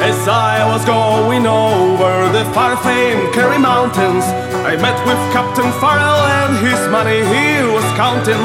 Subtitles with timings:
[0.00, 4.24] As I was going over the far-famed Kerry Mountains,
[4.64, 8.40] I met with Captain Farrell and his money he was counting.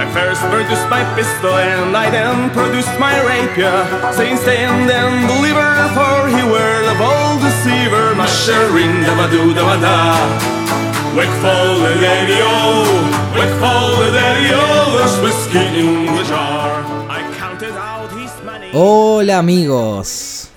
[0.00, 3.84] I first produced my pistol and I then produced my rapier,
[4.16, 8.16] saying stand and deliver, for he were the bold deceiver.
[8.16, 10.16] Mushering da-ba-doo da-ba-da.
[11.12, 12.80] Wakeful the daddy-o,
[13.36, 16.73] wakeful the daddy-o, there's whiskey in the jar.
[18.76, 20.50] Hola amigos,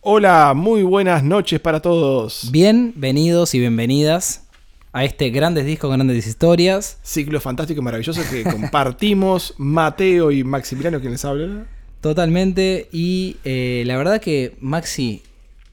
[0.00, 2.48] Hola, muy buenas noches para todos.
[2.50, 4.46] bienvenidos y bienvenidas
[4.94, 6.98] a este Grandes Discos, Grandes Historias.
[7.02, 11.68] Ciclo fantástico y maravilloso que compartimos Mateo y Maximiliano quienes hablan.
[12.00, 12.88] Totalmente.
[12.92, 15.22] Y eh, la verdad que, Maxi,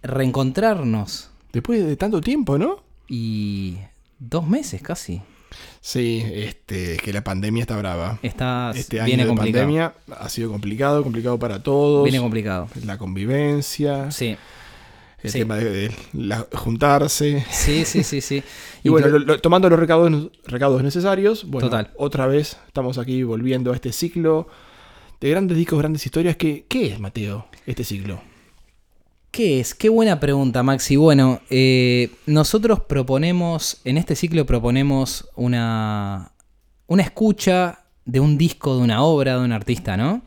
[0.03, 2.83] reencontrarnos Después de tanto tiempo, ¿no?
[3.07, 3.77] y
[4.19, 5.21] dos meses casi.
[5.81, 8.19] Sí, este, es que la pandemia está brava.
[8.21, 9.63] Está, Este año viene de complicado.
[9.63, 12.03] pandemia ha sido complicado, complicado para todos.
[12.03, 12.67] Viene complicado.
[12.85, 14.35] La convivencia, Sí,
[15.23, 15.39] el sí.
[15.39, 17.45] tema de, de la- juntarse.
[17.51, 18.21] sí, sí, sí.
[18.21, 18.43] sí.
[18.83, 21.91] Y bueno, Inclu- lo- lo- tomando los recaudos, recaudos necesarios, bueno, Total.
[21.97, 24.47] otra vez estamos aquí volviendo a este ciclo
[25.19, 26.35] de grandes discos, grandes historias.
[26.37, 28.21] que ¿Qué es, Mateo, este ciclo?
[29.37, 29.75] ¿Qué es?
[29.75, 30.95] Qué buena pregunta, Maxi.
[30.95, 36.31] Bueno, eh, nosotros proponemos, en este ciclo proponemos una,
[36.87, 40.23] una escucha de un disco, de una obra, de un artista, ¿no?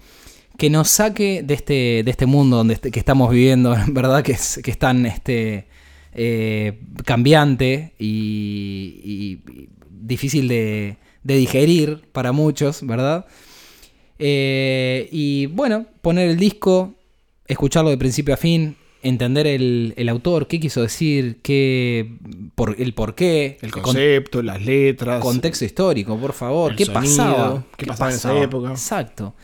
[0.56, 4.22] Que nos saque de este, de este mundo donde que estamos viviendo, ¿verdad?
[4.22, 5.66] Que es, que es tan este,
[6.12, 13.26] eh, cambiante y, y- y difícil de, de digerir para muchos, ¿verdad?
[14.20, 16.94] Eh, y bueno, poner el disco,
[17.48, 22.16] escucharlo de principio a fin, entender el, el autor, qué quiso decir, qué,
[22.54, 25.20] por, el por qué, El con- concepto, las letras.
[25.22, 28.68] contexto histórico, por favor, qué sonido, pasaba, qué pasaba en esa época.
[28.68, 28.72] Mm.
[28.72, 29.34] Exacto.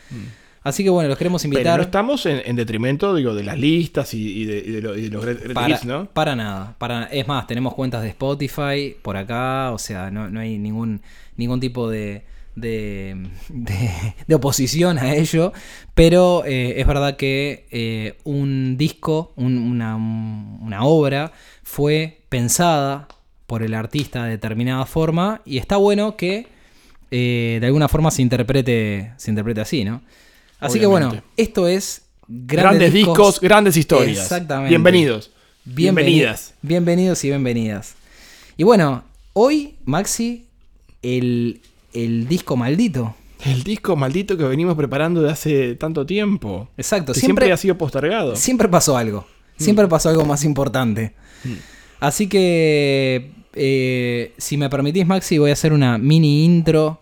[0.63, 3.57] Así que bueno, los queremos Pero invitar no estamos en, en detrimento, digo, de las
[3.57, 6.05] listas y, y de, y de lo- y de los great- great para, hits, ¿no?
[6.11, 6.75] para nada.
[6.77, 11.01] Para, es más, tenemos cuentas de Spotify por acá, o sea, no, no hay ningún,
[11.37, 12.23] ningún tipo de,
[12.59, 13.15] de,
[13.49, 15.53] de- de oposición a ello,
[15.93, 21.31] pero eh, es verdad que eh, un disco, un- una, un- una obra,
[21.63, 23.07] fue pensada
[23.45, 26.47] por el artista de determinada forma y está bueno que
[27.11, 30.01] eh, de alguna forma se interprete, se interprete así, ¿no?
[30.59, 34.17] Así que bueno, esto es Grandes, discos, grandes historias.
[34.17, 34.69] Exactamente.
[34.71, 35.31] Bienvenidos.
[35.65, 36.53] Bienveni- Bienvenidas.
[36.61, 37.95] Bienvenidos y bienvenidas.
[38.57, 39.03] Y bueno,
[39.33, 40.45] hoy, Maxi,
[41.03, 41.61] el,
[41.93, 43.15] el disco maldito.
[43.45, 46.69] El disco maldito que venimos preparando de hace tanto tiempo.
[46.77, 48.35] Exacto, Que siempre, siempre ha sido postergado.
[48.35, 49.25] siempre pasó algo.
[49.57, 51.13] Siempre pasó algo más importante.
[51.99, 57.01] Así que, eh, si me permitís, Maxi, voy a hacer una mini intro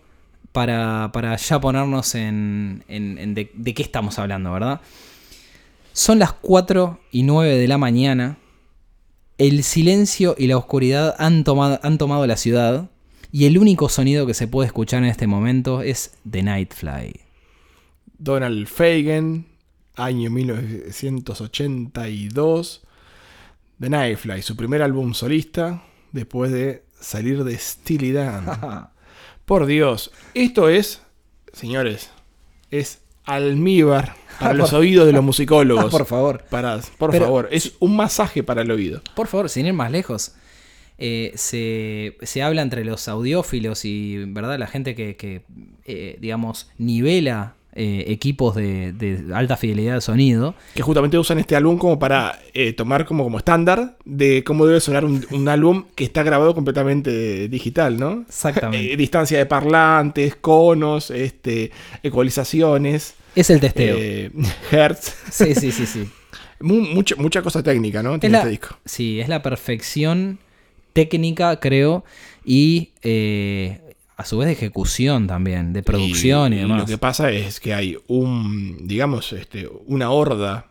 [0.52, 4.80] para, para ya ponernos en, en- en de, de qué estamos hablando, ¿verdad?
[5.92, 8.38] Son las 4 y 9 de la mañana.
[9.38, 12.88] El silencio y la oscuridad han tomado, han tomado la ciudad.
[13.36, 17.20] Y el único sonido que se puede escuchar en este momento es The Nightfly.
[18.16, 19.44] Donald Fagen,
[19.94, 22.82] año 1982.
[23.78, 25.82] The Nightfly, su primer álbum solista,
[26.12, 28.46] después de salir de Steely Dan.
[29.44, 31.02] Por Dios, esto es,
[31.52, 32.08] señores,
[32.70, 35.92] es almíbar para los oídos de los musicólogos.
[35.92, 36.42] Por favor.
[36.96, 39.02] Por Pero- favor, es un masaje para el oído.
[39.14, 40.32] Por favor, sin ir más lejos.
[40.98, 45.42] Eh, se, se habla entre los audiófilos y verdad la gente que, que,
[45.84, 50.54] eh, digamos, nivela eh, equipos de, de alta fidelidad de sonido.
[50.74, 54.80] Que justamente usan este álbum como para eh, tomar como, como estándar de cómo debe
[54.80, 58.24] sonar un, un álbum que está grabado completamente digital, ¿no?
[58.26, 58.94] Exactamente.
[58.94, 61.70] Eh, distancia de parlantes, conos, este,
[62.02, 63.98] ecualizaciones, Es el testeo.
[64.70, 65.14] hertz.
[65.30, 66.08] Sí, sí, sí, sí.
[66.60, 68.14] Mucha cosa técnica, ¿no?
[68.14, 68.78] Es Tiene la, este disco.
[68.86, 70.38] sí, es la perfección
[70.96, 72.04] técnica, creo,
[72.44, 76.80] y eh, a su vez de ejecución también, de producción y, demás.
[76.80, 80.66] Lo que pasa es que hay un, digamos, este, una horda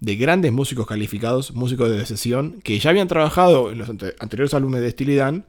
[0.00, 4.52] de grandes músicos calificados, músicos de sesión, que ya habían trabajado en los ante- anteriores
[4.52, 5.44] álbumes de Steely Dan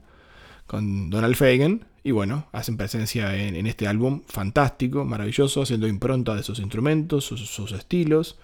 [0.66, 1.84] con Donald Fagen.
[2.04, 7.24] Y bueno, hacen presencia en, en este álbum fantástico, maravilloso, haciendo impronta de sus instrumentos,
[7.24, 8.38] sus, sus estilos.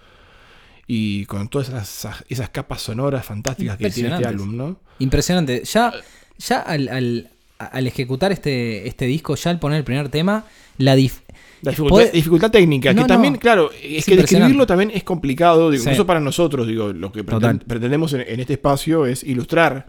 [0.87, 4.79] Y con todas esas, esas capas sonoras fantásticas que tiene este álbum, ¿no?
[4.99, 5.63] Impresionante.
[5.63, 5.93] Ya,
[6.37, 10.43] ya al, al- al ejecutar este, este disco, ya al poner el primer tema,
[10.77, 11.21] la dif-
[11.61, 13.39] La dificultad, Puede- dificultad técnica, No, que también, no.
[13.39, 15.89] claro, es, Es que describirlo también es complicado, digo, Sí.
[15.89, 17.59] incluso para nosotros, digo, lo que Total.
[17.59, 19.87] pretendemos en, en este espacio es ilustrar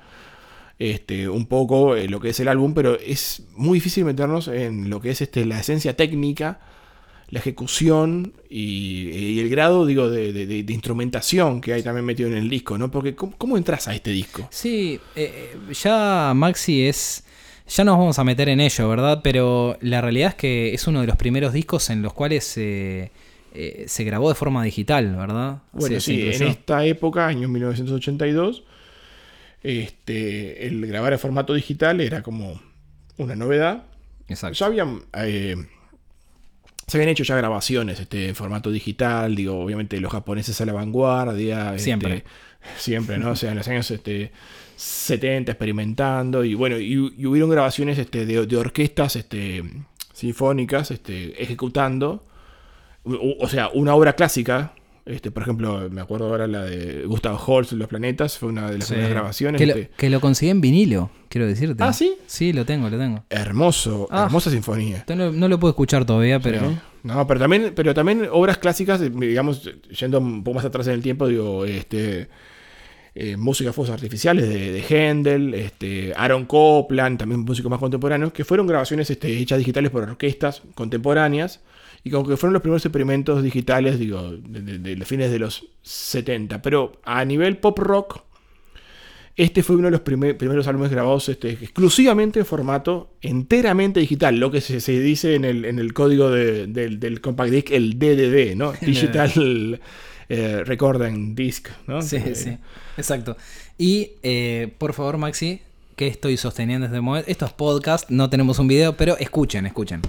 [0.79, 4.89] este, un poco eh, lo que es el álbum, pero es muy difícil meternos en
[4.91, 6.61] lo que es este, la esencia técnica
[7.31, 12.05] la ejecución y, y el grado, digo, de, de- de- de instrumentación que hay también
[12.05, 12.91] metido en el disco, ¿no?
[12.91, 14.47] Porque ¿cómo, cómo entras a este disco?
[14.51, 17.25] Sí, eh, eh, ya Maxi es.
[17.67, 19.21] Ya nos vamos a meter en ello, ¿verdad?
[19.25, 23.11] Pero la realidad es que es uno de los primeros discos en los cuales eh,
[23.55, 25.63] eh, se grabó de forma digital, ¿verdad?
[25.73, 28.65] Bueno, sí, en esta época, año 1982,
[29.63, 32.61] este, el grabar en formato digital era como
[33.17, 33.85] una novedad.
[34.29, 34.59] Exacto.
[34.59, 35.57] Ya habían, eh,
[36.87, 40.73] se habían hecho ya grabaciones este, en formato digital, digo, obviamente los japoneses a la
[40.73, 41.71] vanguardia.
[41.71, 42.25] este, Siempre.
[42.77, 43.31] siempre, ¿no?
[43.31, 44.33] O sea, en los años este,
[44.77, 49.63] 70 experimentando y bueno, y, y hubieron grabaciones este, de, de orquestas este,
[50.13, 52.25] sinfónicas este, ejecutando,
[53.05, 54.73] o, o sea, una obra clásica.
[55.07, 58.79] Este, por ejemplo, me acuerdo ahora la de Gustav Holst, Los Planetas, fue una de
[58.79, 58.95] las Sí.
[58.95, 59.59] primeras grabaciones.
[59.61, 61.83] Que lo, este, que lo conseguí en vinilo, quiero decirte.
[61.85, 62.15] ¿Ah, sí?
[62.27, 63.23] Sí, lo tengo, lo tengo.
[63.29, 64.25] hermoso, Ah.
[64.25, 65.05] hermosa sinfonía.
[65.09, 66.61] No lo, no lo puedo escuchar todavía, pero.
[66.71, 66.77] Sí.
[67.03, 69.71] No, pero también, pero también obras clásicas, digamos,
[70.01, 72.29] yendo un poco más atrás en el tiempo, digo, este.
[73.17, 78.33] eh, música de fuegos artificiales de, de Händel, este, Aaron Copland, también músicos más contemporáneos,
[78.33, 81.61] que fueron grabaciones este, hechas digitales por orquestas contemporáneas
[82.05, 86.61] y como que fueron los primeros experimentos digitales, digo, de, de- fines de los 70.
[86.63, 88.21] Pero a nivel pop rock,
[89.37, 94.39] este fue uno de los primer- primeros álbumes grabados este, exclusivamente en formato enteramente digital,
[94.39, 97.71] lo que se, se dice en el, en el código de- del, del compact disc,
[97.73, 98.73] el DDD, ¿no?
[98.81, 99.81] Digital
[100.29, 102.01] eh, Recording Disc, ¿no?
[102.03, 102.57] Sí, Eh, sí,
[102.97, 103.37] exacto.
[103.77, 105.61] Y eh, por favor, Maxi,
[105.97, 107.29] que estoy sosteniendo desde el momento.
[107.31, 110.01] Esto es podcast, no tenemos un video, pero escuchen, escuchen.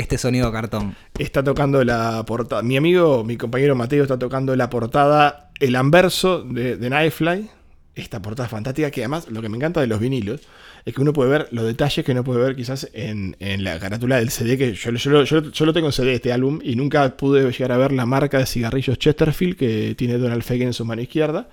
[0.00, 0.96] Este sonido cartón.
[1.18, 2.62] Está tocando la portada.
[2.62, 7.50] Mi amigo, mi compañero Mateo está tocando la portada, el anverso de, de Nightfly.
[7.94, 10.40] Esta portada fantástica que además lo que me encanta de los vinilos
[10.86, 13.78] es que uno puede ver los detalles que no puede ver quizás en, en la
[13.78, 16.60] carátula del CD, que yo, yo, lo- yo, yo lo tengo en CD este álbum
[16.62, 20.68] y nunca pude llegar a ver la marca de cigarrillos Chesterfield que tiene Donald Fagen
[20.68, 21.50] en su mano izquierda.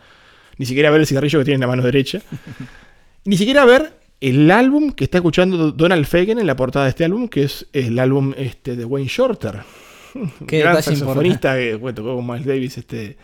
[0.57, 2.21] Ni siquiera ver el cigarrillo que tiene en la mano derecha.
[3.25, 3.91] Ni siquiera ver
[4.21, 7.67] el álbum que está escuchando Donald Fagen en la portada de este álbum, que es
[7.73, 9.59] el álbum este, de Wayne Shorter.
[10.47, 13.15] Qué gran saxofonista que bueno, tocó con Miles Davis este, en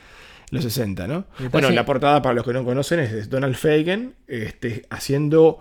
[0.52, 1.26] los 60, ¿no?
[1.40, 5.60] Detalle- Bueno, la portada, para los que no conocen, es Donald Fagen este, haciendo,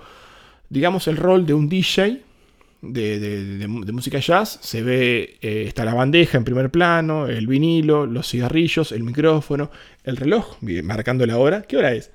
[0.69, 2.21] digamos, el rol de un DJ
[2.83, 4.59] de, de- de- de música jazz.
[4.61, 9.71] Se ve, eh, está la bandeja en primer plano, el vinilo, los cigarrillos, el micrófono,
[10.05, 11.63] el reloj, marcando la hora.
[11.63, 12.11] ¿Qué hora es?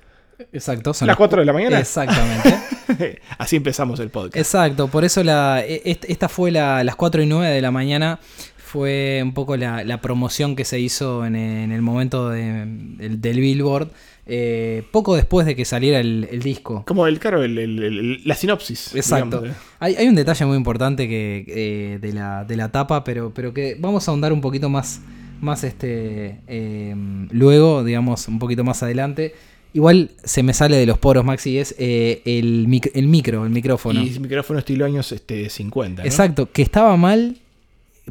[0.52, 0.94] Exacto.
[0.94, 1.78] son ¿Las 4 de la mañana?
[1.80, 2.58] Exactamente.
[3.38, 4.36] Así empezamos el podcast.
[4.36, 7.70] Exacto, por eso la, e- est- esta fue la, las 4 y 9 de la
[7.70, 8.18] mañana.
[8.56, 13.20] Fue un poco la, la promoción que se hizo en, en el momento de- del,
[13.20, 13.88] del Billboard.
[14.26, 16.84] eh, poco después de que saliera el, el disco.
[16.86, 18.94] Como el, claro, el- el- el- la sinopsis.
[18.94, 19.44] Exacto.
[19.46, 19.52] ¿eh?
[19.80, 23.54] Hay, hay un detalle muy importante que, eh, de, la, de la tapa, pero, pero
[23.54, 25.00] que vamos a ahondar un poquito más,
[25.40, 26.94] más este, eh,
[27.30, 29.34] luego, digamos, un poquito más adelante.
[29.74, 33.50] Igual se me sale de los poros, Maxi, es eh, el, mic- el micro, el
[33.50, 34.02] micrófono.
[34.02, 36.02] Y micrófono estilo años este, 50.
[36.02, 36.06] ¿no?
[36.08, 37.36] Exacto, que estaba mal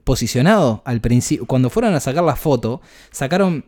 [0.03, 1.45] posicionado al principio.
[1.45, 2.81] Cuando fueron a sacar la foto,
[3.11, 3.65] sacaron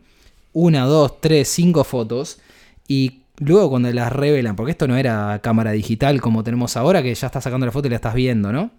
[0.52, 2.38] una, dos, tres, cinco fotos
[2.86, 7.14] y luego cuando las revelan, porque esto no era cámara digital como tenemos ahora, que
[7.14, 8.70] ya estás sacando la foto y la estás viendo, ¿no?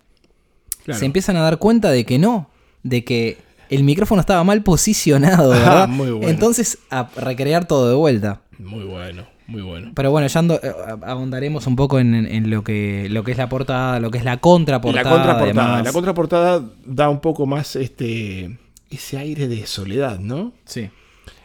[0.86, 1.00] Claro.
[1.00, 2.50] Se empiezan a dar cuenta de que no,
[2.84, 3.38] de que
[3.72, 5.88] el micrófono estaba mal posicionado, Ah, ¿verdad?
[5.88, 6.28] muy bueno.
[6.30, 8.42] Entonces a recrear todo de vuelta.
[8.60, 9.92] Muy bueno, muy bueno.
[9.96, 10.72] Pero bueno, ya ando- eh,
[11.04, 14.24] ahondaremos un poco en, en lo, que, lo que es la portada, lo que es
[14.24, 15.04] la contraportada.
[15.04, 15.66] la contraportada.
[15.66, 15.86] además.
[15.86, 18.60] La contraportada da un poco más este
[18.90, 20.54] ese aire de soledad, ¿no?
[20.66, 20.90] Sí.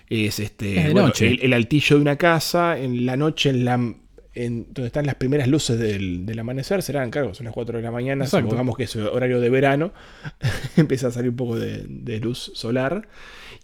[0.09, 1.29] Es este Es de bueno, noche.
[1.29, 3.95] El, el altillo de una casa, en la noche, en la
[4.37, 7.83] en donde están las primeras luces del, del amanecer, serán, claro, son las 4 de
[7.83, 8.47] la mañana, Exacto.
[8.47, 9.93] supongamos que es horario de verano,
[10.77, 13.09] empieza a salir un poco de, de luz solar.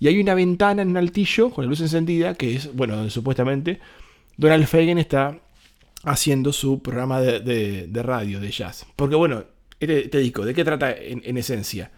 [0.01, 3.11] Y hay una ventana en un altillo con la luz encendida, que es, bueno, donde
[3.11, 3.79] supuestamente
[4.37, 5.39] Donald Fagen está
[6.05, 8.85] haciendo su programa de, de- de radio, de jazz.
[8.97, 9.45] Porque bueno,
[9.79, 11.93] este, este disco, ¿de qué trata en, en esencia?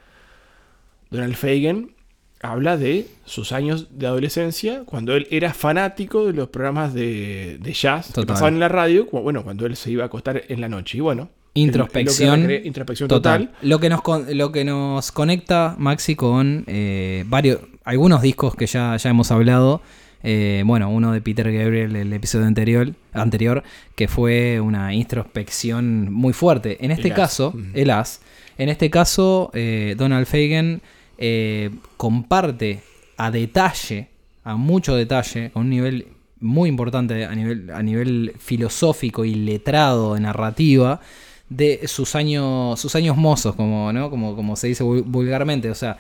[1.10, 1.94] Donald Fagen
[2.44, 7.72] habla de sus años de adolescencia, cuando él era fanático de los programas de, de
[7.72, 10.68] jazz que pasaban en la radio, bueno, cuando él se iba a acostar en la
[10.68, 10.98] noche.
[10.98, 12.42] Y bueno, Introspección.
[12.42, 13.46] lo que introspección Total.
[13.48, 13.56] total.
[13.62, 14.00] Lo que nos
[14.34, 19.80] lo que nos conecta, Maxi, con eh, varios, algunos discos que ya, ya hemos hablado.
[20.26, 23.62] Eh, bueno, uno de Peter Gabriel, el episodio anterior, anterior,
[23.94, 26.78] que fue una introspección muy fuerte.
[26.84, 27.62] En este El caso, Ujú.
[27.74, 28.20] el As.
[28.58, 30.80] En este caso, eh, Donald Fagen
[31.18, 32.82] eh, comparte
[33.16, 34.08] a detalle,
[34.44, 36.06] a mucho detalle, a un nivel
[36.40, 41.00] muy importante a nivel, a nivel filosófico y letrado de narrativa,
[41.48, 44.10] de sus años, sus años mozos, como, ¿no?
[44.10, 45.70] como, como se dice vul- vulgarmente.
[45.70, 45.96] O sea,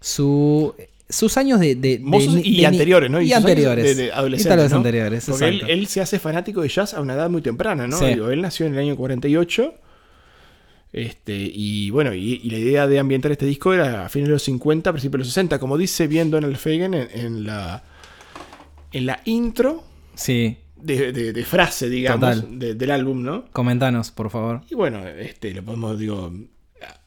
[0.00, 0.74] su,
[1.08, 1.74] sus años de...
[1.74, 2.00] de-
[2.44, 3.20] y de anteriores, ¿no?
[3.20, 3.84] Y, anteriores.
[3.84, 4.76] De, de Y adolescente, tal vez ¿no?
[4.76, 7.98] anteriores, Porque él, se hace fanático de jazz a una edad muy temprana, ¿no?
[7.98, 8.06] Sí.
[8.06, 9.74] Digo, él nació en el año 48.
[10.92, 14.32] Este, y bueno, y, y la idea de ambientar este disco era a fines de
[14.32, 17.84] los 50, principios de los 60, como dice bien Donald Fagen en, en la,
[18.92, 23.44] en la intro Sí, de, de- de frase, digamos, de- del álbum, ¿no?
[23.52, 24.62] comentanos, por favor.
[24.70, 26.32] Y bueno, este, lo podemos, digo,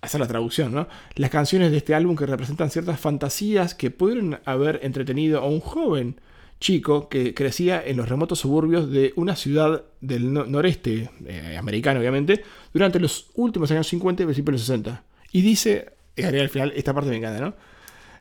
[0.01, 0.87] hacer la traducción, ¿no?
[1.15, 5.59] Las canciones de este álbum que representan ciertas fantasías que pudieron haber entretenido a un
[5.59, 6.21] joven
[6.61, 11.99] chico que crecía en los remotos suburbios de una ciudad del no- noreste eh, americano,
[11.99, 15.03] obviamente, durante los últimos años 50 y principios de los 60.
[15.33, 17.53] Y dice, y haré al final, esta parte me encanta, ¿no?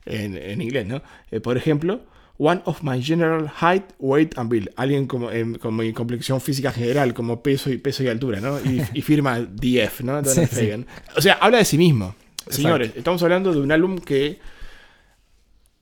[0.06, 1.02] En, en inglés, ¿no?
[1.30, 2.00] Eh, por ejemplo,
[2.42, 4.70] One of my general height, weight and build.
[4.76, 8.58] Alguien como, em, con mi complexión física general, como peso y peso y altura, ¿no?
[8.60, 10.24] Y, y firma DF, ¿no?
[10.24, 10.70] Sí, sí.
[11.14, 12.14] O sea, habla de sí mismo.
[12.48, 14.38] Señores, estamos hablando de un álbum que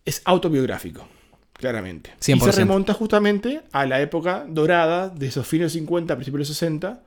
[0.04, 1.06] es autobiográfico,
[1.58, 2.10] claramente.
[2.26, 2.44] Y 100%.
[2.44, 7.00] se remonta justamente a la época dorada de esos fines 50, principios de los 60.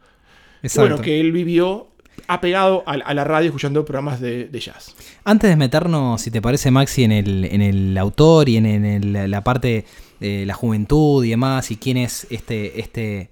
[0.63, 0.89] Exacto.
[0.89, 1.87] Bueno, que él vivió
[2.27, 4.93] apegado a, a la radio escuchando programas de, de jazz.
[5.23, 8.85] Antes de meternos, si te parece, Maxi, en el, en el autor y en, en
[8.85, 9.85] el- la parte
[10.19, 13.29] de la juventud y demás, y quién es este, este,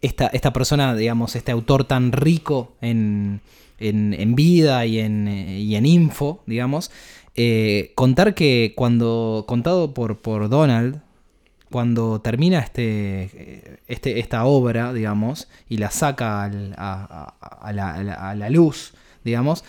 [0.00, 3.40] esta, esta persona, digamos, este autor tan rico en,
[3.78, 6.90] en- en vida y en, y en info, digamos,
[7.36, 11.00] eh, contar que cuando, contado por, por Donald,
[11.70, 18.92] cuando termina este, este, esta obra, digamos, y la saca al- a, la luz,
[19.24, 19.64] digamos,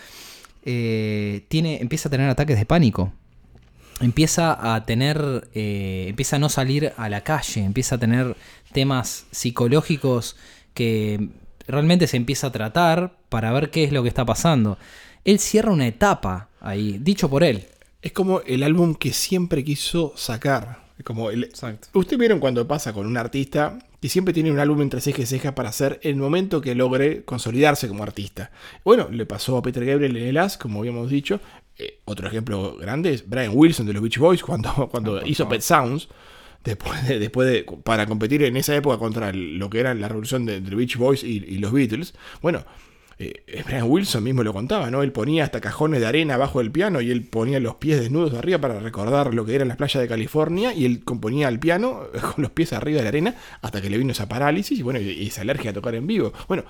[0.64, 3.12] eh, tiene, empieza a tener ataques de pánico.
[4.00, 8.36] Empieza a tener, eh, empieza a no salir a la calle, empieza a tener
[8.72, 10.36] temas psicológicos
[10.74, 11.28] que
[11.68, 14.78] realmente se empieza a tratar para ver qué es lo que está pasando.
[15.24, 17.64] Él cierra una etapa ahí, dicho por él.
[18.02, 20.84] Es como el álbum que siempre quiso sacar.
[20.98, 21.88] Es Como el, Exacto.
[21.98, 25.26] Ustedes vieron cuando pasa con un artista que siempre tiene un álbum entre ceja y
[25.26, 28.50] ceja para hacer el momento que logre consolidarse como artista.
[28.84, 31.40] Bueno, le pasó a Peter Gabriel en el As, como habíamos dicho.
[31.78, 35.48] Eh, otro ejemplo grande es Brian Wilson de los Beach Boys cuando, cuando por hizo.
[35.48, 36.08] Pet Sounds.
[36.62, 40.08] Después de, después de, para competir en esa época contra el- lo que era la
[40.08, 42.14] revolución de, de los Beach Boys y, y los Beatles.
[42.42, 42.64] Bueno,
[43.18, 45.02] eh, Brian Wilson mismo lo contaba, ¿no?
[45.02, 48.34] Él ponía hasta cajones de arena abajo del piano y él ponía los pies desnudos
[48.34, 52.02] arriba para recordar lo que eran las playas de California y él componía el piano
[52.34, 55.00] con los pies arriba de la arena hasta que le vino esa parálisis y bueno,
[55.00, 56.32] y esa alergia a tocar en vivo.
[56.48, 56.64] Bueno,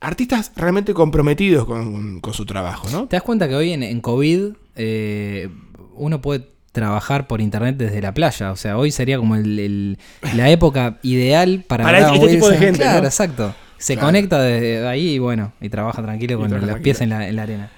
[0.00, 3.06] artistas realmente comprometidos con, con su trabajo, ¿no?
[3.06, 5.48] ¿Te das cuenta que hoy en, en COVID eh,
[5.94, 8.52] uno puede trabajar por internet desde la playa?
[8.52, 9.98] O sea, hoy sería como el- el-
[10.34, 13.06] la época ideal para, Para este tipo de gente, Claro, ¿no?
[13.06, 13.54] exacto.
[13.80, 14.08] Se Claro.
[14.08, 17.28] conecta desde ahí y bueno, y trabaja tranquilo Y con trabaja los pies en la,
[17.28, 17.72] en la arena.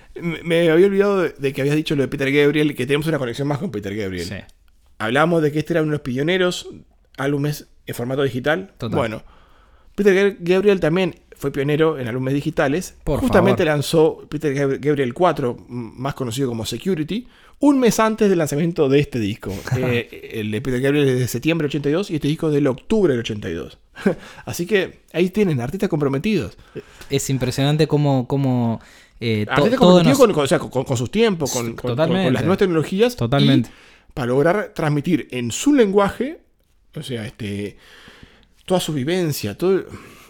[0.45, 3.49] Me había olvidado de, que habías dicho lo de Peter Gabriel, que tenemos una conexión
[3.49, 4.27] más con Peter Gabriel.
[4.27, 4.35] Sí.
[4.99, 6.69] Hablábamos de que este era uno de los pioneros,
[7.17, 8.73] álbumes en formato digital.
[8.79, 8.97] Total.
[8.99, 9.23] Bueno,
[9.95, 12.95] Peter Gab- Gabriel también fue pionero en álbumes digitales.
[13.05, 13.75] Por Justamente favor.
[13.75, 17.27] lanzó Peter Gab- Gabriel 4, m- más conocido como Security,
[17.61, 19.53] un mes antes del lanzamiento de este disco.
[19.77, 22.67] Eh, el de Peter Gabriel es de septiembre del 82 y este disco es del
[22.67, 23.79] octubre del 82.
[24.45, 26.57] Así que ahí tienen artistas comprometidos.
[27.11, 28.81] Es impresionante cómo, cómo
[29.21, 32.09] eh, to- artistas comprometidos nos- con, con- o sea, con- con sus tiempos, con, las
[32.09, 33.17] nuevas tecnologías.
[33.17, 33.69] Totalmente.
[33.69, 36.41] y para lograr transmitir en su lenguaje,
[36.95, 37.79] o sea, este,
[38.67, 39.85] toda su vivencia, todo.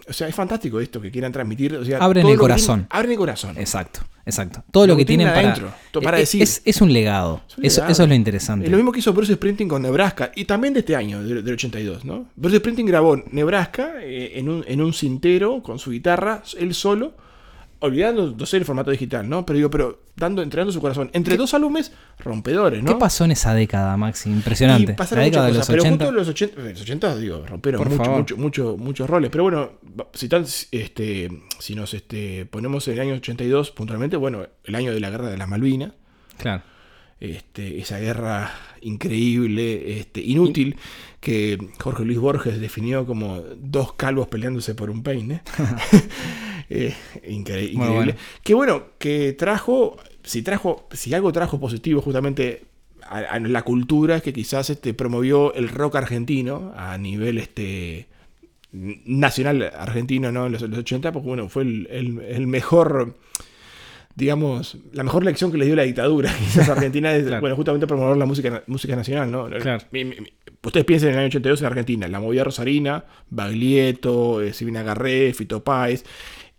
[0.08, 1.74] O sea, es fantástico esto que quieran transmitir.
[1.76, 2.86] O sea, Abren el corazón.
[2.90, 3.56] abren el corazón.
[3.58, 4.64] Exacto, exacto.
[4.70, 6.42] Todo lo, Lo que que tienen para, adentro, para eh, decir.
[6.42, 7.40] Es, es un legado.
[7.48, 8.66] Es un Eso, eso es lo interesante.
[8.66, 11.44] Es lo mismo que hizo Bruce Sprinting con Nebraska y también de este año, del,
[11.44, 12.26] del 82, ¿no?
[12.36, 17.14] Bruce Sprinting grabó Nebraska eh, en, un, en un cintero con su guitarra, él solo,
[17.82, 19.44] olvidando de ser el formato digital, ¿no?
[19.44, 21.10] Pero digo, pero dando, entregando su corazón.
[21.12, 22.92] Entre dos álbumes rompedores, ¿no?
[22.92, 24.30] ¿Qué pasó en esa década, Maxi?
[24.30, 24.92] Impresionante.
[24.92, 26.04] Y pasaron la década de muchas los cosas, 80.
[26.04, 28.18] pero los 80, los 80 digo, rompieron Por mucho, favor.
[28.20, 29.30] mucho, mucho- muchos roles.
[29.30, 29.70] Pero bueno,
[30.14, 34.92] si, tan, este, si nos este, ponemos en el año 82 puntualmente, bueno, el año
[34.94, 35.92] de la guerra de las Malvinas,
[36.38, 36.62] Claro.
[37.20, 40.76] este, esa guerra increíble, este, inútil,
[41.20, 45.42] que Jorge Luis Borges definió como dos calvos peleándose por un peine.
[46.70, 46.94] Eh,
[47.28, 47.88] increíble.
[47.88, 48.12] bueno.
[48.42, 52.64] Que bueno, que trajo, si trajo, si algo trajo positivo justamente
[53.02, 58.06] a, a la cultura, es que quizás este, promovió el rock argentino a nivel este
[58.72, 60.46] nacional argentino, ¿no?
[60.46, 63.16] En los, los 80, porque bueno, fue el, el- el mejor
[64.14, 67.40] digamos, la mejor lección que le dio la dictadura quizás Argentina es, Claro.
[67.40, 69.46] bueno, justamente promover la música, música nacional, ¿no?
[69.48, 69.82] Claro.
[69.90, 74.42] Mi- mi- mi- ustedes piensen en el año 82 en Argentina, la movida rosarina, Baglietto,
[74.42, 76.04] eh, Silvina Garré, Fito Páez,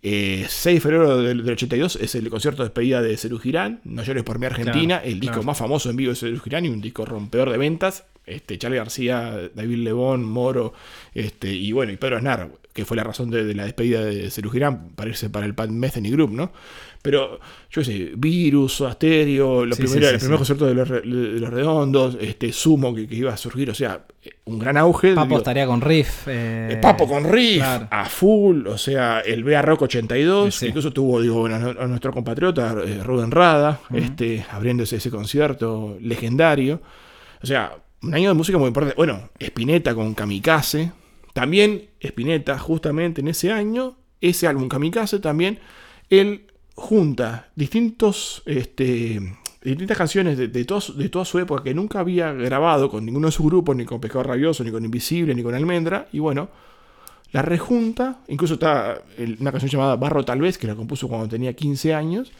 [0.06, 3.80] Eh, 6 de febrero del, del 82 es el concierto de despedida de Cerú Girán,
[3.84, 5.46] No llores por mi Argentina, Claro, el disco claro.
[5.46, 8.04] más famoso en vivo de Cerú Girán y un disco rompedor de ventas.
[8.26, 10.74] Este, Charlie García, David Lebón, Moro,
[11.14, 14.30] este, y bueno, y Pedro Aznar, que fue la razón de, de la despedida de
[14.30, 16.52] Cerú Girán, para irse para el Pat Metheny Group, ¿no?
[17.02, 17.38] Pero,
[17.70, 20.38] yo sé, Virus, Asterio, los Sí, primeros- sí, el primer sí.
[20.38, 23.74] concierto de los, Re- de los Redondos, este, Sumo que, que iba a surgir, o
[23.74, 24.04] sea,
[24.46, 25.14] un gran auge.
[25.14, 26.26] Papo digo, estaría con Riff.
[26.26, 27.88] eh, eh, Papo con Riff, claro.
[27.90, 30.66] a full, o sea, el BA Rock 82, Sí.
[30.66, 36.80] incluso tuvo, digo, bueno, a nuestro compatriota eh, Rubén Rada, este, abriéndose ese concierto legendario.
[37.42, 38.96] O sea, un año de música muy importante.
[38.96, 40.90] Bueno, Spinetta con Kamikaze,
[41.34, 45.58] también Spinetta, justamente en ese año, ese álbum Kamikaze también,
[46.08, 52.32] él junta distintos, este, distintas canciones de, de, de toda su época que nunca había
[52.32, 55.54] grabado con ninguno de sus grupos, ni con Pescado Rabioso, ni con Invisible, ni con
[55.54, 56.48] Almendra, y bueno,
[57.32, 59.02] la rejunta, incluso está
[59.40, 62.32] una canción llamada Barro Tal vez, que la compuso cuando tenía 15 años,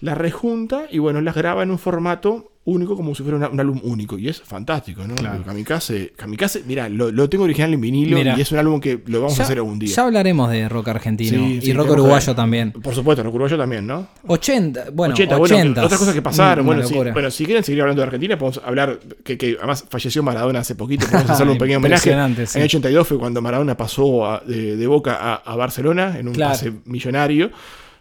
[0.00, 3.58] la rejunta y bueno, las graba en un formato único como si fuera una- un
[3.58, 5.16] álbum único y es fantástico, ¿no?
[5.16, 5.42] Claro.
[5.44, 9.20] Kamikaze, Kamikaze, mira, lo, lo tengo original en vinilo y es un álbum que lo
[9.20, 9.92] vamos ya, a hacer algún día.
[9.92, 12.70] ya hablaremos de rock argentino Sí, y sí, rock uruguayo que- también.
[12.70, 14.06] Por supuesto, rock uruguayo también, ¿no?
[14.28, 15.64] 80, bueno, 80, 80.
[15.72, 16.64] bueno, otras cosas que pasaron.
[16.64, 19.84] Una Bueno si, bueno, si quieren seguir hablando de Argentina, podemos hablar que, que además
[19.90, 22.10] falleció Maradona hace poquito, podemos hacerle un pequeño homenaje.
[22.46, 22.58] Sí.
[22.58, 26.28] En el 82 fue cuando Maradona pasó a- de, de Boca a, a Barcelona en
[26.28, 26.52] un Claro.
[26.52, 27.50] pase millonario.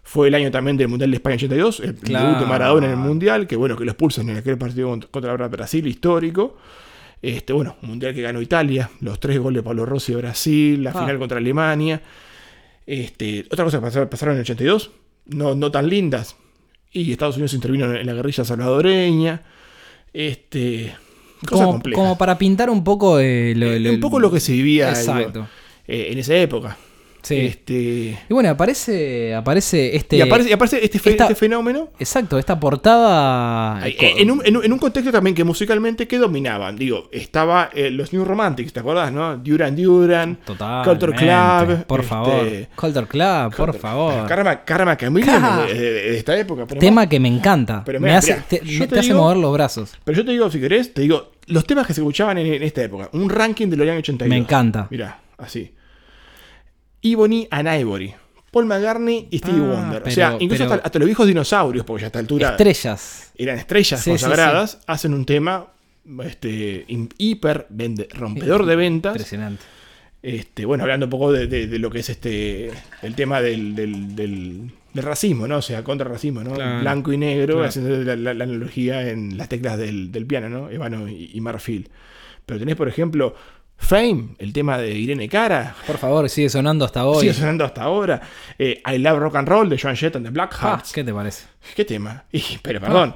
[0.04, 2.28] Fue el año también del Mundial de España 82, el Claro.
[2.28, 5.36] debut de Maradona en el Mundial, que bueno, que lo expulsan en aquel partido contra,
[5.48, 6.58] Brasil histórico.
[7.22, 10.84] Este, bueno, un mundial que ganó Italia, los tres goles de Pablo Rossi de Brasil,
[10.84, 11.00] la Ah.
[11.02, 12.02] final contra Alemania.
[12.88, 14.92] Este, otra cosa que pasaron, en el 82,
[15.28, 16.36] no, no tan lindas.
[16.92, 19.44] Y Estados Unidos intervino en la guerrilla salvadoreña.
[20.14, 20.94] Este,
[21.48, 24.52] cosa como, como para pintar un poco eh, lo- Eh, un poco lo que se
[24.54, 25.48] vivía Exacto.
[25.88, 26.76] eh, en esa época.
[27.22, 27.38] Sí.
[27.38, 27.74] Este,
[28.30, 30.18] Y bueno, aparece, aparece este.
[30.18, 33.82] y, aparece, y aparece este, fe- esta- este fenómeno Exacto, esta portada.
[33.86, 36.76] En, un, en un- contexto también que musicalmente que dominaban.
[36.76, 39.38] Digo, estaba eh, los New Romantics, ¿te acordás, no?
[39.38, 41.86] Duran Duran, Totalmente, Culture Club.
[41.86, 42.48] Por este, favor.
[42.76, 44.28] Culture Club, por favor.
[44.28, 46.66] Karma, Karma Chameleon Ca- de, de- de esta época.
[46.68, 47.84] Pero, Tema que me encanta.
[47.86, 49.92] Pero me hace, mirá, te, hace digo- mover los brazos.
[50.04, 52.64] pero yo te digo, si querés, te digo, los temas que se escuchaban en, en
[52.64, 53.10] esta época.
[53.14, 54.30] Un ranking de los años 82.
[54.30, 54.88] Me encanta.
[54.90, 55.72] Mirá, así.
[57.02, 58.14] Ebony and Ivory.
[58.52, 60.04] Paul McCartney y Stevie Ah, Wonder.
[60.06, 63.32] o sea, incluso hasta, hasta los viejos dinosaurios, porque ya a esta altura Estrellas.
[63.38, 65.68] eran estrellas Sí, sí, consagradas, hacen un tema
[66.26, 66.86] este,
[67.18, 69.14] hiper vende- rompedor de ventas.
[69.14, 69.64] Impresionante.
[70.22, 72.70] Este, bueno, hablando un poco de, de- de lo que es este
[73.02, 75.58] el tema del, del- del- del racismo, ¿no?
[75.58, 76.54] O sea, contra el racismo, ¿no?
[76.54, 76.82] Claro.
[76.82, 77.70] Blanco y negro, Claro.
[77.70, 80.70] haciendo la, la- la analogía en las teclas del, del piano, ¿no?
[80.70, 81.90] Ébano y, y marfil.
[82.46, 83.34] Pero tenés, por ejemplo,
[83.82, 87.22] Fame, el tema de Irene Cara, Por favor, sigue sonando hasta hoy.
[87.22, 88.22] sigue sonando hasta ahora.
[88.58, 90.94] Eh, I Love Rock and Roll de Joan Jett and the Ah, Blackhearts.
[90.94, 91.46] ¿Qué te parece?
[91.76, 92.24] ¿Qué tema?
[92.32, 93.16] Y- pero perdón,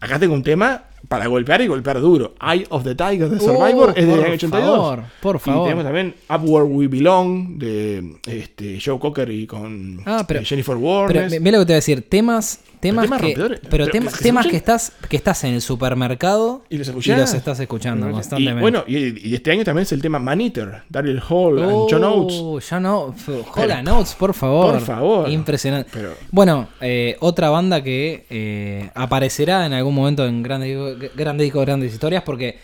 [0.00, 2.34] acá tengo un tema para golpear y golpear duro.
[2.40, 4.76] Eye of the Tiger de Survivor Oh, es del año 82.
[4.76, 5.64] favor, por Y favor.
[5.64, 10.74] tenemos también Upward We Belong de este, Joe Cocker y con Ah, pero- eh, Jennifer
[10.76, 11.40] Pero Warnes.
[11.40, 13.60] mira lo que te voy a decir, temas, temas, temas que, rompedores.
[13.60, 17.10] pero Pero tema- que temas que estás, que estás en el supermercado y los y
[17.12, 18.60] los estás escuchando Y constantemente.
[18.60, 22.04] bueno, y, y este año también es el tema Man Eater, Daryl Hall and John
[22.04, 22.38] Oates.
[22.42, 23.22] Oh, John Oates.
[23.56, 24.72] Hola, Notes, por favor.
[24.72, 25.28] Por favor.
[25.30, 25.90] Impresionante.
[25.92, 31.44] Pero- Bueno, eh, otra banda que eh, aparecerá en algún momento en Grandes Discos, Grande
[31.44, 32.58] Disco, Grandes Historias, porque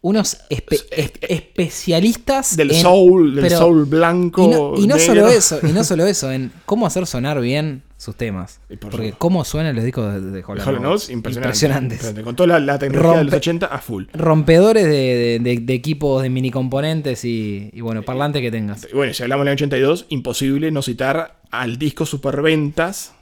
[0.00, 4.44] unos espe- es- especialistas Del en- soul, del pero- soul blanco.
[4.44, 5.14] Y no, y no negro.
[5.14, 8.60] solo eso, y no solo eso, en cómo hacer sonar bien sus temas.
[8.68, 11.08] Por Porque cómo suenan los discos de, de Oates.
[11.08, 11.12] impresionante.
[11.12, 11.98] Impresionantes.
[12.00, 12.22] Impresionante.
[12.22, 14.04] Con toda la, la tecnología de los Rompe- 80 a full.
[14.12, 18.86] Rompedores de, de- de- de equipos de mini componentes y, y bueno, parlante que tengas.
[18.92, 23.14] Bueno, si hablamos del año 82, imposible no citar al disco superventas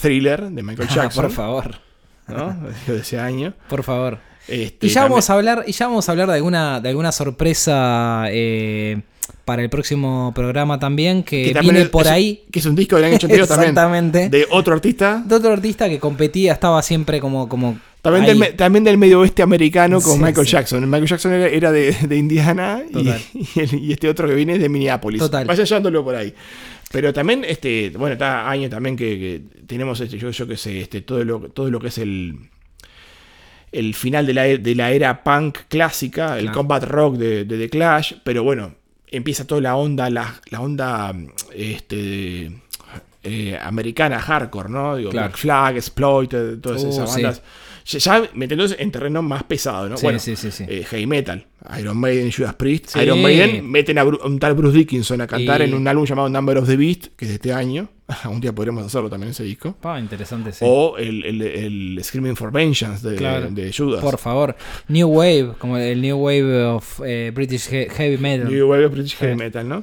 [0.00, 1.22] Thriller de Michael Ah, Jackson.
[1.22, 1.74] por favor,
[2.28, 2.56] ¿no?
[2.86, 3.54] de ese año.
[3.68, 4.18] por favor.
[4.46, 6.88] Este, Y ya también- vamos a hablar, y ya vamos a hablar de alguna, de
[6.90, 9.00] alguna sorpresa eh,
[9.46, 12.66] para el próximo programa también, que, que también viene es- por es ahí Que es
[12.66, 13.70] un disco del año 82 también.
[13.70, 14.28] Exactamente.
[14.28, 15.22] De otro artista.
[15.24, 18.38] de otro artista que competía, estaba siempre como, como También ahí.
[18.38, 20.52] del, también del medio oeste americano con Sí, Michael sí.
[20.52, 20.84] Jackson.
[20.90, 23.20] Michael Jackson era, era de, de Indiana y, Total.
[23.54, 25.20] y el- y este otro que viene es de Minneapolis.
[25.20, 25.46] Total.
[25.46, 26.34] Vaya hallándolo por ahí.
[26.94, 30.80] Pero también, este, bueno, está año también que, que tenemos, este, yo, yo que sé,
[30.80, 32.38] este, todo lo, todo lo que es el,
[33.72, 37.68] el final de la, de la era punk clásica, el combat rock de, de The
[37.68, 38.74] Clash, pero bueno,
[39.08, 41.12] empieza toda la onda, la, la onda,
[41.52, 42.52] este,
[43.24, 44.96] eh, americana hardcore, ¿no?
[44.96, 45.28] Digo, Claro.
[45.28, 47.42] Black Flag, Exploited, todas Uh, esas bandas.
[47.84, 49.96] Ya metiéndose en terreno más pesado, ¿no?
[49.96, 50.64] Sí, bueno, sí, sí, sí.
[50.68, 51.46] eh, heavy metal,
[51.78, 52.88] Iron Maiden, Judas Priest.
[52.90, 53.00] Sí.
[53.00, 56.28] Iron Maiden meten a, un tal Bruce Dickinson a cantar Y- en un álbum llamado
[56.28, 57.88] Number of the Beast, que es de este año.
[58.30, 59.74] un día podremos hacerlo también ese disco.
[59.80, 60.64] Pa, interesante, sí.
[60.66, 63.48] O el, el- el Screaming for Vengeance de, Claro.
[63.50, 64.02] de Judas.
[64.02, 64.56] Por favor.
[64.88, 68.48] New Wave, como el New Wave of eh, British he- Heavy Metal.
[68.50, 69.36] New Wave of British Heavy.
[69.36, 69.82] Metal, ¿no?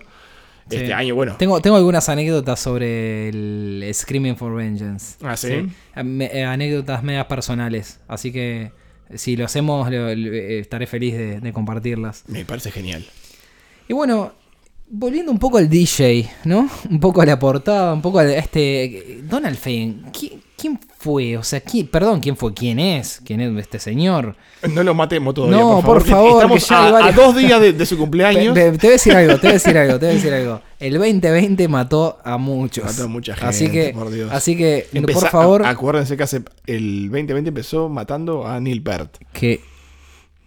[0.72, 0.78] Sí.
[0.78, 1.36] Este año, bueno.
[1.38, 5.18] Tengo, tengo algunas anécdotas sobre el Screaming for Vengeance.
[5.24, 5.68] Ah, ¿sí?
[6.04, 8.00] Me- eh, anécdotas medias personales.
[8.08, 8.72] Así que
[9.16, 12.24] si lo hacemos, lo- lo- eh, estaré feliz de, de compartirlas.
[12.28, 13.06] Me parece genial.
[13.88, 14.32] Y bueno,
[14.90, 16.70] volviendo un poco al DJ, ¿no?
[16.90, 19.20] Un poco a la portada, un poco a este.
[19.24, 20.04] Donald Fagen.
[20.18, 21.38] ¿Quién, quién fue?
[21.38, 22.54] O sea, ¿quién, perdón, ¿quién fue?
[22.54, 23.22] ¿Quién es?
[23.26, 24.36] ¿Quién es este señor?
[24.74, 25.58] No lo matemos todavía.
[25.58, 26.04] No, por favor.
[26.04, 28.54] por favor, Estamos que ya hay a, dos días de, de su cumpleaños.
[28.54, 30.62] Te voy a decir algo, te voy a decir algo, te voy a decir algo.
[30.80, 32.86] El 2020 mató a muchos.
[32.86, 34.32] Mató a mucha Así gente, que, por Dios.
[34.32, 39.18] así que Empezá- por favor, acuérdense que hace, el 2020 empezó matando a Neil Peart.
[39.34, 39.62] que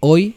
[0.00, 0.36] hoy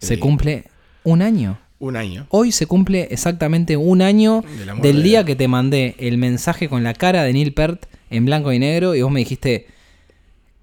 [0.00, 0.64] se cumple
[1.04, 1.58] un año.
[1.78, 2.26] Un año.
[2.28, 4.44] Hoy se cumple exactamente un año
[4.82, 8.24] del de- día que te mandé el mensaje con la cara de Neil Peart en
[8.26, 9.66] blanco y negro y vos me dijiste,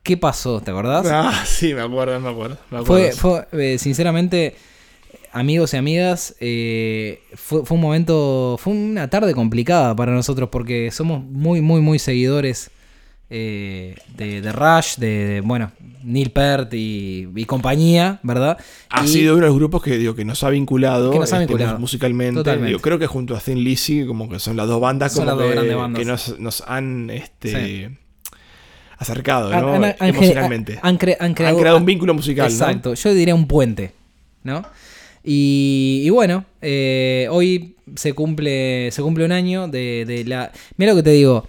[0.03, 0.61] ¿qué pasó?
[0.61, 1.07] ¿Te acordás?
[1.11, 2.57] Ah, sí, me acuerdo, me acuerdo.
[2.69, 3.17] me Fue, acuerdo.
[3.51, 4.55] fue eh, sinceramente,
[5.31, 10.91] amigos y amigas, eh, fue, fue un momento, fue una tarde complicada para nosotros porque
[10.91, 12.71] somos muy, muy, muy seguidores
[13.29, 15.71] eh, de, de Rush, de, de, bueno,
[16.03, 18.57] Neil Peart y, y compañía, ¿verdad?
[18.89, 21.33] Ha Y- sido uno de los grupos que, digo, que nos ha vinculado, Que nos
[21.33, 22.57] ha este, musicalmente.
[22.65, 25.31] Digo, creo que junto a Thin Lizzy, como que son las dos bandas Son como
[25.31, 25.99] las dos que, grandes bandas.
[25.99, 27.95] que nos, nos han este, Sí.
[28.97, 29.73] acercado ¿no?
[29.75, 30.79] han- han- emocionalmente.
[30.81, 32.47] han cre- han creado- Han creado un vínculo musical.
[32.47, 32.53] ¿no?
[32.53, 33.91] Exacto, yo diría un puente,
[34.43, 34.63] ¿no?
[35.23, 40.51] Y, y bueno, eh, hoy se cumple, se cumple un año de, de la...
[40.77, 41.45] Mira lo que te digo,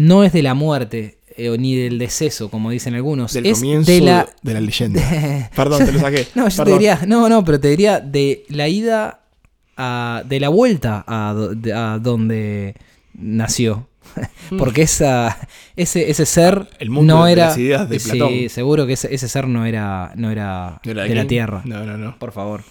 [0.00, 3.90] no es de la muerte eh, ni del deceso, como dicen algunos, Del es comienzo
[3.90, 4.28] de la...
[4.42, 5.50] de la leyenda.
[5.54, 6.26] Perdón, te lo saqué.
[6.34, 9.20] No, yo te diría, no, no, pero te diría de la ida
[9.76, 12.74] a, de la vuelta a, do- de- a donde
[13.14, 13.88] nació.
[14.58, 15.38] Porque esa,
[15.74, 17.46] ese, ese ser El mundo no de era.
[17.46, 21.04] las ideas de sí, seguro que ese, ese ser no era, no era ¿No era
[21.04, 21.62] de la tierra.
[21.64, 22.18] No, no, no.
[22.18, 22.62] Por favor.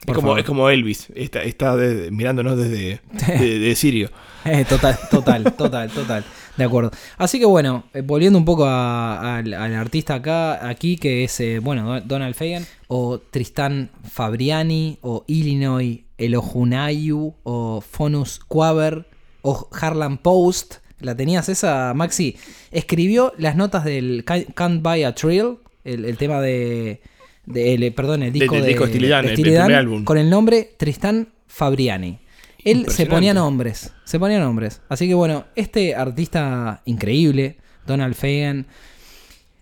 [0.00, 0.38] Es como, favor.
[0.40, 4.10] es como Elvis, está, está de- mirándonos desde de, de Sirio.
[4.44, 6.24] Eh, total, total, total, total.
[6.56, 6.90] De acuerdo.
[7.16, 11.40] Así que bueno, eh, volviendo un poco a- al, al artista acá, aquí, que es,
[11.40, 19.06] eh, bueno, Don- Donald Fagan, o Tristan Fabriani, o Illinois Elojunayu, o Fonus Quaver,
[19.42, 20.76] o Harlan Post.
[21.00, 22.36] ¿La tenías esa, Maxi?
[22.70, 27.00] Escribió las notas del Ca- Can't Buy a Thrill, el, el tema de...
[27.46, 28.90] de- el- perdón, el disco de, disco de
[29.30, 30.04] el primer álbum.
[30.04, 32.18] con el nombre Tristan Fabriani.
[32.64, 34.80] Él se ponía nombres, se ponía nombres.
[34.88, 38.66] Así que bueno, este artista increíble, Donald Fagan,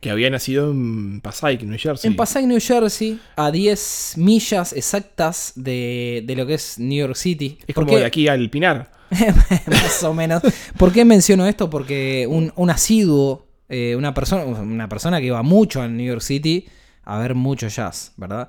[0.01, 2.11] Que había nacido en Passaic, New Jersey.
[2.11, 7.17] en Passaic, New Jersey, a 10 millas exactas de, de lo que es New York
[7.17, 7.59] City.
[7.67, 8.91] es ¿Por como de aquí al Pinar.
[9.67, 10.43] Más o menos.
[10.79, 11.69] ¿Por qué menciono esto?
[11.69, 16.23] Porque un, un asiduo, eh, una, persona, una persona que iba mucho a New York
[16.23, 16.67] City
[17.05, 18.49] a ver mucho jazz, ¿verdad?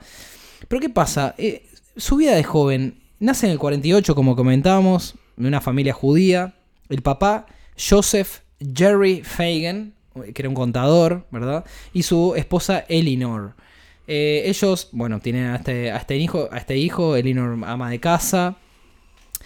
[0.68, 1.34] Pero ¿qué pasa?
[1.38, 6.56] Eh, su vida de joven nace en el 48, como comentábamos, de una familia judía.
[6.90, 7.46] El papá,
[7.78, 9.94] Joseph Jerry Fagan,
[10.34, 11.64] que era un contador, ¿verdad?
[11.94, 13.54] Y su esposa, Elinor.
[14.08, 18.00] Eh, ellos, bueno, tienen a este, a este hijo, a este hijo, Elinor ama de
[18.00, 18.58] casa.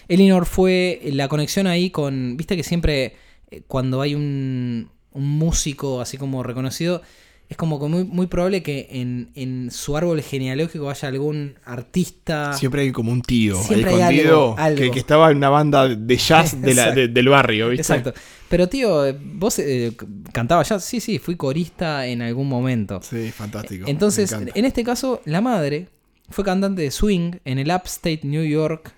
[0.08, 2.38] Elinor fue la conexión ahí con.
[2.38, 3.16] Viste que siempre
[3.52, 7.02] eh, cuando hay un, un músico así como reconocido,
[7.48, 12.54] es como que muy, muy probable que en, en su árbol genealógico haya algún artista.
[12.54, 14.80] Siempre hay como un tío ahí Siempre hay escondido algo, algo.
[14.82, 17.00] Que, que estaba en una banda de jazz de la- Exacto.
[17.02, 17.82] de- del barrio, ¿viste?
[17.82, 18.14] Exacto.
[18.50, 19.04] Pero tío,
[19.36, 19.96] vos eh,
[20.32, 20.80] cantabas ya.
[20.80, 23.00] Sí, sí, fui corista en algún momento.
[23.04, 23.86] Sí, fantástico.
[23.88, 25.90] Entonces, en este caso, la madre
[26.30, 28.94] fue cantante de swing en el Upstate New York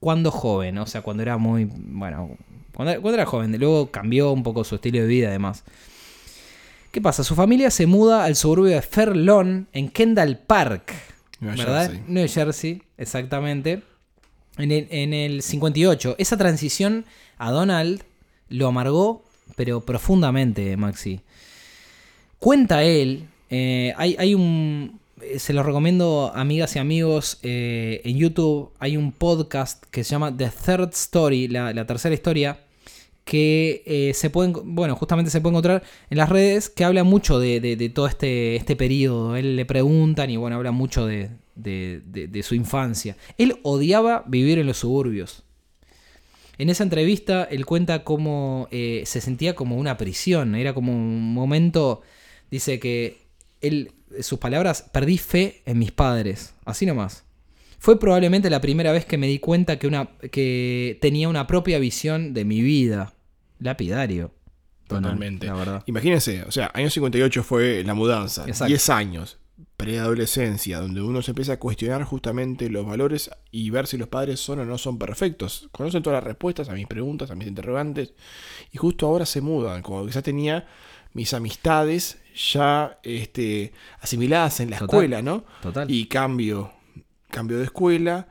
[0.00, 2.36] cuando joven, o sea, cuando era muy, bueno,
[2.74, 5.64] cuando, cuando era joven, luego cambió un poco su estilo de vida además.
[6.96, 7.22] ¿Qué pasa?
[7.22, 10.94] Su familia se muda al suburbio de Fair Lawn en Kendall Park,
[11.40, 11.82] Nueva ¿verdad?
[11.90, 12.04] Jersey.
[12.08, 13.82] New Jersey, exactamente.
[14.56, 16.14] En el, en el 58.
[16.16, 17.04] Esa transición
[17.36, 18.02] a Donald
[18.48, 21.20] lo amargó, pero profundamente, Maxi.
[22.38, 24.98] Cuenta él, eh, hay, hay un...
[25.20, 30.12] eh, Se lo recomiendo, amigas y amigos, eh, en YouTube hay un podcast que se
[30.12, 32.58] llama The Third Story, la, la tercera historia,
[33.26, 37.40] que eh, se pueden, bueno, justamente se puede encontrar en las redes, que habla mucho
[37.40, 39.34] de, de- todo este, este periodo.
[39.36, 43.16] Él le preguntan y bueno, habla mucho de- de su infancia.
[43.36, 45.42] Él odiaba vivir en los suburbios.
[46.58, 51.34] En esa entrevista él cuenta cómo eh, se sentía como una prisión, era como un
[51.34, 52.02] momento,
[52.50, 53.18] dice que
[53.60, 57.24] él, sus palabras, perdí fe en mis padres, así nomás.
[57.78, 61.78] Fue probablemente la primera vez que me di cuenta que, una, que tenía una propia
[61.78, 63.12] visión de mi vida.
[63.58, 64.32] Lapidario.
[64.86, 65.46] Totalmente.
[65.46, 65.82] La verdad.
[65.86, 68.44] Imagínense, o sea, año 58 fue la mudanza.
[68.46, 68.66] Exacto.
[68.66, 69.38] 10 años,
[69.76, 74.38] preadolescencia, donde uno se empieza a cuestionar justamente los valores y ver si los padres
[74.38, 75.68] son o no son perfectos.
[75.72, 78.12] Conocen todas las respuestas a mis preguntas, a mis interrogantes,
[78.72, 80.66] y justo ahora se mudan, como que ya tenía
[81.14, 82.18] mis amistades
[82.54, 84.94] ya este, asimiladas en la Total.
[84.94, 85.44] escuela, ¿no?
[85.62, 85.90] Total.
[85.90, 86.72] Y cambio,
[87.30, 88.28] cambio de escuela,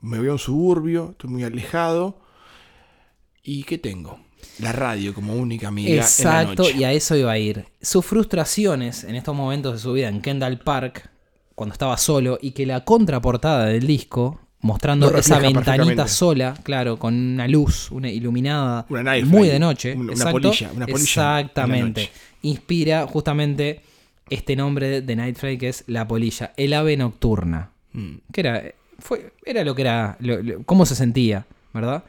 [0.00, 2.20] me voy a un suburbio, estoy muy alejado.
[3.42, 4.23] ¿Y qué tengo?
[4.60, 5.90] La radio como única amiga.
[5.90, 6.76] en la Exacto, noche.
[6.76, 7.64] y a eso iba a ir.
[7.80, 11.10] Sus frustraciones en estos momentos de su vida en Kendall Park,
[11.54, 17.14] cuando estaba solo, y que la contraportada del disco, mostrando esa ventanita sola, claro, con
[17.14, 19.94] una luz, una iluminada, Una muy de noche.
[19.94, 22.10] una- exacto, polilla, una polilla en la Exactamente.
[22.42, 23.80] Inspira justamente
[24.30, 27.70] este nombre de Night Flight que es la polilla, el ave nocturna.
[27.92, 28.14] Mm.
[28.32, 28.62] que era,
[28.98, 32.02] fue, era lo que era, lo- lo- cómo se sentía, ¿verdad?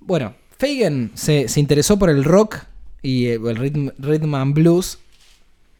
[0.00, 2.58] Bueno, Fagan se, se interesó por el rock
[3.02, 4.98] y eh, el rhythm, rhythm and blues.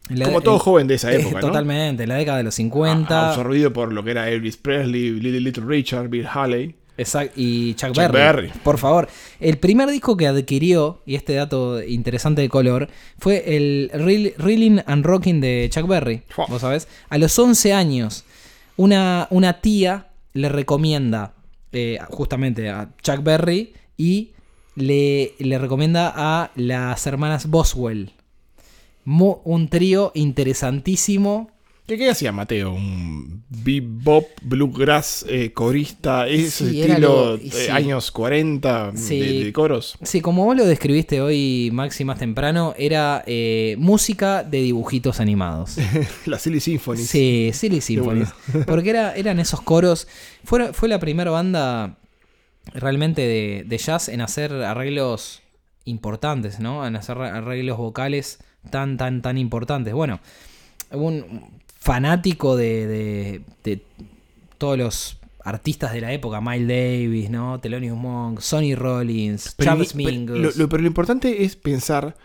[0.09, 1.47] la- Como todo en- joven de esa época, ¿no?
[1.47, 3.19] Totalmente, en la década de los 50.
[3.19, 6.75] A- Absorbido por lo que era Elvis Presley, Little, Little Richard, Bill Haley.
[6.97, 8.13] Exact- y Chuck, Chuck Berry,
[8.47, 8.51] Berry.
[8.63, 9.07] Por favor.
[9.39, 12.87] El primer disco que adquirió, y este dato interesante de color,
[13.19, 16.21] fue el Reel- Reeling and Rocking de Chuck Berry.
[16.49, 16.87] ¿Vos sabés?
[17.09, 18.25] A los 11 años,
[18.77, 21.33] una, una tía le recomienda
[21.71, 24.31] eh, justamente a Chuck Berry y
[24.77, 28.11] le, le recomienda a las hermanas Boswell.
[29.05, 31.49] Un trío interesantísimo.
[31.87, 32.73] ¿Qué, qué hacía Mateo?
[32.73, 37.69] Un bebop, bluegrass, eh, corista, ese Sí, estilo lo- eh, sí.
[37.71, 39.19] años 40 Sí.
[39.21, 39.97] de, de coros.
[40.01, 45.77] Sí, como vos lo describiste hoy, Maxi, más temprano, era eh, música de dibujitos animados.
[46.25, 46.97] La Silly Symphony.
[46.97, 48.27] Sí, Silly Symphonies.
[48.65, 50.09] Porque era, eran esos coros.
[50.43, 51.95] Fue, fue la primera banda
[52.73, 55.41] realmente de, de jazz en hacer arreglos
[55.85, 56.85] importantes, ¿no?
[56.85, 59.93] En hacer arreglos vocales tan, tan, tan importantes.
[59.93, 60.19] Bueno,
[60.91, 61.49] un
[61.79, 63.81] fanático de, de- de
[64.57, 67.59] todos los artistas de la época, Miles Davis, ¿no?
[67.61, 70.37] Thelonious Monk, Sonny Rollins, Pero, Charles pero Mingus.
[70.37, 72.17] lo, lo- pero lo importante es pensar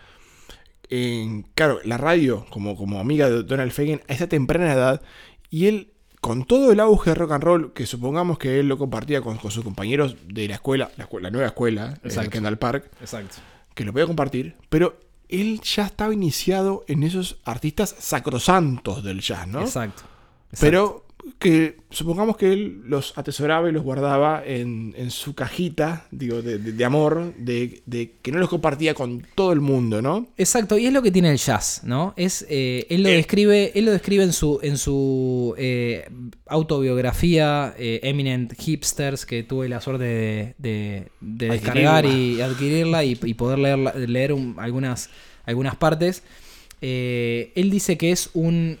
[0.89, 5.01] en, claro, la radio como, como amiga de Donald Fagen a esa temprana edad
[5.49, 5.92] y él,
[6.23, 9.35] con todo el auge de rock and roll, que supongamos que él lo compartía con,
[9.37, 12.31] con sus compañeros de la escuela, la, escuela- la nueva escuela, eh, Exacto.
[12.31, 13.35] Kendall Park, Exacto.
[13.75, 19.47] que lo podía compartir, pero él ya estaba iniciado en esos artistas sacrosantos del jazz,
[19.49, 19.59] ¿no?
[19.61, 20.03] Exacto.
[20.61, 21.02] Pero
[21.39, 26.57] que supongamos que él los atesoraba y los guardaba en, en su cajita, digo, de,
[26.57, 30.27] de- de amor, de, de que no los compartía con todo el mundo, ¿no?
[30.37, 32.13] Exacto, y es lo que tiene el jazz, ¿no?
[32.17, 33.15] Es, eh, él lo Eh.
[33.15, 36.09] describe, él lo describe en su, en su eh,
[36.47, 43.33] autobiografía, Eminent Hipsters, que tuve la suerte de, de- de descargar y adquirirla y, y
[43.33, 43.59] poder
[44.09, 45.09] leer un- algunas,
[45.45, 46.23] algunas partes.
[46.81, 48.77] Él dice que es un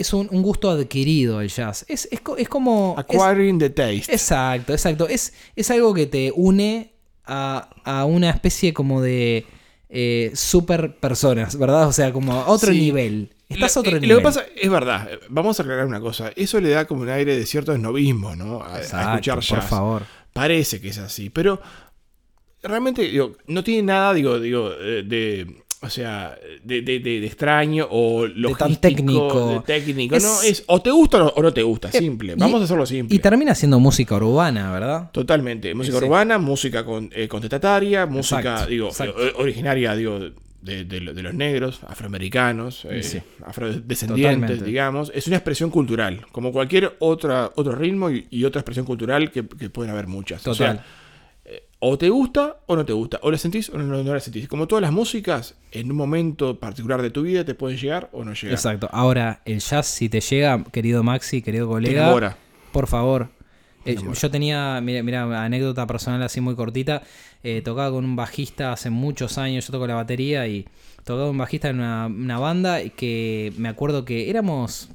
[0.00, 1.84] es un, un gusto adquirido el jazz.
[1.88, 2.96] Es, es, es como.
[2.98, 4.12] es- Acquiring the taste.
[4.12, 5.08] Exacto, exacto.
[5.08, 6.92] Es, es algo que te une
[7.24, 9.46] a, a una especie como de
[9.88, 11.88] eh, super personas, ¿verdad?
[11.88, 12.78] O sea, como a otro Sí.
[12.80, 13.30] nivel.
[13.48, 14.08] Estás a Lo- otro eh, nivel.
[14.10, 17.02] Lo que pasa es verdad, eh, vamos a aclarar una cosa, eso le da como
[17.02, 18.62] un aire de cierto esnovismo, ¿no?
[18.62, 19.66] A, a escuchar por jazz.
[19.68, 20.02] favor.
[20.32, 21.60] Parece que es así, pero
[22.62, 27.26] realmente digo, no tiene nada, digo, digo, eh, de, o sea, de, de- de- de
[27.26, 29.48] extraño o logístico, técnico.
[29.48, 32.34] de técnico, Es- no, es o te gusta o no, te gusta, simple.
[32.34, 33.14] y- Vamos a hacerlo simple.
[33.16, 35.10] Y termina siendo música urbana, ¿verdad?
[35.10, 39.26] Totalmente, música urbana, música con, eh, contestataria, música, Exacto, digo, exacto.
[39.26, 40.18] eh, originaria, digo,
[40.62, 43.18] de, de lo- de los negros, afroamericanos, eh, Sí.
[43.46, 44.64] afrodescendientes, Totalmente.
[44.64, 45.10] digamos.
[45.14, 49.46] Es una expresión cultural, como cualquier otra, otro ritmo y, y otra expresión cultural que,
[49.46, 50.46] que pueden haber muchas.
[50.46, 50.76] O Total.
[50.76, 50.86] sea,
[51.80, 54.48] o te gusta o no te gusta, o la sentís o no, no la sentís.
[54.48, 58.24] Como todas las músicas, en un momento particular de tu vida te pueden llegar o
[58.24, 58.52] no llegar.
[58.52, 58.88] Exacto.
[58.92, 62.36] Ahora, el jazz, si te llega, querido Maxi, querido colega,
[62.72, 63.28] por favor.
[63.86, 67.02] Eh, yo tenía, mira, mira, anécdota personal así muy cortita.
[67.42, 70.66] eh, tocaba con un bajista hace muchos años, yo toco la batería y
[70.98, 74.90] tocaba con un bajista en una, una banda y que me acuerdo que éramos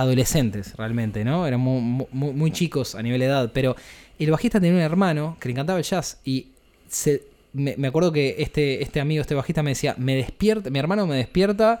[0.00, 1.46] adolescentes realmente, ¿no?
[1.58, 3.76] Mu- muy, chicos a nivel de edad, pero
[4.18, 6.48] el bajista tenía un hermano que le encantaba el jazz y
[6.88, 10.78] se, me, me acuerdo que este, este amigo, este bajista me decía, me despierta, mi
[10.78, 11.80] hermano me despierta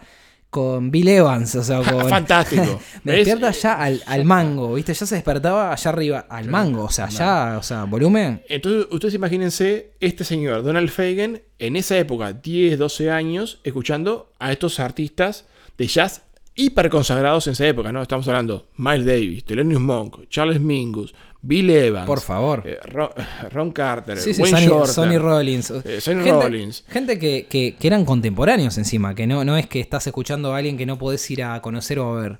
[0.50, 2.08] con Bill Evans, o sea, con...
[2.08, 2.80] Fantástico.
[3.04, 3.26] Me ¿Ves?
[3.26, 4.94] despierta ya al, al mango, ¿viste?
[4.94, 8.40] Ya se despertaba allá arriba, al mango, o sea, ya, o sea, volumen.
[8.48, 14.50] Entonces, ustedes imagínense este señor, Donald Fagen, en esa época, 10, 12 años, escuchando a
[14.50, 15.44] estos artistas
[15.76, 16.22] de jazz
[16.60, 18.02] hiper consagrados en esa época, ¿no?
[18.02, 22.06] Estamos hablando Miles Davis, Thelonious Monk, Charles Mingus, Bill Evans.
[22.06, 22.62] Por favor.
[22.66, 23.10] eh, Ron,
[23.52, 24.94] Ron Carter, Sí, sí, Wayne Sonny, Shorter.
[24.94, 25.70] Sonny Rollins.
[25.70, 26.84] Eh, Sonny gente, Rollins.
[26.88, 30.56] Gente que, que- que eran contemporáneos encima, que no, no es que estás escuchando a
[30.58, 32.38] alguien que no podés ir a conocer o a ver.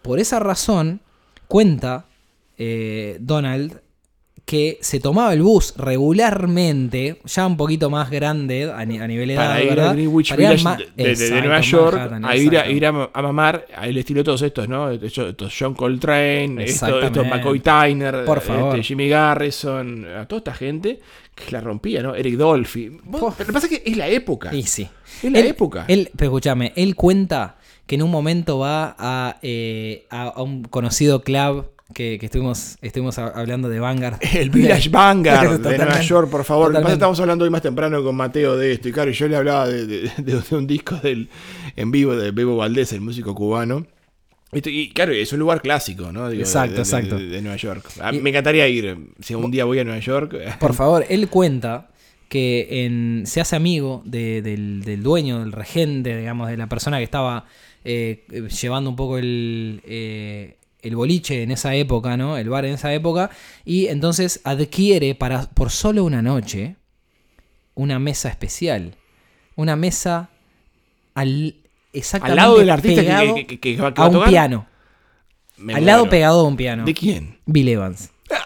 [0.00, 1.02] Por esa razón,
[1.46, 2.06] cuenta
[2.56, 3.80] eh, Donald
[4.48, 9.30] que se tomaba el bus regularmente, ya un poquito más grande a, ni- a nivel
[9.30, 9.88] edad, para ir ¿verdad?
[9.90, 12.86] a Greenwich Para ir a Village de, de- Nueva York, Manhattan, a ir a, ir
[12.86, 14.90] a, a mamar al estilo de todos estos, ¿no?
[14.90, 17.12] Estos, John Coltrane, estos.
[17.26, 18.82] McCoy Tyner, Por este.
[18.82, 20.98] Jimmy Garrison, a toda esta gente
[21.34, 22.14] que la rompía, ¿no?
[22.14, 22.90] Eric Dolphy.
[23.12, 24.54] Lo que pasa es que es la época.
[24.54, 24.88] Y sí.
[25.22, 25.84] Es la Él- época.
[25.88, 27.56] Él, pero escúchame, él cuenta
[27.86, 32.76] que en un momento va a, eh, a, a un conocido club que, que estuvimos,
[32.82, 34.18] estuvimos hablando de Vanguard.
[34.34, 36.66] El Village Vanguard de Nueva York, por favor.
[36.68, 36.92] Totalmente.
[36.94, 38.88] estamos hablando hoy más temprano con Mateo de esto.
[38.88, 41.28] Y claro, yo le hablaba de, de- de- de un disco del,
[41.76, 43.86] en vivo de Bebo Valdés, el músico cubano.
[44.52, 46.28] Y claro, es un lugar clásico, ¿no?
[46.30, 47.16] Digo, Exacto, de, exacto.
[47.18, 47.84] De, de Nueva York.
[48.00, 48.96] A mí Y- me encantaría ir.
[49.20, 50.34] Si un día voy a Nueva York.
[50.60, 51.90] Por favor, él cuenta
[52.28, 56.98] que en- se hace amigo de- del, del dueño, del regente, digamos, de la persona
[56.98, 57.46] que estaba
[57.84, 58.24] eh,
[58.60, 60.56] llevando un poco el, eh,
[60.88, 62.36] el boliche en esa época, ¿no?
[62.36, 63.30] El bar en esa época.
[63.64, 66.76] Y entonces adquiere para, por solo una noche
[67.74, 68.96] una mesa especial.
[69.54, 70.30] Una mesa
[71.14, 71.54] al,
[71.92, 74.08] exactamente Al lado del artista que- pegado que, que- que va, que a va a
[74.08, 74.28] un tocar.
[74.30, 74.66] piano.
[75.58, 76.84] Me al lado pegado a un piano.
[76.84, 77.38] ¿De quién?
[77.46, 78.10] Bill Evans.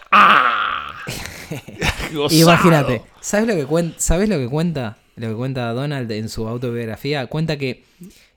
[2.13, 2.41] Gozado.
[2.41, 3.93] Imagínate, ¿sabes lo que?
[3.97, 4.97] ¿Sabes lo que cuenta?
[5.15, 7.83] Lo que cuenta Donald en su autobiografía, cuenta que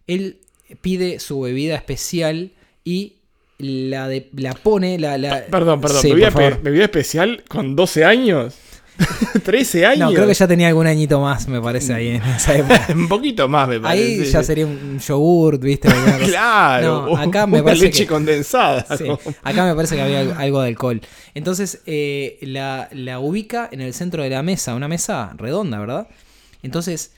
[0.06, 0.38] él
[0.82, 2.52] pide su bebida especial
[2.84, 3.15] y
[3.58, 6.02] la de, la pone, la, la Perdón, perdón.
[6.02, 6.56] Sí, ¿bebida, por favor.
[6.58, 8.54] pe- bebida especial con 12 años?
[8.98, 10.08] ¿13 años?
[10.10, 12.86] No, creo que ya tenía algún añito más, me parece, ahí en esa época.
[12.94, 14.04] Un poquito más, me parece.
[14.22, 15.88] Ahí ya sería un yogurt, ¿viste?
[16.26, 17.06] Claro.
[17.06, 18.86] No, acá me una parece leche que- condensada.
[18.96, 19.04] Sí,
[19.42, 21.00] acá me parece que había algo- algo de alcohol.
[21.34, 26.08] Entonces eh, la, la ubica en el centro de la mesa, una mesa redonda, ¿verdad?
[26.62, 27.12] Entonces,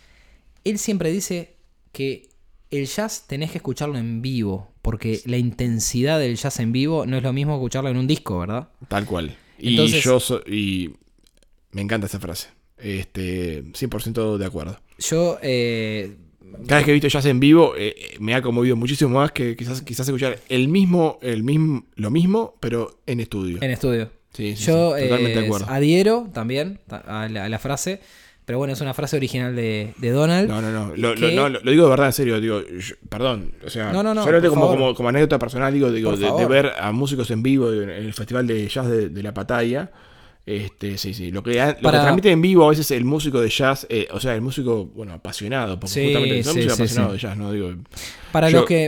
[0.64, 1.54] él siempre dice
[1.92, 2.28] que
[2.70, 7.18] el jazz tenés que escucharlo en vivo, porque la intensidad del jazz en vivo no
[7.18, 8.68] es lo mismo que escucharlo en un disco, ¿verdad?
[8.88, 9.36] Tal cual.
[9.58, 10.90] Y yo so- y
[11.72, 12.48] me encanta esa frase.
[12.78, 14.78] Este, 100% de acuerdo.
[14.98, 16.16] Yo, eh,
[16.66, 19.30] Cada vez que he visto jazz en vivo eh, eh, me ha conmovido muchísimo más
[19.32, 23.58] que quizás, quizás escuchar el mismo, el mismo, lo mismo, pero en estudio.
[23.60, 24.10] en estudio.
[24.32, 25.66] Sí, sí, Yo sí, totalmente eh, de acuerdo.
[25.68, 28.00] adhiero también a la, a la frase,
[28.48, 30.48] pero bueno, es una frase original de, de Donald.
[30.48, 30.96] No, no, no.
[30.96, 32.40] Lo, lo- no, lo- lo digo de verdad, en serio.
[32.40, 33.52] Digo, yo- perdón.
[33.62, 36.46] O sea, No, no, no, solamente por como, como, como anécdota personal, digo, digo de,
[36.46, 39.90] ver a músicos en vivo en el Festival de Jazz de, de la Pataya.
[40.46, 41.30] Este, sí, sí.
[41.30, 44.08] Lo que, lo Para- que transmite en vivo a veces el músico de jazz, eh,
[44.12, 47.16] o sea, el músico, bueno, apasionado, porque Sí, justamente son sí, sí, apasionados sí.
[47.18, 47.52] de jazz, ¿no?
[47.52, 47.74] Digo,
[48.32, 48.84] Para Yo- los que...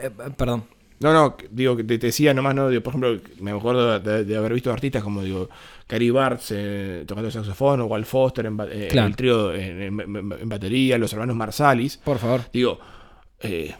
[0.00, 0.64] eh, perdón.
[1.00, 2.68] No, no, digo, que te, te decía nomás, ¿no?
[2.68, 5.48] Digo, por ejemplo, me acuerdo de, de haber visto artistas como, digo,
[5.86, 9.08] Cary Bartz eh, tocando el saxofón, o Walt Foster en, eh, Claro.
[9.08, 11.98] el trío en, en- batería, los hermanos Marsalis.
[11.98, 12.42] Por favor.
[12.52, 12.78] Digo,
[13.40, 13.74] eh,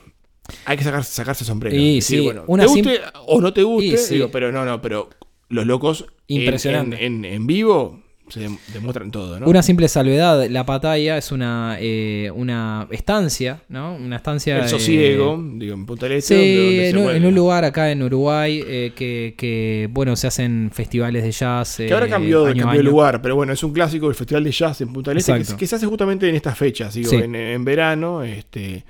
[0.67, 1.75] hay que sacar- sacarse sombrero.
[1.77, 4.15] Y Decir, sí, bueno, una te guste o no te guste, Y sí.
[4.17, 5.09] digo, pero no, no, pero
[5.49, 7.05] los locos Impresionante.
[7.07, 9.47] En vivo se dem- demuestran todo, ¿no?
[9.47, 13.95] Una simple salvedad, la patalla es una, eh, una estancia, ¿no?
[13.97, 14.59] Una estancia...
[14.59, 17.19] el eh, sosiego, digo, en Punta del Este, Sí, donde- donde se en, un- vuelve.
[17.19, 21.77] en un lugar acá en Uruguay eh, que, que, bueno, se hacen festivales de jazz.
[21.77, 24.51] Que ahora eh, cambió, año de lugar, pero bueno, es un clásico del Festival de
[24.53, 27.17] Jazz en Punta del Este que, se hace justamente en estas fechas, digo, Sí.
[27.17, 28.85] en, en verano, este,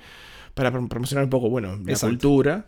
[0.53, 2.07] para prom- promocionar un poco, bueno, la Exacto.
[2.07, 2.65] cultura.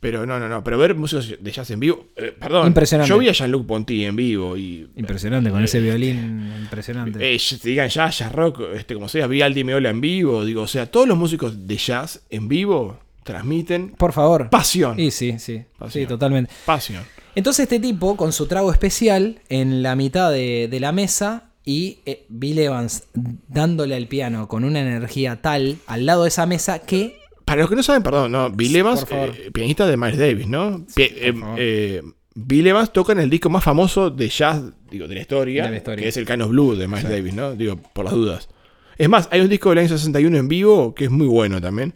[0.00, 3.08] Pero no, no, no, pero ver músicos de jazz en vivo, eh, perdón, Impresionante.
[3.08, 7.18] yo vi a Jean-Luc Ponty en vivo y Impresionante, con ese violín impresionante.
[7.34, 10.00] Eh, ya- te digan jazz, jazz rock, este, como sea, vi a Aldi Meola en
[10.00, 14.48] vivo, digo, o sea, todos los músicos de jazz en vivo transmiten Por favor.
[14.50, 15.00] pasión.
[15.00, 16.06] Y sí, sí, sí, Pasión.
[16.06, 16.52] totalmente.
[16.64, 17.02] Pasión.
[17.34, 21.98] Entonces este tipo, con su trago especial, en la mitad de, de la mesa, y
[22.06, 23.04] eh, Bill Evans
[23.48, 27.18] dándole al piano con una energía tal al lado de esa mesa que...
[27.48, 30.84] Para los que no saben, perdón, no, Bill Evans, eh, pianista de Miles Davis, ¿no?
[30.94, 32.02] Pi- eh, eh,
[32.34, 35.70] Bill Evans toca en el disco más famoso de jazz, digo, de la historia, De
[35.70, 36.02] la historia.
[36.02, 37.54] que es el Canos Blue de Miles Davis, ¿no?
[37.56, 38.48] Digo, por las dudas.
[38.96, 41.94] Es más, hay un disco del año 61 en vivo que es muy bueno también,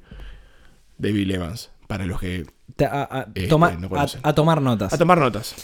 [0.99, 2.47] de Bill Evans, para los que...
[2.77, 3.89] te- a, a- Este, toma- no
[4.23, 4.93] a- tomar notas.
[4.95, 5.55] A tomar notas.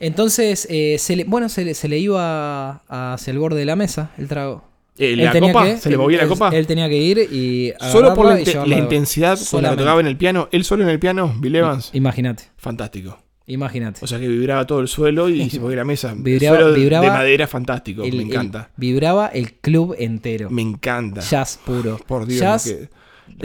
[0.00, 3.76] Entonces, eh, se le, bueno, se le, se le iba hacia el borde de la
[3.76, 4.64] mesa el trago.
[4.98, 6.50] Eh, la copa, que- se le él- movía la copa.
[6.52, 7.72] Él tenía que ir y.
[7.92, 10.90] Solo por la, y intensidad con la que tocaba en el piano, él solo en
[10.90, 13.16] el piano, Bill Evans, Imagínate, fantástico.
[13.46, 14.00] imagínate.
[14.02, 16.10] O sea que vibraba todo el suelo y se movía la mesa.
[16.12, 18.02] El Vibraba- suelo de- vibraba de madera, fantástico.
[18.02, 18.70] El- me el- encanta.
[18.76, 20.50] vibraba el club entero.
[20.50, 21.20] Me encanta.
[21.20, 21.98] Jazz puro.
[22.06, 22.40] Por Dios.
[22.40, 22.88] Jazz que-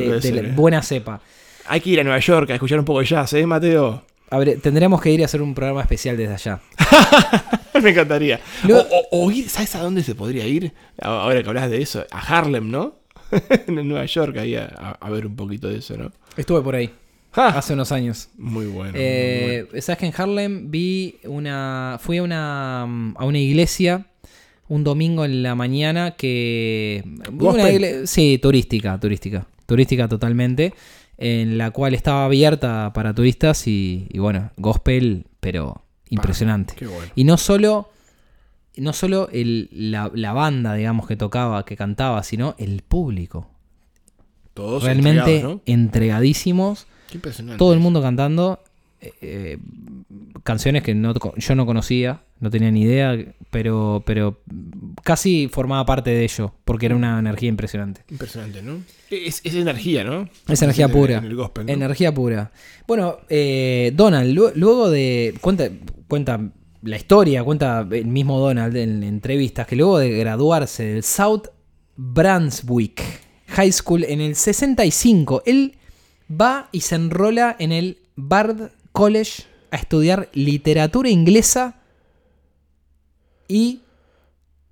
[0.01, 0.51] de, ser, eh.
[0.56, 1.22] buena cepa.
[1.68, 4.04] Hay que ir a Nueva York a escuchar un poco de jazz, ¿eh, Mateo?
[4.62, 6.60] Tendríamos que ir a hacer un programa especial desde allá.
[7.82, 8.40] Me encantaría.
[8.70, 10.74] O, o- o ir, ¿sabes a dónde se podría ir?
[11.02, 12.96] Ahora que hablas de eso, a Harlem, ¿no?
[13.68, 16.12] en Nueva York, ahí a, ver un poquito de eso, ¿no?
[16.38, 16.90] Estuve por ahí
[17.34, 18.30] hace unos años.
[18.38, 18.92] Muy bueno.
[18.94, 21.98] muy Eh, Sabes que en Harlem vi una.
[22.00, 24.06] Fui a una, a una iglesia
[24.70, 27.04] un domingo en la mañana que.
[27.40, 29.46] Una igle- sí, turística, turística.
[29.66, 30.74] Turística totalmente.
[31.18, 36.74] En la cual estaba abierta para turistas y, y bueno, gospel, pero impresionante.
[36.76, 37.11] Qué bueno.
[37.16, 37.89] Y no solo.
[38.76, 43.47] No solo el- la, la banda, digamos, que tocaba, que cantaba, sino el público.
[44.55, 47.59] Todos Realmente entregadísimos Qué impresionante.
[47.59, 48.64] todo el mundo cantando
[49.22, 49.58] eh,
[50.43, 53.18] canciones que no, yo no conocía, no tenía ni idea,
[53.51, 54.41] pero, pero
[55.04, 58.01] casi formaba parte de ello, porque era una energía impresionante.
[58.10, 58.82] Impresionante, ¿no?
[59.10, 60.28] Es, es energía, ¿no?
[60.47, 61.18] Es energía En- pura.
[61.18, 61.72] En el gospel, ¿no?
[61.74, 62.51] Energía pura.
[62.88, 65.34] Bueno, eh, Donald, lu- luego de.
[65.41, 65.70] Cuenta,
[66.08, 66.39] cuenta
[66.82, 71.43] la historia, cuenta el mismo Donald en entrevistas, que luego de graduarse del South
[71.95, 73.01] Brunswick
[73.47, 75.76] High School en el 65, él
[76.30, 81.76] va y se enrola en el Bard College a estudiar literatura inglesa
[83.48, 83.82] y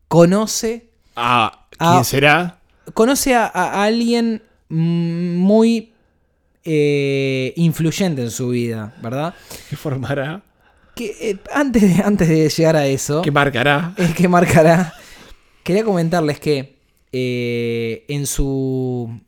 [0.08, 2.04] conoce Ah, ¿quién Ah.
[2.04, 2.58] será?
[2.94, 5.92] conoce a, a alguien muy
[6.64, 9.34] eh, influyente en su vida, ¿verdad?
[9.70, 10.42] ¿Qué formará?
[10.96, 13.94] Que eh, antes, de, antes de llegar a eso, ¿Qué marcará?
[13.98, 14.94] el que marcará,
[15.64, 16.78] quería comentarles que
[17.12, 19.20] eh, en su.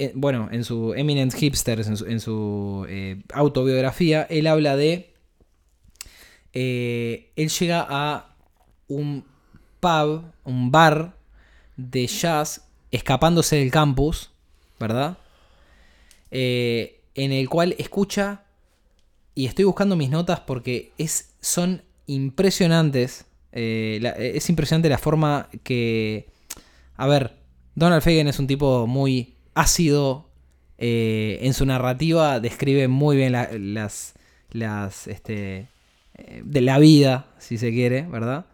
[0.00, 5.12] Eh, bueno, en su Eminent Hipsters, en su, eh, autobiografía, él habla de.
[6.52, 8.36] eh, él llega a
[8.86, 9.24] un
[9.80, 11.16] pub, un bar
[11.76, 14.30] de jazz, escapándose del campus,
[14.78, 15.18] ¿verdad?
[16.30, 18.44] En el cual escucha
[19.34, 23.26] y estoy buscando mis notas porque es, son impresionantes.
[23.52, 26.30] es impresionante la forma que.
[26.96, 27.36] A ver,
[27.74, 30.26] Donald Fagan es un tipo muy ácido.
[30.80, 34.14] eh, en su narrativa describe muy bien la- las.
[34.52, 35.06] las.
[35.08, 35.66] este.
[36.14, 38.46] eh, de la vida, si se quiere, ¿verdad?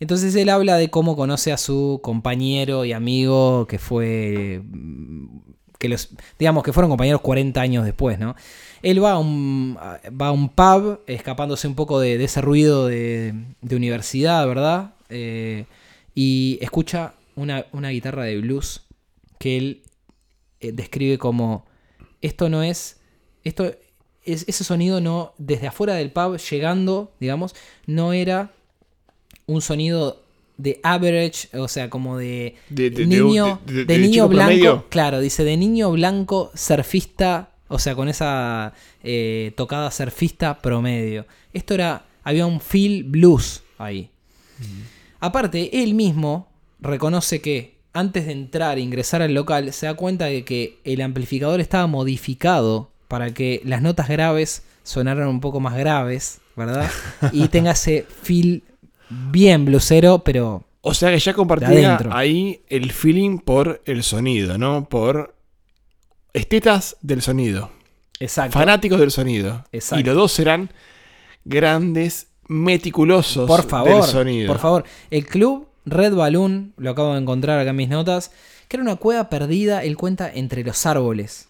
[0.00, 4.60] Entonces él habla de cómo conoce a su compañero y amigo que fue.
[4.64, 5.26] mm,
[5.78, 6.10] que los.
[6.38, 8.34] digamos que fueron compañeros 40 años después, ¿no?
[8.82, 12.86] Él va a un, va a un pub, escapándose un poco de, de ese ruido
[12.86, 13.32] de,
[13.62, 14.94] de universidad, ¿verdad?
[15.08, 15.64] Eh,
[16.14, 18.82] y escucha una, una guitarra de blues
[19.38, 19.82] que él
[20.68, 21.64] eh, describe como,
[22.20, 22.98] esto no es,
[23.44, 23.64] esto
[24.24, 27.54] es, ese sonido no, desde afuera del pub, llegando, digamos,
[27.86, 28.52] no era
[29.46, 30.22] un sonido
[30.56, 34.86] de average, o sea, como de, De- niño, de- niño blanco, promedio.
[34.88, 41.26] claro, dice de niño blanco surfista, o sea, con esa eh, tocada surfista promedio.
[41.52, 44.10] Esto era, había un feel blues ahí.
[45.20, 46.48] Aparte, él mismo
[46.80, 51.00] reconoce que antes de entrar e ingresar al local, se da cuenta de que el
[51.00, 56.90] amplificador estaba modificado para que las notas graves sonaran un poco más graves, ¿verdad?
[57.32, 58.64] Y tenga ese feel
[59.08, 64.88] bien blusero, pero O sea que ya compartía ahí el feeling por el sonido, ¿no?
[64.88, 65.36] Por
[66.32, 67.70] estetas del sonido,
[68.18, 68.58] exacto.
[68.58, 69.64] fanáticos del sonido.
[69.70, 70.00] Exacto.
[70.00, 70.70] Y los dos serán
[71.44, 74.48] grandes, meticulosos Por favor, del sonido.
[74.48, 74.84] por favor.
[75.10, 78.30] El club Red Balloon, lo acabo de encontrar acá en mis notas,
[78.68, 81.48] que era una cueva perdida, él cuenta, entre los árboles.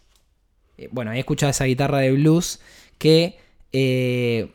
[0.78, 2.60] Eh, Bueno, ahí escuchaba esa guitarra de blues
[2.98, 3.38] que,
[3.72, 4.50] eh,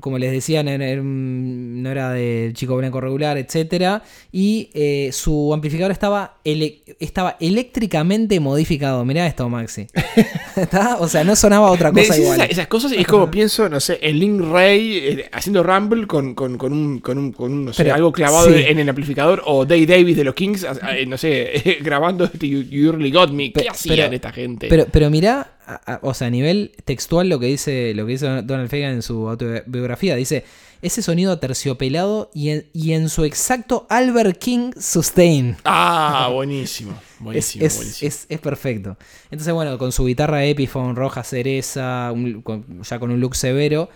[0.00, 4.02] como les decía, no era, no de chico blanco regular, etc.
[4.32, 9.04] Y eh, su amplificador estaba, ele- estaba eléctricamente modificado.
[9.04, 9.86] Mirá esto, Maxi.
[10.56, 10.96] ¿Está?
[10.98, 12.40] O sea, no sonaba otra cosa igual.
[12.40, 16.06] esa- esas cosas y es como pienso, no sé, en Link Ray eh, haciendo Rumble
[16.06, 18.64] con, con, con un, con un, con un, no sé, Pero, algo clavado sí.
[18.66, 22.62] en el amplificador o Dave Davis de los Kings, a- no sé, grabando este You,
[22.62, 23.52] You Really Got Me.
[23.52, 24.68] ¿Qué Pe- hacían pero- esta gente?
[24.68, 28.12] Pero, pero mirá, a- a- o sea, a nivel textual lo que dice, lo que
[28.12, 30.44] dice Donald Fagan en su autobiografía, dice
[30.82, 35.56] ese sonido terciopelado y en, y en su exacto Albert King sustain.
[35.64, 36.92] ah, buenísimo.
[36.92, 38.96] Es, Buenísimo, es- es- es perfecto.
[39.30, 43.90] Entonces, bueno, con su guitarra Epiphone roja cereza, un- con- ya con un look severo,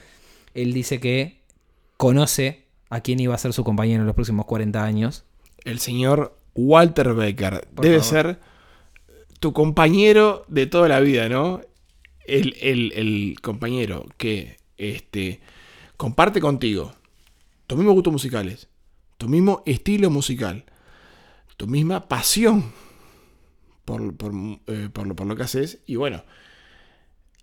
[0.54, 1.40] él dice que
[1.96, 5.24] conoce a quién iba a ser su compañero en los próximos 40 años.
[5.64, 7.66] El señor Walter Becker.
[7.74, 8.10] Por Debe favor.
[8.10, 8.38] ser
[9.40, 11.60] tu compañero de toda la vida, ¿no?
[12.26, 15.40] El, el- el compañero que este,
[16.04, 16.92] comparte contigo
[17.66, 18.68] tus mismos gustos musicales,
[19.16, 20.64] tu mismo estilo musical,
[21.56, 22.72] tu misma pasión
[23.86, 24.34] por, por,
[24.66, 26.22] eh, lo, por lo que haces y bueno,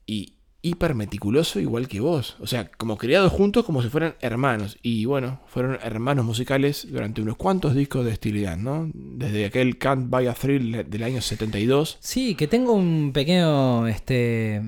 [0.05, 4.77] y hiper meticuloso igual que vos, o sea, como criados juntos como si fueran hermanos
[4.83, 8.91] y bueno, fueron hermanos musicales durante unos cuantos discos de estilidad, ¿no?
[8.93, 11.97] Desde aquel Can't Buy a Thrill del año 72.
[11.99, 14.61] Sí, que tengo un pequeño este,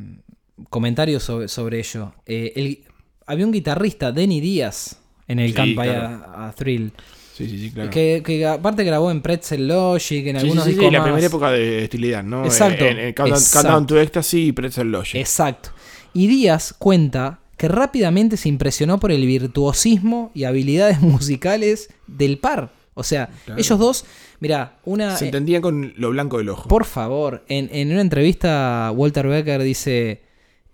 [0.71, 2.15] comentario sobre, sobre ello.
[2.25, 2.85] Eh, el-
[3.25, 6.07] había un guitarrista, Denny Díaz, en el Sí, Camp by claro.
[6.25, 6.91] a, a Thrill.
[7.35, 7.89] Sí, sí, sí, claro.
[7.89, 10.99] Que, que aparte grabó en Pretzel Logic, en Sí, sí, algunos sí, sí, discos la
[10.99, 11.07] más.
[11.07, 12.45] primera época de estilidad, ¿no?
[12.45, 13.67] Exacto, En, en Countdown, exacto.
[13.69, 15.15] Countdown to Ecstasy y Pretzel Logic.
[15.15, 15.69] Exacto.
[16.13, 22.71] Y Díaz cuenta que rápidamente se impresionó por el virtuosismo y habilidades musicales del par.
[22.93, 23.59] O sea, Claro.
[23.59, 24.05] ellos dos,
[24.39, 25.17] mira, una...
[25.17, 26.67] Se entendían con lo blanco del ojo.
[26.69, 30.21] Por favor, en, en una entrevista Walter Becker dice,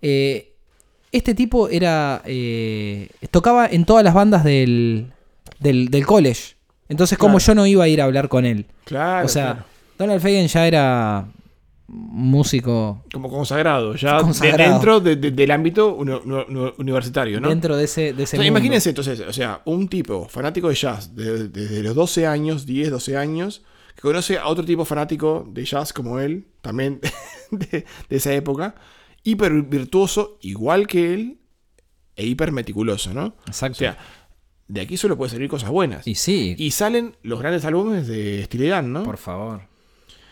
[0.02, 0.49] eh,
[1.12, 5.12] este tipo era, eh, tocaba en todas las bandas del,
[5.58, 6.54] del, del college.
[6.88, 7.46] Entonces, como Claro.
[7.46, 8.66] yo no iba a ir a hablar con él?
[8.84, 9.64] Claro, o sea, claro.
[9.98, 11.26] Donald Fagen ya era
[12.04, 14.72] músico como consagrado, ya Consagrado.
[14.72, 17.48] dentro de- de- del ámbito uni- uni- universitario, ¿no?
[17.48, 18.48] dentro de ese, de ese O sea, mundo.
[18.58, 22.90] imagínense entonces, o sea, un tipo fanático de jazz de- desde los 12 años, 10,
[22.90, 23.62] 12 años,
[23.94, 27.00] que conoce a otro tipo fanático de jazz como él, también
[27.50, 28.74] de, de esa época,
[29.22, 31.38] hiper virtuoso, igual que él,
[32.16, 33.34] e hiper meticuloso, ¿no?
[33.46, 33.76] Exacto.
[33.76, 33.98] O sea,
[34.68, 36.06] de aquí solo puede salir cosas buenas.
[36.06, 39.02] y sí, Y salen los grandes álbumes de Steely Dan, ¿no?
[39.02, 39.62] por favor.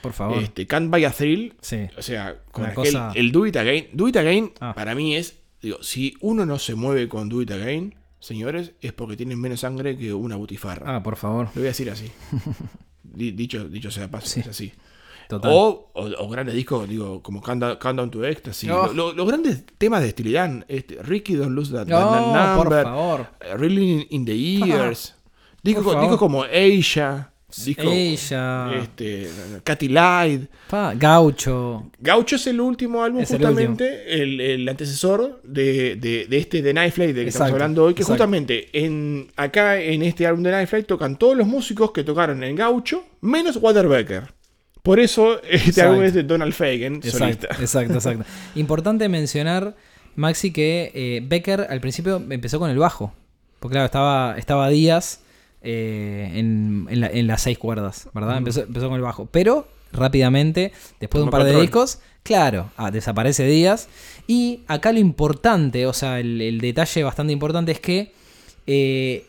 [0.02, 0.40] Por favor.
[0.42, 1.88] Este, Can't Buy a Thrill, Sí.
[1.96, 3.88] o sea, con Una aquel, cosa- el Do It Again.
[3.92, 4.72] Do It Again Ah.
[4.74, 8.92] para mí es, digo, si uno no se mueve con Do It Again, señores, es
[8.92, 10.96] porque tienen menos sangre que una butifarra.
[10.96, 11.46] Ah, por favor.
[11.46, 12.06] Lo voy a decir así.
[13.02, 14.40] Di- dicho, dicho sea paso, Sí.
[14.40, 14.72] es así.
[15.28, 15.50] Total.
[15.54, 18.68] O, o- o grandes discos, digo, como Countdown, to Ecstasy.
[18.70, 18.86] Oh.
[18.88, 22.56] Lo- lo- los grandes temas de Dan, este, Ricky Don't Lose That, No, that- that
[22.56, 23.26] por Number, favor.
[23.40, 25.14] eh, Really in, the Years.
[25.62, 26.02] Discos Por co- favor.
[26.02, 27.30] discos como Asia,
[27.64, 28.70] disco, Ella.
[28.82, 29.28] este,
[29.64, 30.50] Katy Light.
[30.70, 31.90] Pa, Gaucho.
[31.98, 36.62] Gaucho es el último álbum, Es el justamente, el, el antecesor de, de- de este
[36.62, 38.14] de Night Flight del que estamos hablando hoy, que exacto.
[38.22, 42.42] justamente en, acá en este álbum de Night Flight tocan todos los músicos que tocaron
[42.44, 44.37] en Gaucho, menos Walter Becker.
[44.88, 45.90] Por eso este Exacto.
[45.90, 47.46] álbum es de Donald Fagen, Exacto, solista.
[47.60, 48.24] exacto, exacto.
[48.54, 49.76] Importante mencionar,
[50.16, 53.12] Maxi, que eh, Becker al principio empezó con el bajo.
[53.60, 55.20] Porque claro, estaba, estaba Díaz
[55.60, 58.38] eh, en, en la- en las seis cuerdas, ¿verdad?
[58.38, 59.26] Empezó, empezó con el bajo.
[59.30, 63.88] Pero rápidamente, después de un par de discos, claro, ah, desaparece Díaz.
[64.26, 68.14] Y acá lo importante, o sea, el, el detalle bastante importante es que
[68.66, 69.26] eh,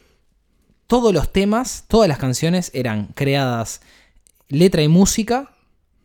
[0.87, 3.81] todos los temas, todas las canciones eran creadas
[4.49, 5.55] letra y música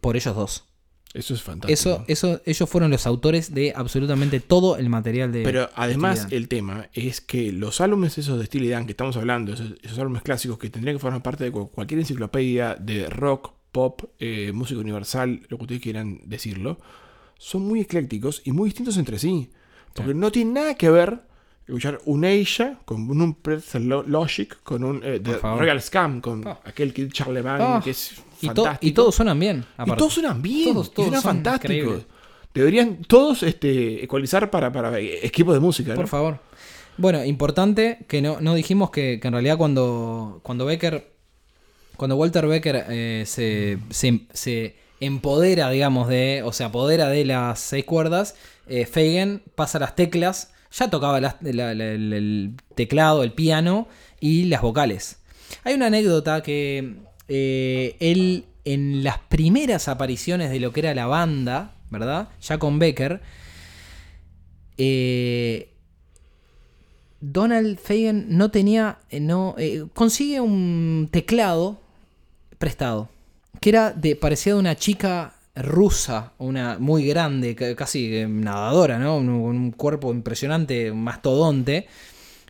[0.00, 0.64] por ellos dos.
[1.12, 1.72] Eso es fantástico.
[1.72, 5.44] Eso, eso, ellos fueron los autores de absolutamente todo el material de.
[5.44, 9.52] Pero además el tema es que los álbumes esos de Steely Dan que estamos hablando,
[9.52, 13.52] esos, esos álbumes clásicos que tendrían que formar parte de cu- cualquier enciclopedia de rock,
[13.70, 16.80] pop, eh, música universal, lo que ustedes quieran decirlo,
[17.38, 19.50] son muy eclécticos y muy distintos entre sí.
[19.94, 21.22] Porque no tiene nada que ver
[21.68, 25.38] escuchar un Asia con un Pretzel Lo- Logic, con un eh, The.
[25.38, 26.58] Royal Scam, con Ah.
[26.64, 28.88] aquel Kid Charlemagne Ah, que es y, to- fantástico.
[28.88, 29.64] y todos suenan bien.
[29.86, 31.76] Y todos suenan bien, Todos- y suenan son fantásticos.
[31.76, 32.06] increíbles.
[32.54, 35.90] Deberían todos este, ecualizar para, para equipos de música.
[35.90, 35.96] ¿no?
[35.96, 36.38] Por favor.
[36.96, 41.10] Bueno, importante que no, no dijimos que, que en realidad cuando, cuando Becker,
[41.96, 47.58] cuando Walter Becker eh, se, se, se empodera, digamos, de, o se apodera de las
[47.58, 48.36] seis cuerdas,
[48.68, 53.88] eh, Fagen pasa las teclas, ya tocaba la- la- el teclado, el piano
[54.20, 55.18] y las vocales.
[55.64, 56.94] Hay una anécdota que
[57.28, 62.28] eh, él en las primeras apariciones de lo que era la banda, ¿verdad?
[62.40, 63.20] Ya con Becker,
[64.78, 65.68] eh,
[67.20, 69.56] Donald Fagen no tenía, eh, no
[69.94, 71.80] consigue un teclado
[72.58, 73.08] prestado
[73.60, 79.16] que era de parecía de una chica rusa, una muy grande, ca- casi nadadora, ¿no?
[79.16, 81.86] Un, un cuerpo impresionante, mastodonte.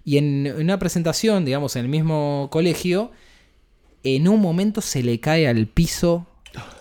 [0.05, 3.13] Y en una presentación, digamos, en el mismo colegio,
[4.05, 6.27] en un momento se le cae al piso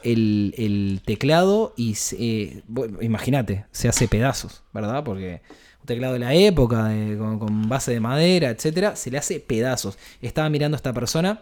[0.03, 2.61] el, el teclado y eh,
[3.01, 5.03] imagínate, se hace pedazos, ¿verdad?
[5.03, 5.41] Porque
[5.79, 9.97] un teclado de la época, con base de madera, etcétera, se le hace pedazos.
[10.21, 11.41] Estaba mirando a esta persona,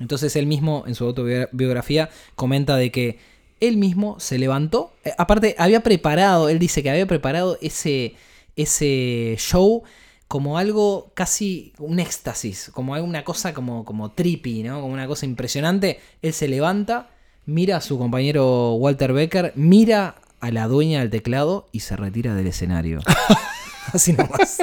[0.00, 3.18] entonces él mismo en su autobiografía comenta de que
[3.60, 8.16] él mismo se levantó, eh, aparte había preparado, él dice que había preparado ese,
[8.56, 9.84] ese show
[10.32, 14.80] como algo casi un éxtasis, como una cosa como, como trippy, ¿no?
[14.80, 16.00] Como una cosa impresionante.
[16.22, 17.10] Él se levanta,
[17.44, 22.34] mira a su compañero Walter Becker, mira a la dueña del teclado y se retira
[22.34, 23.00] del escenario.
[23.92, 24.56] Así nomás.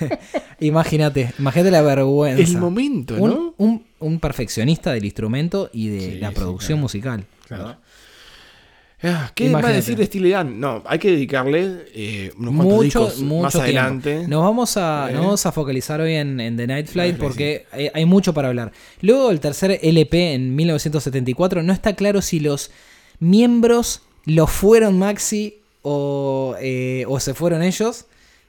[0.60, 2.42] imagínate, imagínate la vergüenza.
[2.42, 3.54] El momento, ¿no?
[3.58, 6.82] un- un perfeccionista del instrumento y de Sí, la sí, producción claro.
[6.82, 7.24] musical.
[7.46, 7.76] Claro.
[9.02, 9.72] ¿Qué más Imagínate.
[9.74, 10.60] decir de Steely Dan?
[10.60, 13.64] No, hay que dedicarle eh, unos cuantos mucho, discos mucho más tiempo.
[13.64, 14.28] adelante.
[14.28, 15.12] Nos vamos a, Eh.
[15.14, 18.48] nos vamos a focalizar hoy en, en The Night Flight porque hay, hay mucho para
[18.48, 18.70] hablar.
[19.00, 22.70] Luego el tercer LP en 1974, no está claro si los
[23.18, 28.06] miembros lo fueron Maxi o, eh, o se fueron ellos.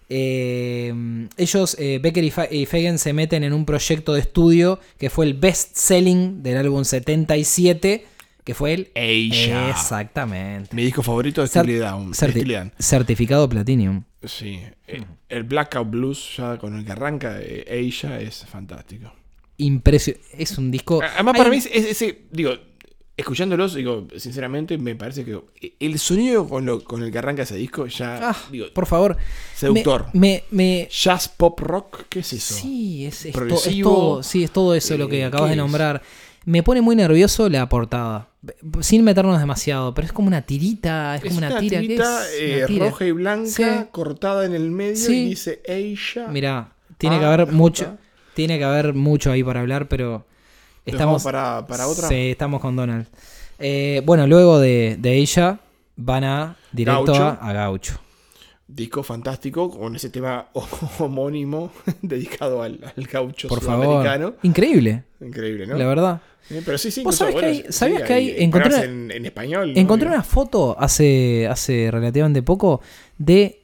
[0.10, 0.94] Eh,
[1.38, 5.10] ellos, eh, Becker y, Fa- y Fagan, se meten en un proyecto de estudio que
[5.10, 8.06] fue el best selling del álbum 77,
[8.44, 8.92] que fue el...
[8.96, 9.70] Asia.
[9.70, 10.76] Exactamente.
[10.76, 12.12] Mi disco favorito de Cer- Steely Dan.
[12.12, 12.74] de certi- Steely Dan.
[12.80, 14.04] certificado Platinum.
[14.24, 14.60] Sí.
[14.88, 19.12] Eh, El Blackout Blues, ya con el que arranca eh, Asia, es fantástico.
[19.58, 20.28] Impresionante.
[20.38, 21.02] Es un disco.
[21.02, 22.52] Además, Hay para mí, es, es- digo,
[23.16, 25.40] escuchándolos, digo, sinceramente, me parece que
[25.80, 29.16] el sonido con, lo, con el que arranca ese disco ya, Ah, digo, por favor.
[29.56, 30.08] seductor.
[30.14, 32.56] Me, me, me- Jazz pop rock, ¿qué es eso?
[32.56, 33.90] Sí, es, es to- es Progresivo.
[33.92, 35.62] todo, sí, es todo eso lo que Eh, acabas ¿qué de es?
[36.46, 38.28] Me pone muy nervioso la portada.
[38.82, 42.26] Sin meternos demasiado, pero es como una tirita, es, Es como una, una tira tirita,
[42.28, 42.86] es eh, una tira.
[42.90, 43.64] roja y blanca, Sí.
[43.92, 45.14] cortada en el medio Sí.
[45.16, 46.28] y dice Asia.
[46.28, 47.98] Mira, tiene que Ah, haber mucho,
[48.34, 50.26] tiene que haber mucho ahí para hablar, pero
[50.86, 52.10] estamos para, para otra.
[52.10, 53.08] Sí, estamos con Donald.
[53.60, 55.60] Eh, bueno, luego de, de ella
[55.96, 57.24] van a directo Gaucho.
[57.24, 58.00] a, a Gaucho.
[58.76, 60.48] Disco fantástico con ese tema
[61.00, 61.72] homónimo
[62.02, 64.06] dedicado al, al gaucho Por favor.
[64.44, 65.78] Increíble, Increíble, ¿no?
[65.78, 66.22] la verdad.
[66.50, 69.12] Eh, Pero sí, sí, ¿Vos sabés que hay- sí, sabías que hay- encontré una- en,
[69.12, 69.74] en español.
[69.74, 69.80] ¿no?
[69.80, 72.82] Encontré una foto hace, hace relativamente poco
[73.18, 73.62] de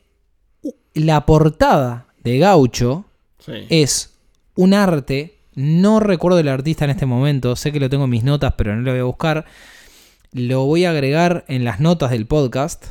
[0.94, 3.06] la portada de Gaucho.
[3.40, 3.54] Sí.
[3.70, 4.14] Es
[4.56, 8.24] un arte, no recuerdo el artista en este momento, sé que lo tengo en mis
[8.24, 9.46] notas, pero no lo voy a buscar.
[10.32, 12.88] Lo voy a agregar en las notas del podcast,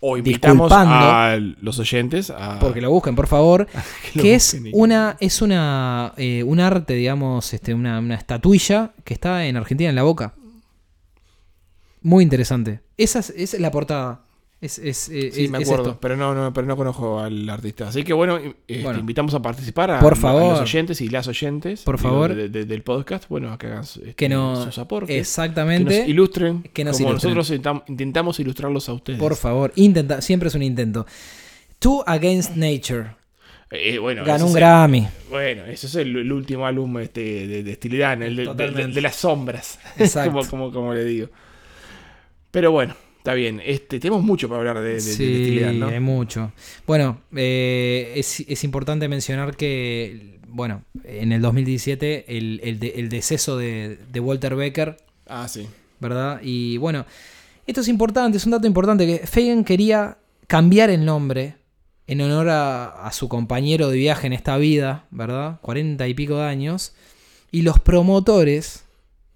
[0.00, 3.66] o invitamos a los oyentes a porque lo busquen, por favor.
[4.14, 9.14] que es y- una es una eh, un arte digamos este, una, una estatuilla que
[9.14, 10.34] está en Argentina en la boca.
[12.02, 12.80] Muy interesante.
[12.96, 14.22] Esa es, esa es la portada
[14.60, 17.88] es, es, eh, Sí, me acuerdo, pero no, no, pero no conozco al artista.
[17.88, 18.98] Así que bueno, este, Bueno.
[18.98, 20.52] invitamos a participar a, Por a favor.
[20.52, 22.34] los oyentes y las oyentes Por digo, favor.
[22.34, 25.08] de- de- del podcast, bueno, a que hagan este, que no sus aportes.
[25.08, 27.34] Que exactamente nos ilustren que nos como ilustren.
[27.34, 29.18] nosotros intentam- intentamos ilustrarlos a ustedes.
[29.18, 31.06] por favor intenta siempre es un intento
[31.78, 33.16] Two Against Nature
[33.70, 37.62] Eh, bueno, ganó un el- Grammy Bueno, ese es el, el último álbum este, de,
[37.62, 40.32] de el de, las sombras, Exacto.
[40.32, 41.28] como, como, como le digo.
[42.50, 43.60] Pero bueno, está bien.
[43.64, 45.88] Este, tenemos mucho para hablar de, de, de sí, Dan, ¿no?
[45.88, 46.52] hay mucho.
[46.86, 53.08] Bueno, eh, es, es importante mencionar que, bueno, en el 2017 el, el, de- el
[53.08, 54.96] deceso de, de Walter Becker,
[55.26, 55.66] Ah, sí.
[56.00, 56.40] ¿verdad?
[56.42, 57.06] Y bueno,
[57.66, 60.18] esto es importante, es un dato importante, que Fagan quería
[60.48, 61.54] cambiar el nombre
[62.08, 65.60] en honor a, a su compañero de viaje en esta vida, ¿verdad?
[65.60, 66.94] Cuarenta y pico de años.
[67.52, 68.84] Y los promotores,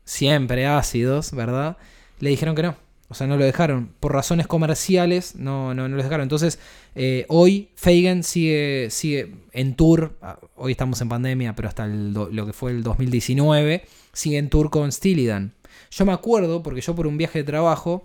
[0.04, 1.76] siempre ácidos, ¿verdad?
[2.18, 2.76] Le dijeron que no.
[3.14, 3.90] O sea, no lo dejaron.
[4.00, 6.24] Por razones comerciales, no, no, no lo dejaron.
[6.24, 6.58] Entonces,
[6.96, 10.18] eh, hoy Fagan sigue, sigue en tour.
[10.20, 14.68] Ah, Hoy estamos en pandemia, pero hasta lo que fue el 2019, sigue en tour
[14.68, 15.54] con Steely Dan.
[15.92, 18.02] Yo me acuerdo, porque yo por un viaje de trabajo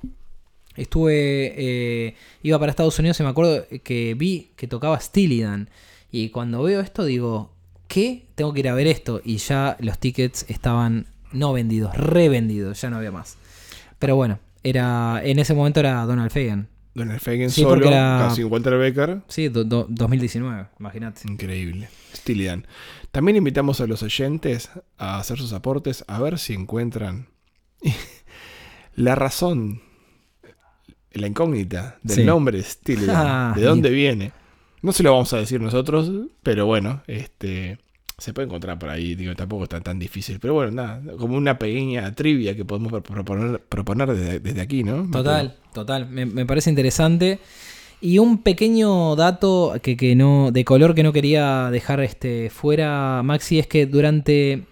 [0.76, 5.72] estuve, eh, iba para Estados Unidos y me acuerdo que vi que tocaba Steely Dan.
[6.12, 7.52] Y cuando veo esto digo,
[7.88, 8.28] ¿qué?
[8.36, 9.22] Tengo que ir a ver esto.
[9.26, 13.38] Y ya los tickets estaban no vendidos, revendidos, ya no había más.
[13.98, 16.68] Pero bueno, era en ese momento era Donald Fagan.
[16.96, 19.22] Donald Fagan Sí, solo, era- casi Walter Becker.
[19.28, 21.22] Sí, do- do- 2019, imagínate.
[21.30, 21.88] Increíble.
[22.14, 22.68] Steely Dan.
[23.12, 27.28] También invitamos a los oyentes a hacer sus aportes a ver si encuentran
[28.96, 29.82] la razón,
[31.12, 32.24] la incógnita del Sí.
[32.24, 33.10] nombre Dan.
[33.10, 34.32] Ah, ¿De dónde viene?
[34.82, 36.12] No se lo vamos a decir nosotros,
[36.44, 37.80] pero bueno, este
[38.20, 40.40] se puede encontrar por ahí, digo, tampoco está tan difícil.
[40.40, 44.84] Pero bueno, nada, como una pequeña trivia que podemos pro- proponer, proponer desde, desde aquí,
[44.84, 45.10] ¿no?
[45.12, 46.08] Total, total.
[46.10, 47.40] Me, me parece interesante.
[48.02, 53.22] Y un pequeño dato que, que no, de color que no quería dejar este, fuera,
[53.24, 54.64] Maxi, es que durante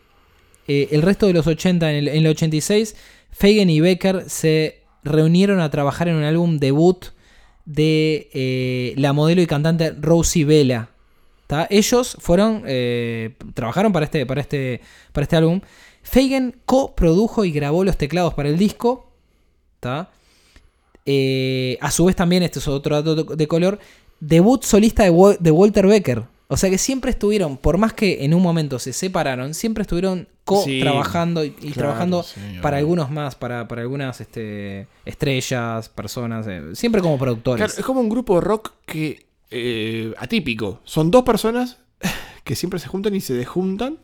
[0.68, 2.96] eh, el resto de los 80, en el, en el 86,
[3.32, 7.06] Fagan y Becker se reunieron a trabajar en un álbum debut
[7.66, 10.92] de eh, la modelo y cantante Rosie Vela.
[11.48, 11.68] ¿Tá?
[11.70, 14.82] Ellos fueron, eh, trabajaron para este, para, este,
[15.14, 15.62] para este álbum.
[16.04, 19.12] Fagan coprodujo y grabó los teclados para el disco.
[19.80, 20.10] ¿tá?
[21.06, 23.80] Eh, a su vez también, este es otro dato de color,
[24.20, 26.24] debut solista de, de Walter Becker.
[26.50, 30.30] O sea que siempre estuvieron, por más que en un momento se separaron, siempre estuvieron
[30.46, 36.48] co-trabajando y, y claro, trabajando sí, para algunos más, para, para algunas este, estrellas, personas,
[36.48, 37.66] eh, siempre como productores.
[37.66, 40.82] Claro, es como un grupo de rock que eh, atípico.
[40.84, 41.78] Son dos personas
[42.44, 43.98] que siempre se juntan y se desjuntan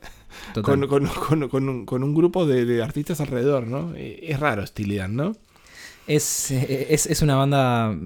[0.62, 3.94] con, con- con- con un, con un grupo de, de artistas alrededor, ¿no?
[3.96, 5.36] Eh, Es raro Steely Dan, ¿no?
[6.06, 7.98] Es, es, es una banda.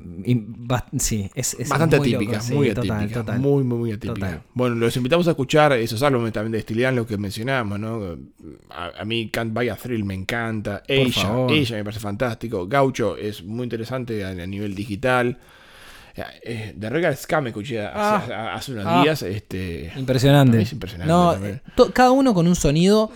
[0.99, 3.07] sí, es, es Bastante atípica, loco, sí, muy atípica.
[3.11, 3.39] total.
[3.39, 4.13] Muy, muy, muy atípica.
[4.13, 4.41] Total.
[4.53, 8.17] Bueno, los invitamos a escuchar esos álbumes también de Steely Dan, lo que mencionamos, ¿no?
[8.69, 10.83] A, a mí Can't Buy a Thrill me encanta.
[10.87, 11.51] Ella, favor.
[11.51, 12.67] ella me parece fantástico.
[12.67, 15.39] Gaucho es muy interesante a, a nivel digital.
[16.75, 19.01] De Regal Ska me escuché hace, hace unos Ah.
[19.03, 19.21] días.
[19.21, 20.61] Este, Impresionante.
[20.61, 23.11] Es impresionante No, eh, to- cada uno con un sonido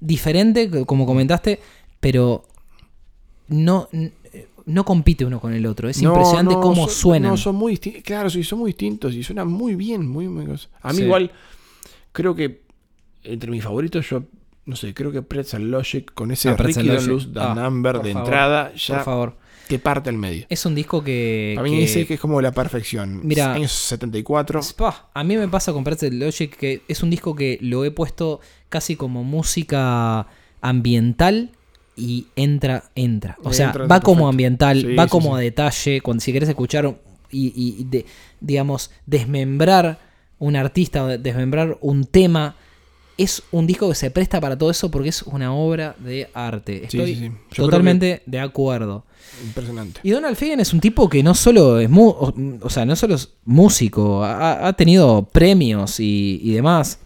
[0.00, 1.60] diferente, como comentaste,
[2.00, 2.44] pero
[3.48, 4.12] no, eh,
[4.66, 5.88] no compite uno con el otro.
[5.88, 7.30] Es No, impresionante no, cómo son- suenan.
[7.32, 8.02] No, son muy distintos.
[8.04, 10.06] Claro, sí, son muy distintos y suenan muy bien.
[10.08, 10.46] Muy, muy.
[10.82, 11.02] A mí Sí.
[11.04, 11.30] igual,
[12.12, 12.62] creo que
[13.22, 14.22] entre mis favoritos, yo
[14.64, 17.08] no sé, creo que Pretzel Logic con ese Ah, Ricky Don't Logic.
[17.08, 19.36] Lose the Ah, Number por de favor, entrada, Por ya favor.
[19.68, 20.46] Te parte al medio.
[20.48, 21.52] Es un disco que.
[21.56, 23.20] Para mí que- ese que es como la perfección.
[23.24, 24.60] Mira, años 74.
[24.62, 27.90] Spa, a mí me pasa con Pretzel Logic que es un disco que lo he
[27.90, 30.26] puesto casi como música
[30.60, 31.50] ambiental
[31.96, 33.38] y entra, entra.
[33.42, 34.28] O sea, Entra, va como perfecto.
[34.28, 35.36] ambiental, Sí, va sí, como sí.
[35.36, 36.00] a detalle.
[36.02, 36.94] Cuando si querés escuchar
[37.30, 38.04] y, y- de-
[38.40, 39.98] digamos, desmembrar
[40.38, 42.56] un artista, o desmembrar un tema.
[43.18, 46.80] Es un disco que se presta para todo eso porque es una obra de arte.
[46.90, 47.32] Sí, Estoy sí, sí.
[47.48, 49.05] Creo totalmente de acuerdo.
[49.44, 50.00] Impresionante.
[50.02, 52.96] Y Donald Fagen es un tipo que no solo es mu- o, o sea, no
[52.96, 56.98] solo es músico, ha, ha tenido premios y, y demás.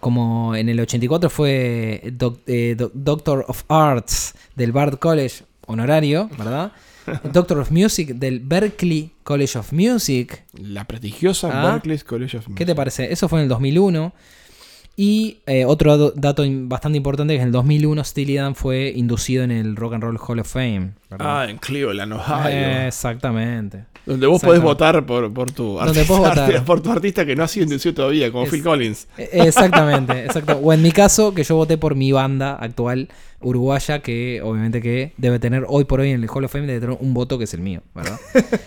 [0.00, 6.30] Como en el 84 fue doc- eh, doc- Doctor of Arts del Bard College honorario,
[6.38, 6.72] ¿verdad?
[7.32, 10.44] Doctor of Music del Berklee College of Music.
[10.54, 11.72] La prestigiosa Ah.
[11.72, 12.66] Berklee College of ¿Qué Music.
[12.66, 13.12] te parece?
[13.12, 14.12] Eso fue en el 2001.
[15.04, 19.42] Y eh, otro dato- bastante importante es que en el 2001 Steely Dan fue inducido
[19.42, 20.92] en el Rock and Roll Hall of Fame.
[21.10, 21.40] ¿verdad?
[21.40, 22.48] Ah, en Cleveland, Ohio.
[22.48, 23.84] Eh, exactamente.
[24.06, 26.64] donde vos podés votar por, por tu Donde artista, votar.
[26.64, 29.08] por tu artista que no ha sido inducido todavía, como Es- Phil Collins.
[29.18, 30.58] Eh, Exactamente, exacto.
[30.62, 33.08] O en mi caso, que yo voté por mi banda actual
[33.40, 36.78] uruguaya, que obviamente que debe tener hoy por hoy en el Hall of Fame debe
[36.80, 38.20] tener un voto que es el mío, ¿verdad?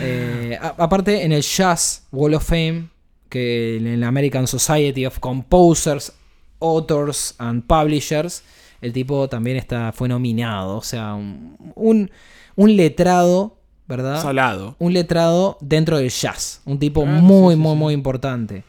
[0.00, 2.84] Eh, a- aparte, en el Jazz Wall of Fame,
[3.28, 6.12] que en el American Society of Composers,
[6.60, 8.42] Authors and Publishers,
[8.80, 10.76] el tipo también está, fue nominado.
[10.76, 12.10] O sea, un, un,
[12.56, 13.56] un letrado,
[13.86, 14.20] ¿verdad?
[14.22, 14.76] Salado.
[14.78, 16.60] un letrado dentro del jazz.
[16.64, 17.78] Un tipo Ah, muy, sí, sí, muy, sí.
[17.78, 18.64] muy importante.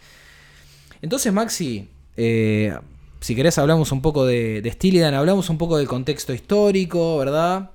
[1.01, 1.87] Entonces, Maxi,
[2.17, 2.73] eh,
[3.21, 7.17] si querés hablamos un poco de, de Steely Dan, hablamos un poco del contexto histórico,
[7.17, 7.71] ¿verdad?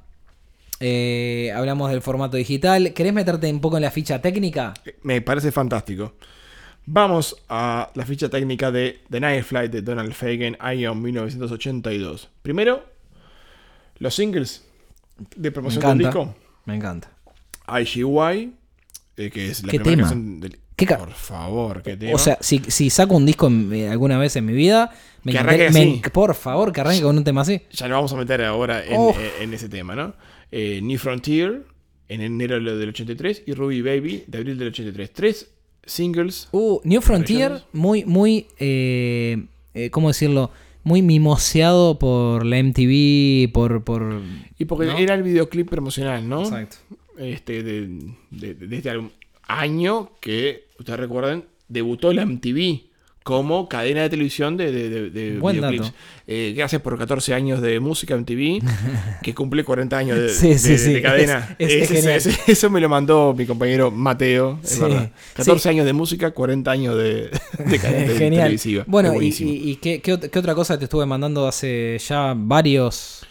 [0.81, 2.93] Eh, hablamos del formato digital.
[2.93, 4.75] ¿Querés meterte un poco en la ficha técnica?
[5.03, 6.15] Me parece fantástico.
[6.87, 12.29] Vamos a la ficha técnica de The Night Flight de Donald Fagen, año 1982.
[12.43, 12.85] Primero,
[13.99, 14.65] los singles
[15.37, 16.35] de promoción del disco.
[16.67, 17.11] Me encanta.
[17.69, 18.53] IGY,
[19.17, 20.09] eh, que es la ¿Qué primera tema?
[20.11, 20.59] canción del...
[20.77, 22.15] ¿Qué ca- Por favor, qué tema.
[22.15, 24.91] O sea, si, si saco un disco en- eh, alguna vez en mi vida,
[25.23, 27.63] me Que arranque me por favor, que arranque con un tema así.
[27.71, 30.15] ya nos vamos a meter ahora en, eh, en ese tema, ¿no?
[30.51, 31.65] Eh, New Frontier,
[32.09, 35.13] en enero del 83, y Ruby Baby, de abril del 83.
[35.13, 35.51] Tres
[35.87, 36.49] singles.
[36.53, 40.51] Uh, New Frontier, muy, muy, eh, eh, ¿cómo decirlo?
[40.83, 43.85] Muy mimoseado por la MTV, por...
[43.85, 44.21] por
[44.59, 44.99] Y porque ¿No?
[44.99, 46.43] era el videoclip promocional, ¿no?
[46.43, 46.77] Exacto.
[47.19, 47.89] este, de,
[48.31, 49.11] de- de este álbum.
[49.47, 52.83] año que, ustedes recuerden, debutó la MTV
[53.25, 55.93] como cadena de televisión de, de, de- videoclips.
[56.27, 58.63] Eh, gracias por 14 años de música MTV,
[59.23, 60.93] que cumple 40 años de, Sí, de- sí, de- sí.
[60.93, 61.57] de cadena.
[61.59, 65.11] Es- es eso me lo mandó mi compañero Mateo, es verdad.
[65.37, 65.69] 14 sí.
[65.71, 67.31] años de música, 40 años de,
[67.67, 68.85] de cadena televisiva.
[68.87, 69.51] Bueno, y, buenísimo.
[69.51, 73.27] y- y qué, qué ot- qué otra cosa te estuve mandando hace ya varios...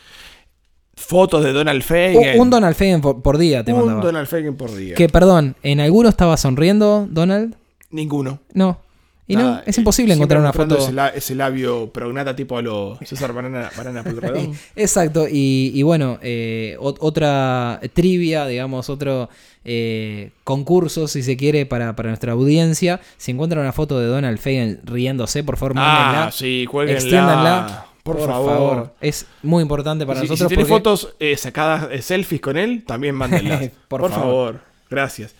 [0.95, 2.39] Fotos de Donald Fagen.
[2.39, 4.01] Un, Donald Fagen por, por día te Un mandaba.
[4.03, 4.95] Donald Fagen por día.
[4.95, 7.55] Que, perdón, ¿en alguno estaba sonriendo, Donald?
[7.89, 8.39] Ninguno.
[8.53, 8.79] No.
[9.25, 10.77] Y no, es eh, imposible encontrar una foto...
[10.77, 14.03] Ese, la- ese labio prognata tipo a lo César Banana, Banana.
[14.75, 19.29] Exacto, y, y bueno, eh, ot- otra trivia, digamos, otro
[19.63, 22.99] eh, concurso, si se quiere, para, para nuestra audiencia.
[23.17, 26.25] Si encuentran una foto de Donald Fagan riéndose, por favor, mándenla.
[26.25, 27.85] Ah, sí, extiéndanla.
[28.03, 28.93] Por, favor.
[28.99, 30.49] Es muy importante para si, nosotros.
[30.49, 33.69] si porque- fotos eh, sacadas, selfies con él, también mándenlas.
[33.87, 34.25] Por por, favor.
[34.25, 34.59] favor.
[34.89, 35.33] Gracias.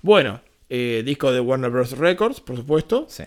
[0.00, 0.40] Bueno,
[0.70, 1.98] eh, disco de Warner Bros.
[1.98, 3.04] Records, por supuesto.
[3.08, 3.24] Sí.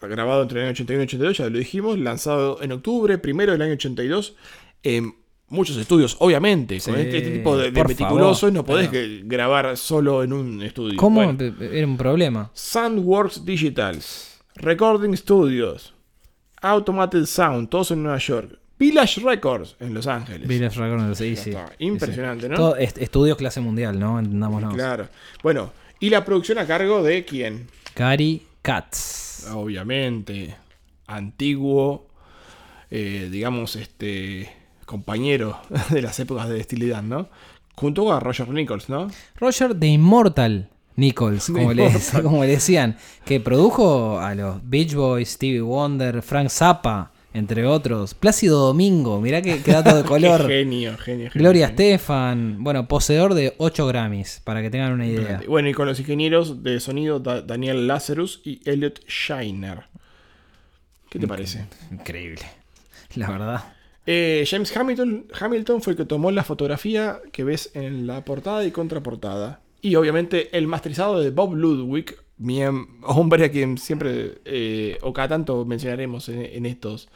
[0.00, 1.98] Grabado entre el año 81 y 82, ya lo dijimos.
[1.98, 4.34] Lanzado en octubre, primero del año 82.
[4.82, 5.14] En
[5.48, 6.74] muchos estudios, obviamente.
[6.80, 8.90] Con Sí, este, este tipo de, de por meticuloso favor, no podés
[9.26, 10.96] grabar solo en un estudio.
[10.98, 11.24] ¿Cómo?
[11.24, 12.50] Bueno, Era un problema.
[12.52, 13.98] Soundworks Digital,
[14.56, 15.94] Recording Studios,
[16.60, 18.58] Automated Sound, todos en Nueva York.
[18.78, 20.46] Village Records en Los Ángeles.
[20.48, 21.52] Village Records, sí, sí.
[21.78, 22.56] Impresionante, ¿no?
[22.56, 24.18] Todo est- estudios clase mundial, ¿no?
[24.18, 24.74] Entendámonos.
[24.74, 25.08] Claro.
[25.42, 25.72] Bueno,
[26.04, 27.66] y la producción a cargo de quién?
[27.96, 29.46] Gary Katz.
[29.54, 30.54] Obviamente,
[31.06, 32.08] antiguo,
[32.90, 34.52] eh, digamos, este
[34.84, 37.30] compañero de las épocas de Estilidad, ¿no?
[37.74, 39.08] Junto a Roger Nichols, ¿no?
[39.36, 42.22] Roger de Immortal Nichols, como, The le, Immortal.
[42.22, 48.14] como le decían, que produjo a los Beach Boys, Stevie Wonder, Frank Zappa, entre otros.
[48.14, 50.46] Plácido Domingo, mirá qué, qué dato de color.
[50.48, 51.30] genio, genio, genio.
[51.34, 51.66] Gloria.
[51.66, 55.42] Estefan, bueno, poseedor de 8 Grammys, para que tengan una idea.
[55.46, 59.82] Bueno, y con los ingenieros de sonido Da- Daniel Lazarus y Elliot Shiner.
[61.10, 61.66] ¿Qué te parece?
[61.92, 62.42] Increíble,
[63.14, 63.64] la verdad.
[64.06, 68.64] Eh, James Hamilton, Hamilton fue el que tomó la fotografía que ves en la portada
[68.64, 69.60] y contraportada.
[69.80, 75.12] Y obviamente el masterizado de Bob Ludwig, mi em- hombre a quien siempre eh, o
[75.12, 77.08] cada tanto mencionaremos en, en estos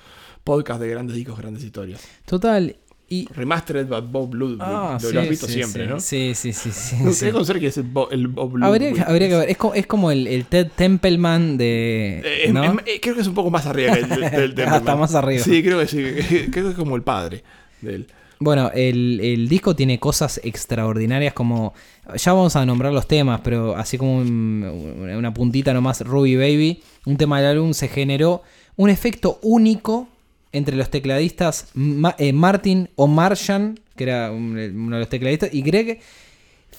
[0.45, 2.01] podcasts de grandes discos, grandes historias.
[2.24, 2.76] Total,
[3.11, 3.26] y...
[3.35, 4.59] Remastered by Bob Ludwig.
[4.61, 5.89] Ah, lo, sí, lo has visto sí, siempre, sí.
[5.91, 6.01] ¿no?
[6.01, 6.70] Sí, sí, sí.
[6.72, 7.16] sí, No sí.
[7.20, 8.64] sé conocer que es el, Bo- el Bob Ludwig.
[8.64, 12.20] Habría, que- habría que ver, es como, es como el, el Ted Templeman de...
[12.24, 12.64] Eh, es- ¿no?
[12.64, 14.20] es- eh, creo que es un poco más arriba que el del,
[14.55, 15.01] del Hasta Templeman.
[15.01, 15.43] más arriba.
[15.43, 16.03] Sí, creo que sí.
[16.51, 17.43] Creo que es como el padre
[17.81, 18.07] del.
[18.41, 21.74] Bueno, el, el disco tiene cosas extraordinarias como...
[22.16, 26.80] Ya vamos a nombrar los temas, pero así como un- una puntita nomás, Ruby Baby,
[27.07, 28.43] un tema del álbum se generó
[28.76, 30.09] un efecto único
[30.53, 35.53] entre los tecladistas Ma- eh, Martin o Martian, que era un- uno de los tecladistas,
[35.53, 36.01] y Greg.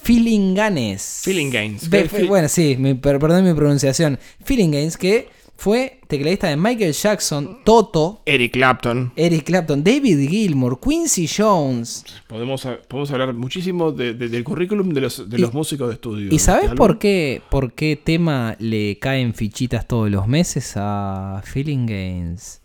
[0.01, 1.21] Feelinganes.
[1.89, 4.17] Be- Que fi- bueno, sí, mi- per- perdón mi pronunciación.
[4.43, 5.27] Feelinganes, que
[5.59, 9.11] fue tecladista de Michael Jackson, Toto, Eric Clapton.
[9.17, 12.05] Eric Clapton, David Gilmour, Quincy Jones.
[12.27, 15.95] Podemos, podemos hablar muchísimo de- de- del currículum de los, de los Y- músicos de
[15.95, 16.29] estudio.
[16.33, 16.99] ¿Y sabes Este por álbum.
[16.99, 22.61] qué, por qué tema le caen fichitas todos los meses a Feeling Games?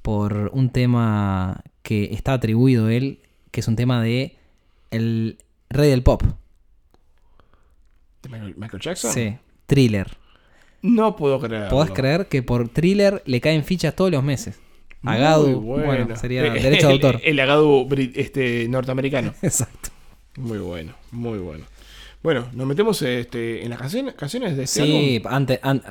[0.00, 4.36] Por un tema que está atribuido a él, que es un tema de
[4.90, 5.36] el
[5.68, 6.22] rey del pop.
[8.22, 9.12] ¿De Michael, Michael Jackson?
[9.12, 9.36] Sí,
[9.66, 10.16] Thriller.
[10.94, 11.68] No puedo creer.
[11.68, 14.58] ¿Podés creer que por Thriller le caen fichas todos los meses?
[15.02, 16.16] Agadu, bueno.
[16.16, 17.20] sería derecho de el- autor.
[17.22, 19.34] El, Agadu bri- este, norteamericano.
[19.42, 19.90] Exacto.
[20.36, 21.64] Muy bueno, muy bueno.
[22.22, 25.82] Bueno, nos metemos este, en las canciones, canciones de este Sí, antes, an-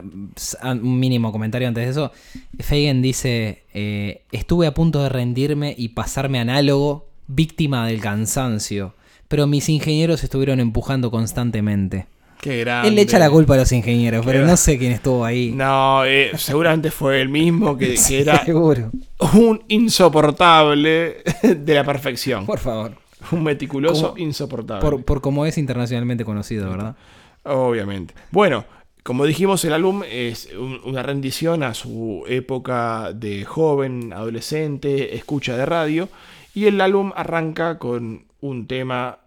[0.61, 2.11] an- un mínimo comentario antes de eso.
[2.59, 8.95] Fagan dice, eh, estuve a punto de rendirme y pasarme análogo, víctima del cansancio,
[9.29, 12.07] pero mis ingenieros estuvieron empujando constantemente.
[12.45, 12.89] Qué grande.
[12.89, 15.51] Él le echa la culpa a los ingenieros, pero no sé quién estuvo ahí.
[15.51, 18.91] No, eh, seguramente fue el mismo que, que era Seguro.
[19.33, 22.45] un insoportable de la perfección.
[22.45, 22.91] Por favor.
[23.31, 24.81] Un meticuloso Como- insoportable.
[24.81, 26.95] Por, por como es internacionalmente conocido, ¿verdad?
[27.43, 28.13] Obviamente.
[28.29, 28.65] Bueno,
[29.01, 35.57] como dijimos, el álbum es un- una rendición a su época de joven, adolescente, escucha
[35.57, 36.09] de radio.
[36.53, 39.17] Y el álbum arranca con un tema,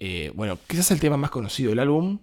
[0.00, 2.18] eh, bueno, quizás el tema más conocido del álbum,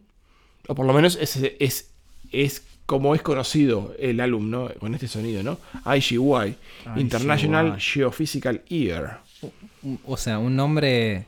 [0.71, 1.91] o por lo menos es, es,
[2.31, 4.69] es como es conocido el álbum, ¿no?
[4.79, 5.57] Con este sonido, ¿no?
[5.85, 6.55] IGY,
[6.97, 9.19] International Geophysical Year.
[10.05, 11.25] O sea, un nombre...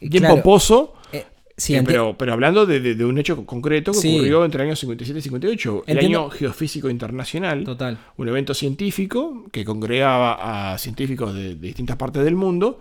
[0.00, 1.24] Bien claro, pomposo, eh,
[1.56, 4.14] sí, Eh, pero, pero hablando de, de- de un hecho concreto que Sí.
[4.16, 6.20] ocurrió entre el año 57 y 58, el Entiendo.
[6.20, 7.98] año geofísico internacional, Total.
[8.16, 12.78] un evento científico que congregaba a científicos de, de distintas partes del mundo,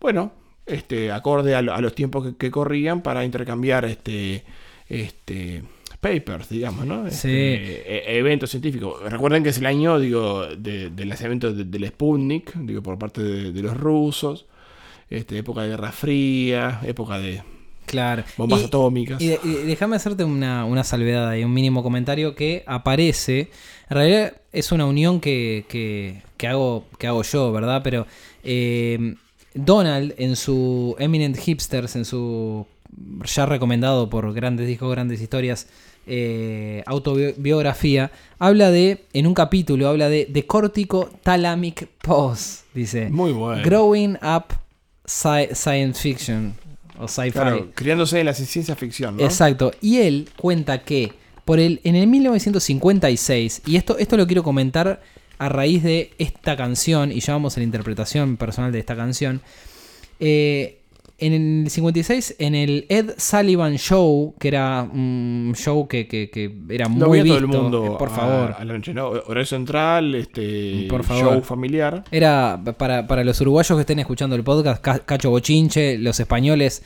[0.00, 0.32] bueno,
[0.66, 4.44] este, acorde a los tiempos que, que corrían para intercambiar este,
[5.02, 5.62] este,
[6.00, 7.06] papers, digamos, ¿no?
[7.06, 7.16] Este,
[7.56, 7.82] Sí.
[7.86, 9.00] e- eventos científicos.
[9.10, 13.22] Recuerden que es el año, digo, de- del lanzamiento de- del Sputnik, digo, por parte
[13.22, 14.46] de, de los rusos,
[15.10, 17.42] este, época de Guerra Fría, época de
[17.86, 18.24] Claro.
[18.36, 19.20] bombas Y- atómicas.
[19.22, 23.50] Y, de- y déjame hacerte una, una salvedad ahí, un mínimo comentario que aparece.
[23.90, 27.80] En realidad es una unión que, que- que hago, que hago yo, ¿verdad?
[27.82, 28.06] Pero
[28.42, 29.14] eh,
[29.54, 32.66] Donald en su Eminent Hipsters, en su
[33.24, 35.66] ya recomendado por grandes discos, grandes historias,
[36.06, 43.08] eh, autobiografía, habla de, en un capítulo, habla de The Cortico Thalamic Pause, dice.
[43.10, 43.62] Muy bueno.
[43.64, 44.54] Growing Up
[45.06, 46.54] sci- Science Fiction.
[46.98, 47.32] O sci-fi.
[47.32, 49.24] Claro, criándose en la ciencia ficción, ¿no?
[49.24, 49.72] Exacto.
[49.80, 51.12] Y él cuenta que
[51.44, 55.02] por el, en el 1956, y esto, esto lo quiero comentar
[55.38, 59.42] a raíz de esta canción, y ya vamos a la interpretación personal de esta canción,
[60.20, 60.78] eh,
[61.18, 61.32] en
[61.64, 66.86] el 56, en el Ed Sullivan Show, que era un show que, que- que era
[66.88, 68.54] Lo muy veía visto, todo el mundo eh, por favor.
[68.58, 69.08] a la noche, ¿no?
[69.08, 71.34] Horario central, este Por favor.
[71.34, 72.02] show familiar.
[72.10, 76.82] Era para, para los uruguayos que estén escuchando el podcast, Ca- Cacho Bochinche, los españoles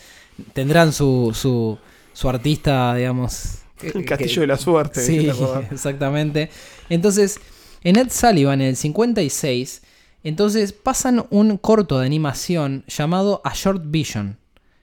[0.53, 1.79] tendrán su, su,
[2.13, 3.59] su artista, digamos.
[3.83, 5.01] El castillo que- de la suerte.
[5.01, 5.29] Sí,
[5.71, 6.51] exactamente.
[6.91, 7.41] Entonces,
[7.83, 9.83] en Ed Sullivan, en el 56,
[10.25, 14.37] entonces pasan un corto de animación llamado A Short Vision,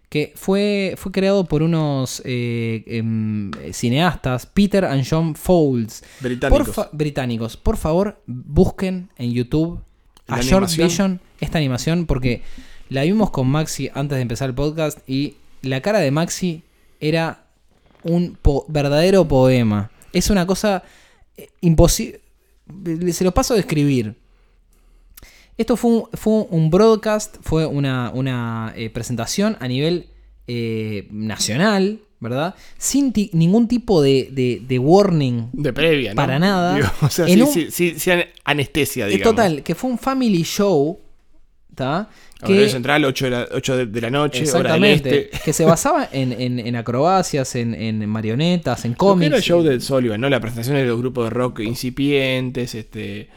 [0.09, 6.03] que fue, fue creado por unos eh, em, cineastas, Peter and John Fowles.
[6.21, 6.65] Británicos.
[6.65, 7.57] Por fa- británicos.
[7.57, 9.81] Por favor, busquen en YouTube
[10.27, 10.87] A Short animación.
[10.87, 12.41] Vision, esta animación, porque
[12.89, 16.63] la vimos con Maxi antes de empezar el podcast y la cara de Maxi
[16.99, 17.45] era
[18.03, 19.91] un po- verdadero poema.
[20.13, 20.83] Es una cosa
[21.61, 22.21] imposible.
[23.11, 24.15] Se lo paso a describir.
[25.57, 30.07] Esto fue un, fue un broadcast, fue una, una, eh, presentación a nivel
[30.47, 32.55] eh, nacional, ¿verdad?
[32.77, 35.49] Sin ti- ningún tipo de, de- de warning.
[35.53, 36.15] De previa, ¿no?
[36.17, 36.75] Para nada.
[36.75, 38.11] Digo, o sea, En sí, un- sí, sí, sí,
[38.43, 39.35] anestesia, Eh, digamos.
[39.35, 40.99] total, que fue un family show,
[41.73, 42.09] ¿tá?
[42.41, 45.29] Horario Que, central, 8 de la, 8 de, la noche, hora del este.
[45.43, 49.27] que se basaba en, en- en acrobacias, en, en marionetas, en cómics.
[49.27, 50.29] era el show de Sullivan, ¿no?
[50.29, 53.29] La presentación de los grupos de rock incipientes, este...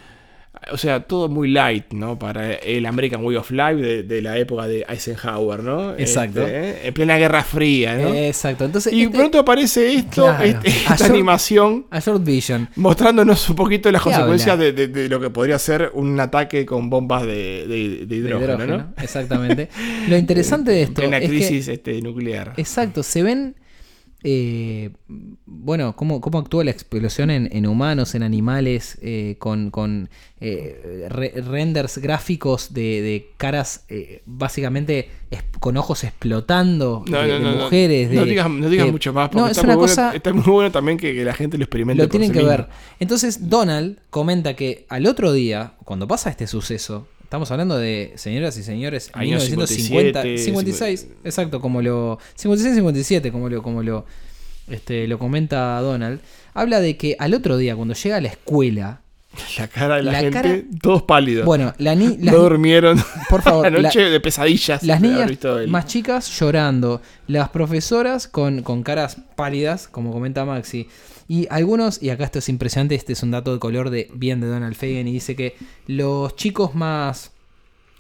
[0.73, 2.19] O sea, todo muy light, ¿no?
[2.19, 5.95] Para el American Way of Life de, de la época de Eisenhower, ¿no?
[5.97, 6.41] Exacto.
[6.47, 6.77] Este, ¿eh?
[6.89, 8.13] En plena Guerra Fría, ¿no?
[8.13, 10.45] Exacto, entonces y este- pronto aparece esto, Claro.
[10.45, 12.69] este- esta A short- animación, a Short Vision.
[12.77, 16.67] mostrándonos un poquito las ¿Qué consecuencias de, de- de lo que podría ser un ataque
[16.67, 17.65] con bombas de,
[18.09, 18.93] hidrógeno, hidrógeno, ¿no?
[19.03, 19.69] Exactamente.
[20.09, 21.69] Lo interesante de esto En la es que crisis
[22.03, 22.55] nuclear.
[22.57, 23.55] Exacto, se ven.
[24.25, 24.91] Eh,
[25.47, 30.09] bueno, cómo, cómo actúa la explosión en, en humanos, en animales, eh, con, con
[30.41, 33.85] eh, re- renders gráficos de, de caras
[34.27, 35.09] básicamente
[35.61, 38.11] con ojos explotando No, de, no, no, mujeres.
[38.11, 40.03] No de- digas, mucho más, porque No, es está, una muy cosa.
[40.03, 42.03] bueno, está muy bueno también que, que la gente lo experimente.
[42.03, 42.67] Lo por tienen sí que ver.
[42.99, 48.57] Entonces, Donald comenta que al otro día, cuando pasa este suceso, estamos hablando de, señoras
[48.57, 52.19] y señores, Años 1950, 57, 56, exacto, como lo.
[52.41, 54.07] 56-57, como lo, como lo,
[54.69, 56.21] este, lo comenta Donald.
[56.55, 59.03] Habla de que al otro día, cuando llega a la escuela,
[59.59, 61.45] La cara de la, La gente, cara- todos pálidos.
[61.45, 62.99] bueno, la ni- las, no durmieron.
[63.29, 64.83] por favor, la la- noche de pesadillas.
[64.83, 65.31] las niñas
[65.69, 70.89] más chicas llorando, las profesoras con, con caras pálidas, como comenta Maxi.
[71.29, 74.41] Y algunos, y acá esto es impresionante, este es un dato de color de bien
[74.41, 75.55] de Donald Fagan, y dice que
[75.87, 77.33] los chicos más,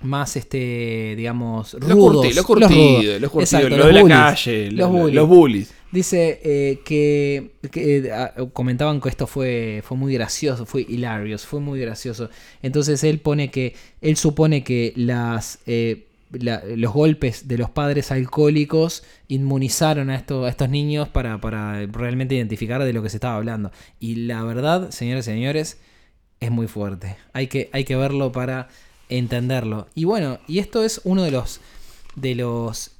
[0.01, 2.71] más este, digamos, Los rudos, los los curtidos,
[3.05, 5.15] rudos, los curtidos, exacto, los de la calle, los lo- bullies.
[5.15, 5.75] los bullies.
[5.91, 11.61] Dice eh, que, que, ah, comentaban que esto fue, fue muy gracioso, fue hilarious, fue
[11.61, 12.29] muy gracioso.
[12.63, 18.11] Entonces él pone que, él supone que las, eh, la- los golpes de los padres
[18.13, 23.17] alcohólicos inmunizaron a, esto- a estos niños para, para realmente identificar de lo que se
[23.17, 23.71] estaba hablando.
[24.01, 25.79] Y la verdad, señores y señores,
[26.41, 27.17] es muy fuerte.
[27.33, 28.69] Hay que, hay que verlo para
[29.09, 29.89] entenderlo.
[29.95, 31.61] Y bueno, y esto es uno de los,
[32.17, 32.93] de los,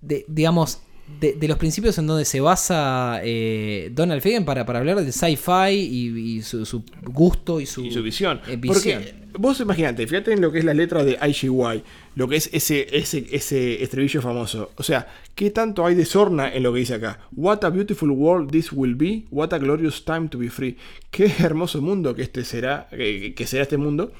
[0.00, 0.80] de- digamos,
[1.20, 5.10] de, de los principios en donde se basa eh, Donald Fagan para, para hablar de
[5.12, 8.40] sci-fi y, y su, su gusto y su, y su visión.
[8.46, 9.02] eh, visión.
[9.02, 11.82] Porque vos imaginate, fíjate en lo que es la letra de IGY,
[12.16, 14.70] lo que es ese, ese, ese estribillo famoso.
[14.76, 17.20] O sea, ¿qué tanto hay de sorna en lo que dice acá?
[17.36, 20.76] What a beautiful world this will be, what a glorious time to be free.
[21.10, 24.12] Qué hermoso mundo que este será, que, que será este mundo.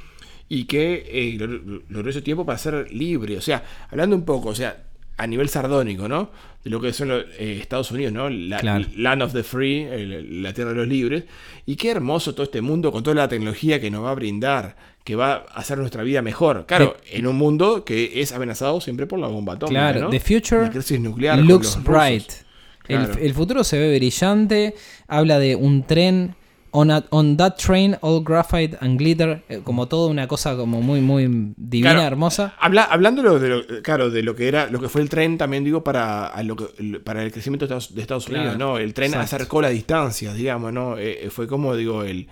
[0.48, 3.36] Y qué eh, glor- glorioso tiempo para ser libre.
[3.36, 4.82] O sea, hablando un poco, o sea,
[5.16, 6.30] a nivel sardónico, ¿no?
[6.64, 8.28] De lo que son los, eh, Estados Unidos, ¿no?
[8.28, 8.84] La, Claro.
[8.96, 11.24] Land of the Free, el- la tierra de los libres.
[11.66, 14.76] Y qué hermoso todo este mundo con toda la tecnología que nos va a brindar,
[15.04, 16.66] que va a hacer nuestra vida mejor.
[16.66, 19.80] Claro, en un mundo que es amenazado siempre por la bomba atómica.
[19.92, 20.10] Claro, ¿no?
[20.10, 21.38] the future La crisis nuclear.
[21.38, 22.30] looks bright.
[22.88, 23.14] El, Claro.
[23.20, 24.74] el futuro se ve brillante.
[25.08, 26.34] Habla de un tren.
[26.72, 29.42] On, a- on that train, all graphite and glitter.
[29.48, 32.54] eh, como toda una cosa como muy, muy divina, Claro, hermosa.
[32.60, 35.64] Habla, hablando de lo, claro, de lo que era, lo que fue el tren, también
[35.64, 38.78] digo para, a lo que- para el crecimiento de Estados, de Estados Unidos, ¿no?
[38.78, 39.24] El tren exacto.
[39.36, 40.96] acercó las distancias, digamos, ¿no?
[40.96, 42.28] Eh, eh, fue como digo el,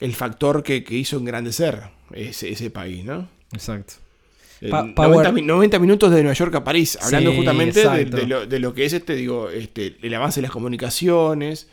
[0.00, 3.28] el factor que, que hizo engrandecer ese, ese país, ¿no?
[3.52, 3.94] Exacto.
[4.70, 8.04] Pa- 90, power- mi- 90 minutos de Nueva York a París, hablando Sí, justamente de,
[8.06, 11.68] de lo, de lo que es este, digo, este, el avance de las comunicaciones.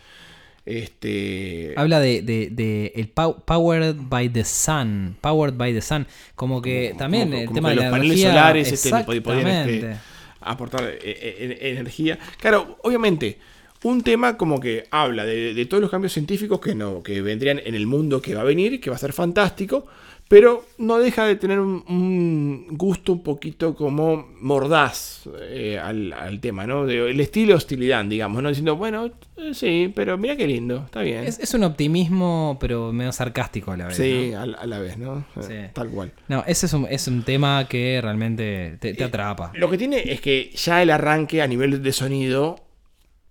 [0.66, 1.74] Este.
[1.78, 5.16] Habla de, de- el pow- Powered by the Sun.
[5.22, 6.08] Powered by the Sun.
[6.36, 9.22] Como que como- también como- el como tema de los la paneles energía, solares este,
[9.22, 9.96] podían este,
[10.42, 12.18] aportar eh, eh, energía.
[12.40, 13.38] Claro, obviamente,
[13.84, 17.62] un tema como que habla de, de todos los cambios científicos que no, que vendrían
[17.64, 19.86] en el mundo que va a venir, que va a ser fantástico,
[20.28, 26.40] Pero no deja de tener un, un gusto un poquito como mordaz eh, al, al
[26.40, 26.88] tema, ¿no?
[26.88, 28.50] De- el estilo hostilidad, digamos, ¿no?
[28.50, 31.26] Diciendo, bueno, eh, sí, pero mira qué lindo, está bien.
[31.26, 33.98] Es, es un optimismo, pero medio sarcástico a la vez.
[33.98, 34.40] sí, ¿no?
[34.42, 35.20] a, la- a la vez, ¿no?
[35.38, 35.72] Eh, Sí.
[35.74, 36.12] Tal cual.
[36.28, 39.52] No, ese es un, es un tema que realmente te, te Eh, atrapa.
[39.54, 42.56] Lo que tiene es que ya el arranque a nivel de sonido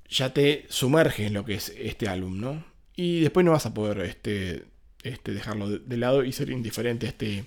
[0.08, 2.62] ya te sumerge en lo que es este álbum, ¿no?
[2.94, 4.62] Y después no vas a poder este,
[5.04, 7.44] este, dejarlo de, de lado y ser indiferente a este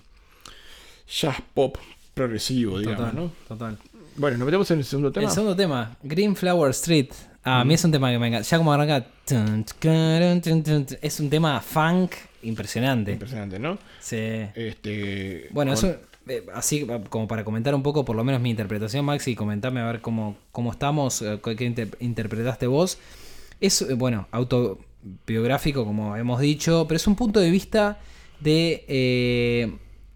[1.10, 1.78] jazz pop
[2.14, 3.32] progresivo, digamos, Total, ¿no?
[3.47, 3.78] total.
[4.16, 5.28] Bueno, nos metemos en el segundo tema.
[5.28, 7.10] El segundo tema, Green Flower Street.
[7.43, 8.47] Ah, A mí es un tema que me encanta.
[8.49, 9.05] Ya como arranca.
[11.01, 12.12] Es un tema funk
[12.43, 13.14] impresionante.
[13.14, 13.78] Impresionante, ¿no?
[13.99, 14.18] Sí.
[14.55, 15.97] Este, Bueno, con- eso,
[16.28, 19.36] eh, así eh, como para comentar un poco, por lo menos mi interpretación, Maxi, y
[19.36, 22.97] comentarme a ver cómo, cómo estamos, eh, qué inter- interpretaste vos.
[23.62, 24.28] Es, eh, bueno,
[25.04, 28.00] autobiográfico, como hemos dicho, pero es un punto de vista
[28.39, 29.72] de eh,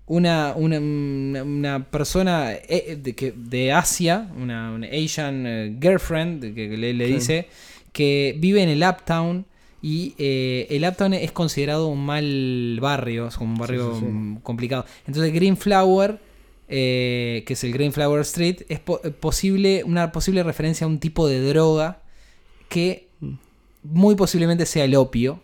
[0.07, 6.93] una, una, persona eh, de, que- de Asia, una, una Asian eh, girlfriend, que, le,
[7.07, 7.47] dice,
[7.93, 9.45] que vive en el Uptown.
[9.83, 14.39] Y eh, el Uptown es considerado un mal barrio, es como un barrio sí, sí.
[14.43, 14.85] complicado.
[15.07, 16.19] Entonces Green Flower,
[16.69, 20.99] eh, que es el Green Flower Street, es po- posible, una posible referencia a un
[20.99, 22.03] tipo de droga
[22.69, 23.07] que
[23.83, 25.41] muy posiblemente sea el opio.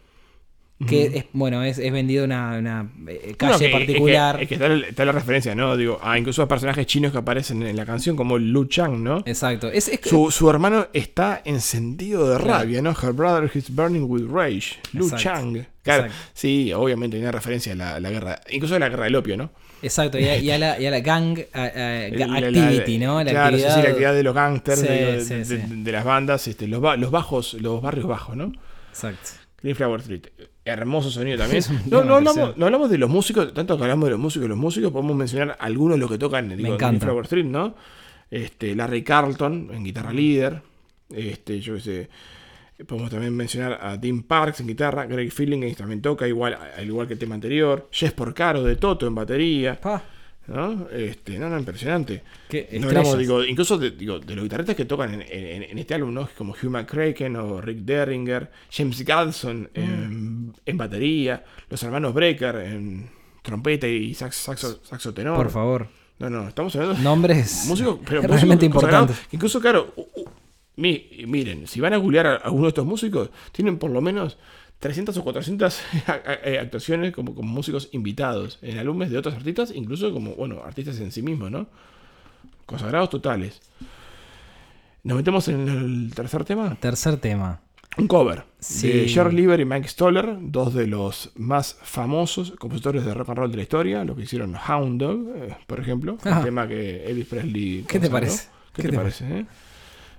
[0.88, 3.78] Que es, bueno, es, es vendido en una, una, eh, calle No, que- es que-
[3.80, 4.42] particular.
[4.44, 5.76] Es que, está, está la referencia, ¿no?
[5.76, 9.24] Digo, a incluso a personajes chinos que aparecen en la canción, como Lu Chang, ¿no?
[9.26, 9.72] Exacto.
[9.72, 12.60] Es, es que- Su, su hermano está encendido de Claro.
[12.60, 12.92] rabia, ¿no?
[12.92, 14.76] Her brother is burning with rage.
[14.94, 15.24] Lu Exacto.
[15.24, 15.66] Chang.
[15.82, 16.30] Claro, Exacto.
[16.36, 19.16] sí, obviamente hay una referencia a la, a la guerra, incluso a la guerra del
[19.16, 19.50] opio, ¿no?
[19.82, 21.66] Exacto, y a, y a la, y a la gang a-
[22.38, 23.24] activity, ¿no?
[23.24, 25.46] La claro, sí, sí, actividad, la actividad de los gangsters, Sí, de, de- sí, de-
[25.46, 25.58] sí.
[25.70, 28.52] de las bandas, este, los, ba- los bajos, los barrios bajos, ¿no?
[28.90, 29.30] Exacto.
[29.62, 30.28] Green Flower Street.
[30.66, 31.64] Hermoso sonido también.
[31.90, 34.58] No, no, hablamos, no hablamos de los músicos, tanto que hablamos de los músicos, los
[34.58, 37.06] músicos, podemos mencionar algunos de los que tocan digo, Green encanta.
[37.06, 37.76] Flower Street, ¿no?
[38.30, 40.62] Este, Larry Carlton en guitarra líder.
[41.10, 42.10] Este, yo qué sé.
[42.86, 47.08] Podemos también mencionar a Dean Parks en guitarra, Greg Feeling también toca, igual, al igual
[47.08, 47.88] que el tema anterior.
[47.92, 49.80] Jess Porcaro de Toto en batería.
[50.48, 50.88] ¿no?
[50.92, 52.22] Este, no, no, impresionante.
[52.80, 55.96] No hablamos, digo, incluso de, digo, de los guitarristas que tocan en, en- en este
[55.96, 56.30] álbum, ¿no?
[56.38, 63.10] Como Hugh McCracken o Rick Derringer, James Gadson en, en batería, los hermanos Brecker en
[63.42, 65.36] trompeta y sax- saxo, saxo tenor.
[65.36, 65.88] Por favor.
[66.20, 69.18] No, no, estamos hablando de Nombres músicos, pero realmente músicos importantes.
[69.32, 69.94] Incluso, claro,
[70.78, 74.38] miren, si van a googlear a alguno de estos músicos, tienen por lo menos
[74.80, 79.34] 300 o 400 a- a- eh, actuaciones como, como músicos invitados en álbumes de otros
[79.36, 81.68] artistas, incluso como, bueno, artistas en sí mismos, ¿no?
[82.66, 83.62] Consagrados totales.
[85.04, 86.76] Nos metemos en el tercer tema.
[86.80, 87.62] Tercer tema.
[87.98, 88.88] Un cover Sí.
[88.90, 93.38] de Jerry Lieber y Mike Stoller, dos de los más famosos compositores de rock and
[93.40, 96.38] roll de la historia, lo que hicieron Hound Dog, eh, por ejemplo, Ah.
[96.40, 97.86] un tema que Elvis Presley.
[97.88, 98.12] ¿Qué te consagró.
[98.12, 98.48] parece?
[98.74, 99.40] ¿Qué, ¿Qué te, te parece?
[99.40, 99.46] eh?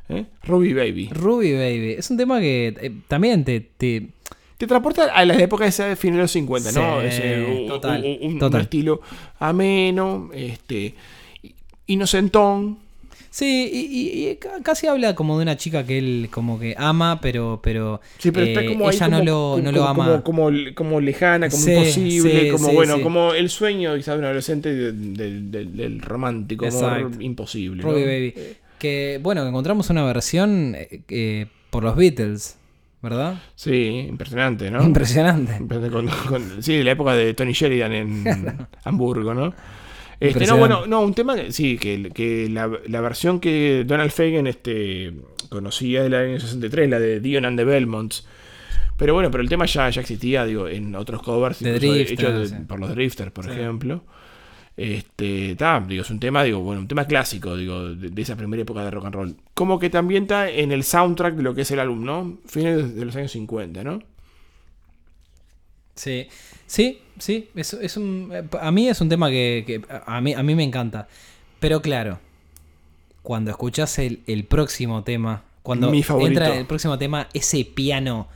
[0.08, 0.24] ¿Eh?
[0.44, 1.08] Ruby Baby.
[1.12, 1.94] Ruby Baby.
[1.98, 4.08] Es un tema que eh, también te, te,
[4.56, 7.00] Te transporta a las épocas de finales de los 50, ¿no?
[7.02, 8.62] Ese, un, total, un- un- un total.
[8.62, 9.00] estilo
[9.38, 10.94] ameno, este,
[11.86, 12.78] inocentón.
[13.30, 13.78] Sí, y,
[14.24, 17.60] y- y ca- casi habla como de una chica que él como que ama, pero,
[17.62, 20.02] pero, Sí, pero está eh, como ahí ella como, no lo, como- no lo como-
[20.02, 20.22] ama.
[20.74, 24.74] Como, lejana, como Sí, imposible, sí, como bueno, como el sueño quizás de un adolescente
[24.74, 27.82] de- de- de- del romántico amor imposible.
[27.82, 27.90] ¿no?
[27.92, 28.34] Ruby Baby.
[28.78, 32.56] Que bueno, encontramos una versión eh, por los Beatles,
[33.02, 33.40] ¿verdad?
[33.54, 34.82] Sí, impresionante, ¿no?
[34.82, 35.58] Impresionante.
[35.90, 38.24] Con- con- sí, de la época de Tony Sheridan en
[38.84, 39.52] Hamburgo, ¿no?
[40.20, 44.10] Este, no, bueno, no, un tema que sí, que, que la, la versión que Donald
[44.10, 45.12] Fagen este,
[45.48, 48.26] conocía del año 63, la de Dion and the Belmonts.
[48.96, 51.78] Pero bueno, pero el tema ya, ya existía, digo, en otros covers, de-
[52.48, 52.54] sí.
[52.66, 53.52] por los Drifters, por Sí.
[53.52, 54.02] ejemplo.
[54.78, 58.36] Este, ta, digo, es un tema, digo, bueno, un tema clásico, digo, de, de esa
[58.36, 59.36] primera época de rock and roll.
[59.52, 62.38] Como que también está en el soundtrack de lo que es el álbum, ¿no?
[62.46, 64.00] Fines de los años 50, ¿no?
[65.96, 66.28] Sí,
[66.68, 67.48] sí, sí.
[67.56, 70.62] Es, es un, a mí es un tema que, que a, mí, a mí me
[70.62, 71.08] encanta.
[71.58, 72.20] Pero claro,
[73.22, 78.28] cuando escuchas el, el próximo tema, cuando Mi entra el próximo tema, ese piano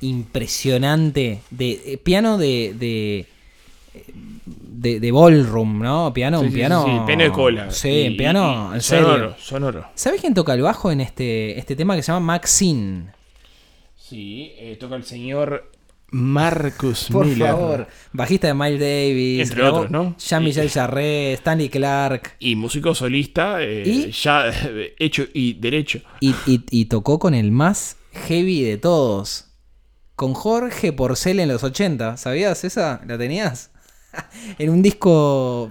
[0.00, 3.26] impresionante, de eh, piano de, de,
[4.82, 6.12] de, de ballroom, ¿no?
[6.12, 6.84] Piano, Sí, un sí, piano.
[6.84, 7.70] sí, sí, piano de cola.
[7.70, 9.06] Sí, Y- piano, y- y en serio.
[9.06, 9.86] sonoro, sonoro.
[9.94, 13.12] ¿Sabes quién toca el bajo en este, este tema que se llama Maxine?
[13.96, 15.70] Sí, eh, toca el señor
[16.10, 17.48] Marcus Por Miller.
[17.48, 17.86] favor.
[18.12, 19.40] Bajista de Miles Davis.
[19.48, 20.14] Entre grabó otros, ¿no?
[20.18, 22.36] Jean-Michel Jarre, Stanley Clark.
[22.38, 24.10] Y músico solista, eh, ¿Y?
[24.10, 24.44] ya
[24.98, 26.00] hecho y derecho.
[26.20, 27.96] Y, y- y tocó con el más
[28.28, 29.46] heavy de todos.
[30.14, 32.18] Con Jorge Porcel en los 80.
[32.18, 33.00] ¿Sabías esa?
[33.06, 33.70] ¿La tenías?
[34.58, 35.70] en un disco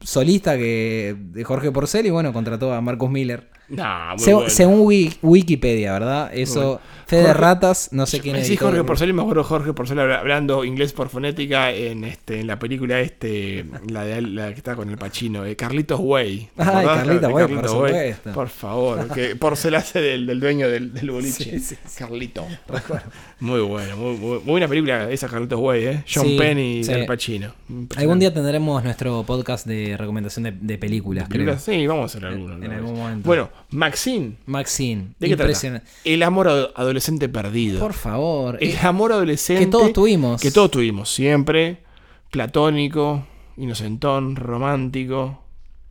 [0.00, 3.48] solista que de Jorge Porcel y bueno, contrató a Marcus Miller.
[3.68, 4.50] Nah, muy Se- bueno.
[4.50, 6.30] Según Wiki- Wikipedia, ¿verdad?
[6.34, 6.80] Eso, Bueno.
[7.12, 8.46] Fede Jorge- Ratas, no sé quién es.
[8.46, 12.40] Sí, Jorge Porcel, y me acuerdo Jorge Porcel habla- hablando inglés por fonética en este
[12.40, 16.48] en la película este la de la que está con el Pachino, eh, Carlitos Way.
[16.56, 16.86] ¿Te Ay?
[16.86, 17.90] Carlitos Way, por Carlitos Way.
[17.92, 18.32] supuesto.
[18.32, 21.32] Por favor, que Porcel hace del, del dueño del, del boliche.
[21.58, 22.46] Sí, sí, Carlito.
[23.40, 26.04] Muy bueno, muy, muy, muy buena película esa Carlitos Way, ¿eh?
[26.12, 26.92] John Sí, Penn y sí.
[26.92, 27.52] Al Pacino.
[27.96, 31.28] Algún día tendremos nuestro podcast de recomendación de, de películas,
[31.60, 32.54] Sí, vamos a hacer alguno.
[32.54, 32.72] En ¿no?
[32.72, 33.26] algún momento.
[33.26, 35.82] Bueno, Maxine, Maxine, ¿de qué trata?
[36.04, 36.66] El amor ad-
[37.02, 37.80] adolescente perdido.
[37.80, 38.58] Por favor.
[38.60, 39.64] El amor adolescente.
[39.64, 40.40] que todos tuvimos.
[40.40, 41.82] Que todos tuvimos, siempre.
[42.30, 43.26] Platónico,
[43.56, 45.42] inocentón, romántico.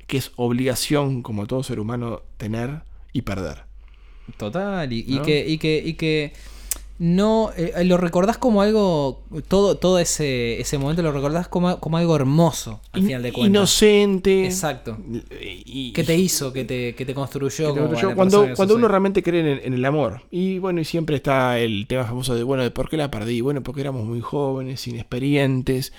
[0.07, 2.83] Que es obligación, como todo ser humano, tener
[3.13, 3.63] y perder.
[4.37, 5.23] Total, y, y ¿No?
[5.23, 6.33] que, y que, y que
[7.03, 11.97] no eh, lo recordás como algo, todo, todo ese, ese momento lo recordás como, como
[11.97, 13.49] algo hermoso, al In- final de cuentas.
[13.49, 14.45] Inocente.
[14.45, 14.99] Exacto.
[15.65, 17.73] Y, Que te hizo, que te, que te construyó.
[17.73, 20.21] que te- la cuando cuando uno realmente cree en, en el amor.
[20.29, 23.41] Y bueno, y siempre está el tema famoso de, bueno, de por qué la perdí.
[23.41, 25.93] Bueno, porque éramos muy jóvenes, inexperientes.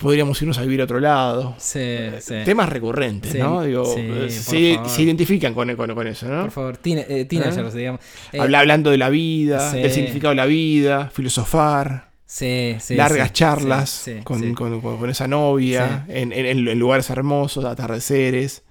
[0.00, 1.54] Podríamos irnos a vivir a otro lado.
[1.58, 2.34] Sí, sí.
[2.44, 3.62] Temas recurrentes, Sí, ¿no?
[3.62, 6.42] Digo, sí, eh, se, identifican con, con, con eso, ¿no?
[6.42, 8.00] Por favor, teen- eh, teenagers, digamos.
[8.32, 13.32] Eh, Habla- hablando de la vida, del significado de la vida, filosofar, sí, sí, largas
[13.32, 18.62] charlas con, con- esa novia, en, en- en lugares hermosos, atardeceres,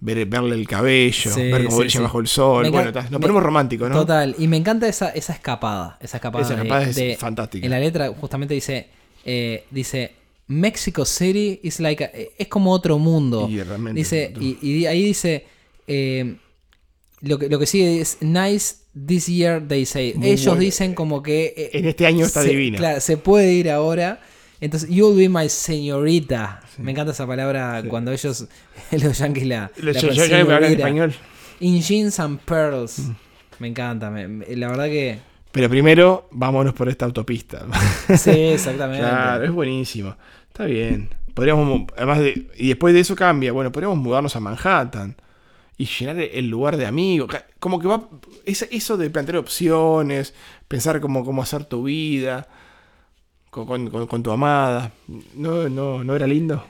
[0.00, 2.70] ver, verle el cabello, ver cómo brilla bajo el sol.
[2.70, 3.96] Bueno, nos me- ponemos románticos, ¿no?
[3.96, 5.96] Total, y me encanta esa, esa escapada.
[6.00, 7.64] Esa escapada, Esa de- escapada es de- fantástica.
[7.66, 8.88] En la letra justamente dice,
[9.26, 10.12] eh, dice,
[10.46, 13.48] Mexico City is like a- eh, es como otro mundo.
[13.50, 13.60] Y
[13.92, 15.44] dice, y, y ahí dice,
[15.86, 16.36] eh,
[17.20, 18.76] lo, que, lo que sigue es, nice
[19.06, 20.14] this year they say.
[20.14, 20.60] Muy Ellos bueno.
[20.60, 21.52] dicen como que...
[21.56, 22.78] eh, En este año está se- divina.
[22.78, 24.20] Claro, se puede ir ahora.
[24.60, 26.60] Entonces, you'll be my señorita.
[26.78, 28.46] Me encanta esa palabra cuando ellos,
[28.92, 29.70] los yankees la...
[29.76, 31.14] Yo, la yo- yo hablar en español.
[31.60, 33.00] In jeans and pearls.
[33.00, 33.14] Mm.
[33.58, 34.10] Me encanta.
[34.10, 35.18] me- la verdad que.
[35.56, 37.64] Pero primero, vámonos por esta autopista.
[38.16, 39.00] Sí, exactamente.
[39.02, 40.14] Claro, es buenísimo.
[40.48, 41.08] Está bien.
[41.32, 43.52] Podríamos, además de, y después de eso cambia.
[43.52, 45.16] Bueno, podríamos mudarnos a Manhattan
[45.78, 47.30] y llenar el lugar de amigos.
[47.58, 48.06] Como que va,
[48.44, 50.34] eso de plantear opciones,
[50.68, 52.46] pensar cómo, cómo hacer tu vida
[53.50, 54.92] con, con- con- tu amada.
[55.34, 56.62] No, no, no era lindo.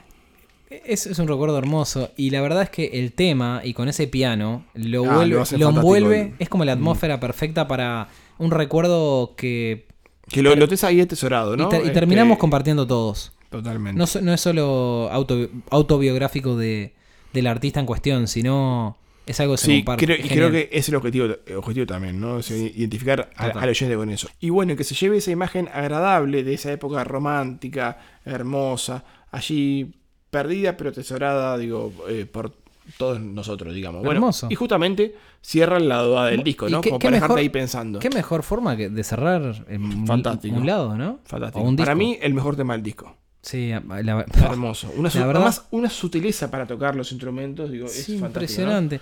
[0.71, 2.11] Es, es un recuerdo hermoso.
[2.17, 5.69] Y la verdad es que el tema, y con ese piano, lo, Ah, vuelve, lo
[5.71, 6.35] envuelve.
[6.39, 8.09] Es como la atmósfera perfecta para
[8.39, 9.87] un recuerdo que.
[10.29, 11.67] Que lo, lo tenés ahí atesorado, ¿no?
[11.67, 13.33] y, ter- y Este, terminamos compartiendo todos.
[13.51, 13.97] Totalmente.
[13.99, 16.95] No, so- no es solo auto- autobiográfico de,
[17.33, 20.05] del artista en cuestión, sino es algo que se Sí, comparte.
[20.05, 22.35] creo, y creo que es el objetivo, el objetivo también, ¿no?
[22.35, 24.29] O sea, identificar a- oyente con eso.
[24.41, 29.95] Y bueno, que se lleve esa imagen agradable de esa época romántica, hermosa, allí
[30.31, 32.53] perdida pero atesorada, digo, eh, por
[32.99, 34.01] todos nosotros, digamos.
[34.03, 34.49] Bueno, Hermoso.
[34.51, 36.81] y justamente cierra el lado A del disco, ¿Y ¿no?
[36.81, 37.99] qué- Como qué para mejor- dejarte ahí pensando.
[37.99, 40.57] Qué mejor forma que de cerrar en un- Fantástico.
[40.57, 41.21] un lado, ¿no?
[41.25, 41.65] Fantástico.
[41.65, 43.17] Un Para mí, el mejor tema del disco.
[43.43, 44.91] Sí, la, Hermoso.
[44.97, 48.21] Una, La verdad- además, una sutileza para tocar los instrumentos, digo, es fantástico.
[48.21, 48.27] ¿no?
[48.27, 49.01] impresionante.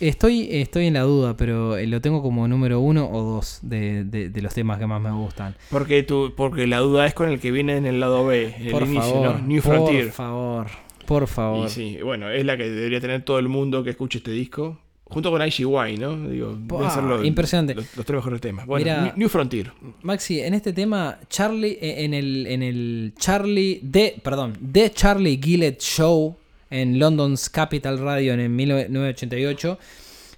[0.00, 4.04] Estoy, estoy en la duda, pero eh, lo tengo como número uno o dos de,
[4.04, 5.56] de- de los temas que más me gustan.
[5.70, 8.70] Porque, tu, porque la duda es con el que viene en el lado B, en
[8.70, 9.46] por el inicio, favor, ¿no?
[9.48, 10.12] New por Frontier.
[10.12, 10.66] favor,
[11.08, 11.66] por favor.
[11.66, 14.78] Y sí, bueno, es la que debería tener todo el mundo que escuche este disco.
[15.04, 16.28] Junto con IGY, ¿no?
[16.28, 16.58] Digo,
[16.92, 17.74] ser los, impresionante.
[17.74, 18.66] Los, los tres mejores temas.
[18.66, 19.72] Bueno, Mira- New- Frontier.
[20.02, 25.40] Maxi, en este tema, Charlie, eh, en el, en el Charlie, de, perdón, The Charlie
[25.42, 26.36] Gillett Show
[26.68, 29.78] en London's Capital Radio en el 1988,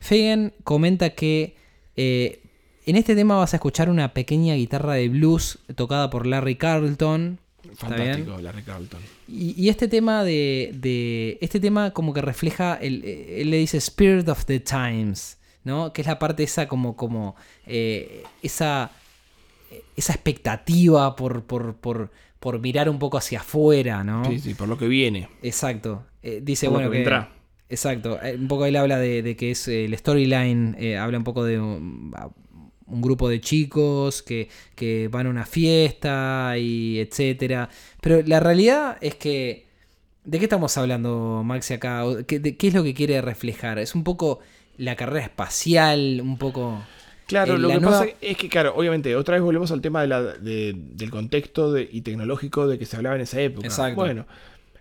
[0.01, 1.57] Fagan comenta que
[1.97, 2.41] eh,
[2.87, 7.41] en este tema vas a escuchar una pequeña guitarra de blues tocada por Larry Carlton.
[7.75, 9.01] Fantástico, Larry Carlton.
[9.31, 12.75] Y, y este tema de, de- Este tema como que refleja.
[12.75, 15.39] El, eh, él le dice Spirit of the Times.
[15.63, 15.93] ¿No?
[15.93, 16.97] Que es la parte esa como.
[16.97, 17.37] como
[17.67, 18.91] eh, esa.
[19.97, 24.25] Esa expectativa por, por, por, por mirar un poco hacia afuera, ¿no?
[24.25, 25.29] Sí, sí, por lo que viene.
[25.43, 26.05] Exacto.
[26.23, 26.99] Eh, dice, Por lo bueno, que que.
[27.03, 27.33] vendrá.
[27.69, 28.19] Exacto.
[28.23, 30.75] Eh, Un poco él habla de, de que es eh, el storyline.
[30.79, 32.13] eh, habla un poco de un,
[32.91, 37.69] un grupo de chicos que, que van a una fiesta y etcétera.
[38.01, 39.69] Pero la realidad es que.
[40.23, 42.05] ¿De qué estamos hablando, Maxi, acá?
[42.27, 43.79] ¿Qué, de- qué es lo que quiere reflejar?
[43.79, 44.41] Es un poco
[44.77, 46.83] la carrera espacial, un poco.
[47.27, 50.03] Claro, eh, lo que nueva- pasa es que, claro, obviamente, otra vez volvemos al tema
[50.03, 53.67] de la, de- del contexto de- y tecnológico de que se hablaba en esa época.
[53.67, 53.97] Exacto.
[53.97, 54.27] Bueno,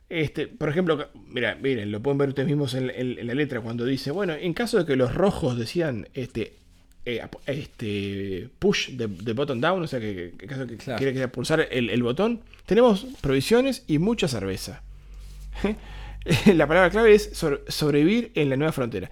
[0.10, 3.62] este, por ejemplo, mira, miren, lo pueden ver ustedes mismos en, en- en la letra
[3.62, 6.54] cuando dice, bueno, en caso de que los rojos decidan este,
[7.18, 10.98] eh, este, push de, de button down, o sea, que, que- que- Claro.
[11.00, 14.82] quiere, pulsar el, el botón, tenemos provisiones y mucha cerveza.
[16.54, 19.10] la palabra clave es sobre- sobrevivir en la nueva frontera.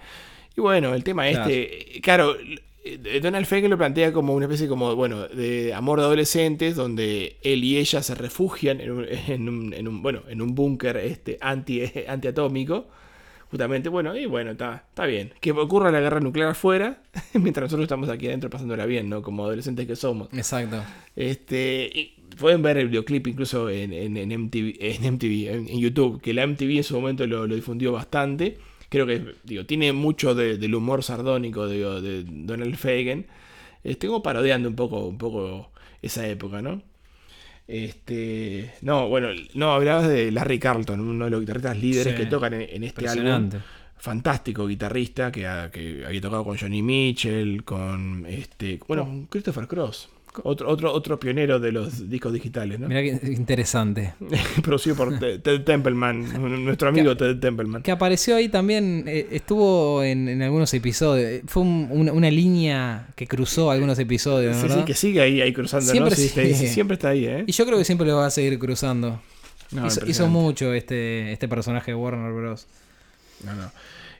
[0.56, 1.50] Y bueno, el tema Claro.
[1.50, 2.36] este, claro,
[2.84, 7.36] eh, Donald Fagen lo plantea como una especie como, bueno, de amor de adolescentes, donde
[7.42, 10.96] él y ella se refugian en un, en un- en un, bueno, en un búnker
[10.98, 12.86] este, anti, antiatómico.
[13.50, 15.32] Justamente, bueno, y bueno, está está bien.
[15.40, 17.02] Que ocurra la guerra nuclear afuera,
[17.34, 19.22] mientras nosotros estamos aquí adentro pasándola bien, ¿no?
[19.22, 20.28] Como adolescentes que somos.
[20.34, 20.82] Exacto.
[21.16, 26.20] Este, y pueden ver el videoclip incluso en, en, en MTV, en, MTV en, YouTube,
[26.20, 28.58] que la MTV en su momento lo, lo difundió bastante.
[28.90, 33.26] Creo que digo, tiene mucho de- del humor sardónico digo, de Donald Fagen.
[33.84, 35.70] Este, como parodiando un poco, un poco
[36.02, 36.82] esa época, ¿no?
[37.68, 42.18] Este, no, bueno, no, hablabas de Larry Carlton, uno de los guitarristas líderes Sí.
[42.18, 43.50] que tocan en, en este álbum
[43.98, 49.66] fantástico guitarrista que, ha- que había tocado con Johnny Mitchell, con este, bueno, con Christopher
[49.66, 50.08] Cross,
[50.44, 52.88] otro, otro, otro pionero de los discos digitales, ¿no?
[52.88, 54.14] Mirá que interesante.
[54.62, 57.82] Producido por Ted Templeman, nuestro amigo Ted Templeman.
[57.82, 61.42] Que apareció ahí también, eh, estuvo en, en algunos episodios.
[61.46, 65.52] Fue un- una, una línea que cruzó algunos episodios, Sí, sí, que sigue ahí, ahí
[65.52, 66.16] cruzando, Siempre ¿no?
[66.16, 66.40] Sí, sí.
[66.40, 67.44] está- siempre está ahí, ¿eh?
[67.46, 69.20] Y yo creo que siempre lo va a seguir cruzando.
[69.70, 72.66] No, hizo, mucho este, este personaje de Warner Bros.
[73.44, 73.70] No, no.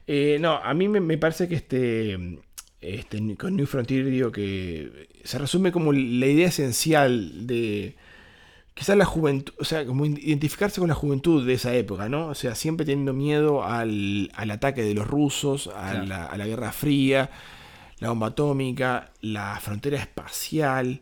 [0.07, 2.39] Eh, no, a mí me, me parece que este,
[2.81, 7.97] este, con New Frontier digo que se resume como la idea esencial de
[8.75, 12.29] quizás la juventud, o sea, como identificarse con la juventud de esa época, ¿no?
[12.29, 16.07] O sea, siempre teniendo miedo al, al ataque de los rusos, a, Claro.
[16.07, 17.31] la, a la Guerra Fría,
[17.99, 21.01] la bomba atómica, la frontera espacial,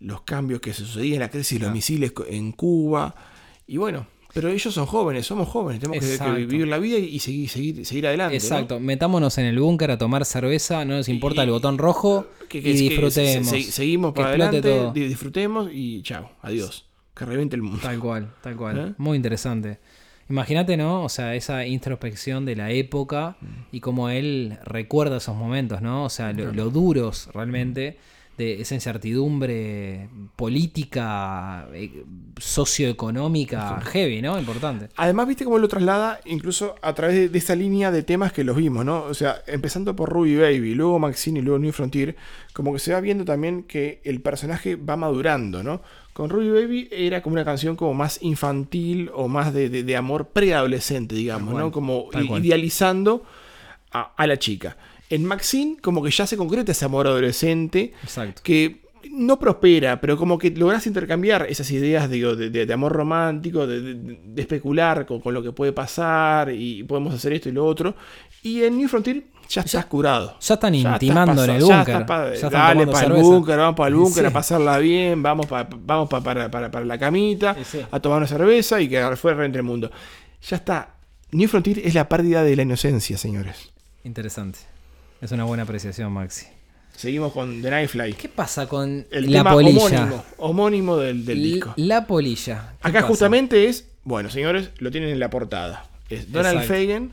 [0.00, 3.14] los cambios que se sucedían, la crisis de los misiles en Cuba,
[3.66, 4.06] y bueno.
[4.40, 8.06] Pero ellos son jóvenes, somos jóvenes, tenemos que- vivir la vida y seguir, seguir, seguir
[8.06, 8.36] adelante.
[8.36, 8.40] ¿no?
[8.40, 12.28] Exacto, metámonos en el búnker a tomar cerveza, no nos importa Y- el botón rojo
[12.48, 13.48] Que- que- y disfrutemos.
[13.48, 14.92] se- se- seguimos para adelante, todo.
[14.92, 16.84] disfrutemos y chao, adiós.
[17.16, 17.80] Que reviente el mundo.
[17.82, 18.78] Tal cual, tal cual.
[18.78, 18.94] ¿Eh?
[18.98, 19.80] Muy interesante.
[20.30, 21.02] Imagínate, ¿no?
[21.04, 23.46] O sea, esa introspección de la época Mm.
[23.72, 26.04] y cómo él recuerda esos momentos, ¿no?
[26.04, 27.98] O sea, lo, lo duros realmente
[28.38, 32.04] de esa incertidumbre política, eh,
[32.38, 34.38] socioeconómica, heavy, ¿no?
[34.38, 34.88] Importante.
[34.96, 38.44] Además, viste cómo lo traslada incluso a través de, de esa línea de temas que
[38.44, 39.02] los vimos, ¿no?
[39.02, 42.16] O sea, empezando por Ruby Baby, luego Maxine y luego New Frontier,
[42.52, 45.82] como que se va viendo también que el personaje va madurando, ¿no?
[46.12, 49.96] Con Ruby Baby era como una canción como más infantil o más de, de- de
[49.96, 51.72] amor preadolescente, digamos, ¿no?
[51.72, 53.22] Como tal idealizando
[53.92, 54.76] a, a la chica.
[55.10, 58.42] En Maxine, como que ya se concreta ese amor adolescente Exacto.
[58.44, 62.92] que no prospera, pero como que logras intercambiar esas ideas digo, de, de- de amor
[62.92, 67.64] romántico, de, especular con, con lo que puede pasar y podemos hacer esto y lo
[67.64, 67.94] otro.
[68.42, 70.36] Y en New Frontier ya estás curado.
[70.40, 72.06] Ya están Ya intimando en el ya búnker.
[72.06, 74.34] pa- Ya dale para el búnker, vamos para el búnker a Sí.
[74.34, 77.80] pasarla bien, vamos, pa- vamos pa- para, para- para la camita, sí.
[77.90, 79.90] a tomar una cerveza y que fuera entre el mundo.
[80.46, 80.96] Ya está.
[81.32, 83.70] New Frontier es la pérdida de la inocencia, señores.
[84.04, 84.58] Interesante.
[85.20, 86.46] Es una buena apreciación, Maxi.
[86.96, 88.14] Seguimos con The Nightfly.
[88.14, 89.78] ¿Qué pasa con El la tema polilla?
[90.04, 91.72] homónimo, homónimo del, disco.
[91.76, 92.72] La polilla.
[92.82, 93.06] ¿Qué Acá pasa?
[93.08, 95.86] justamente es, bueno, señores, lo tienen en la portada.
[96.08, 96.74] Es Donald Exacto.
[96.74, 97.12] Fagen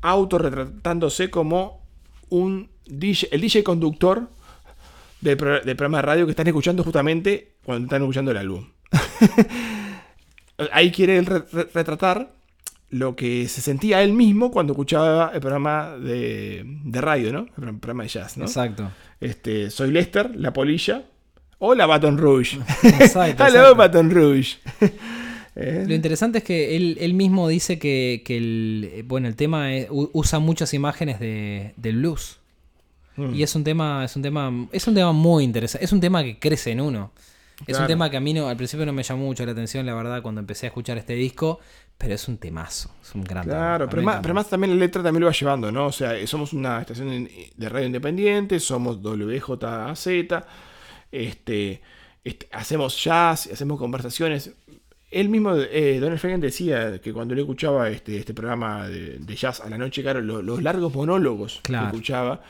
[0.00, 1.80] autorretratándose como
[2.28, 4.28] un DJ, el DJ conductor
[5.20, 8.68] del, pro- del programa de radio que están escuchando justamente cuando están escuchando el álbum.
[10.72, 12.32] Ahí quiere él re- re- retratar
[12.90, 17.40] lo que se sentía él mismo cuando escuchaba el programa de, de radio, ¿no?
[17.40, 18.44] El pro- programa de jazz, ¿no?
[18.46, 18.90] Exacto.
[19.20, 21.04] Este, soy Lester, la polilla.
[21.58, 22.56] Hola, Baton Rouge.
[22.84, 23.74] Exacto, Hello, exacto.
[23.76, 24.56] Baton Rouge.
[25.60, 29.74] Eh, Lo interesante es que él, él mismo dice que, que el, bueno, el tema
[29.74, 32.38] es- usa muchas imágenes de, del blues.
[33.16, 33.34] Mm.
[33.34, 35.84] Y es un tema, es un tema, es un tema muy interesante.
[35.84, 37.10] Es un tema que crece en uno.
[37.66, 39.84] Es un tema que a mí no, al principio no me llamó mucho la atención,
[39.84, 41.58] la verdad, cuando empecé a escuchar este disco,
[41.98, 43.56] pero es un temazo, es un gran tema.
[43.56, 45.86] Claro, pero más, pero más también la letra también lo va llevando, ¿no?
[45.86, 50.06] O sea, eh, somos una estación de radio independiente, somos WJAZ,
[51.10, 51.80] este,
[52.24, 54.52] este, hacemos jazz, hacemos conversaciones.
[55.10, 59.34] Él mismo, eh, Donald Fagen decía que cuando le escuchaba este, este programa de, de
[59.36, 61.86] jazz a la noche, claro, lo- los largos monólogos Claro.
[61.90, 62.42] que escuchaba,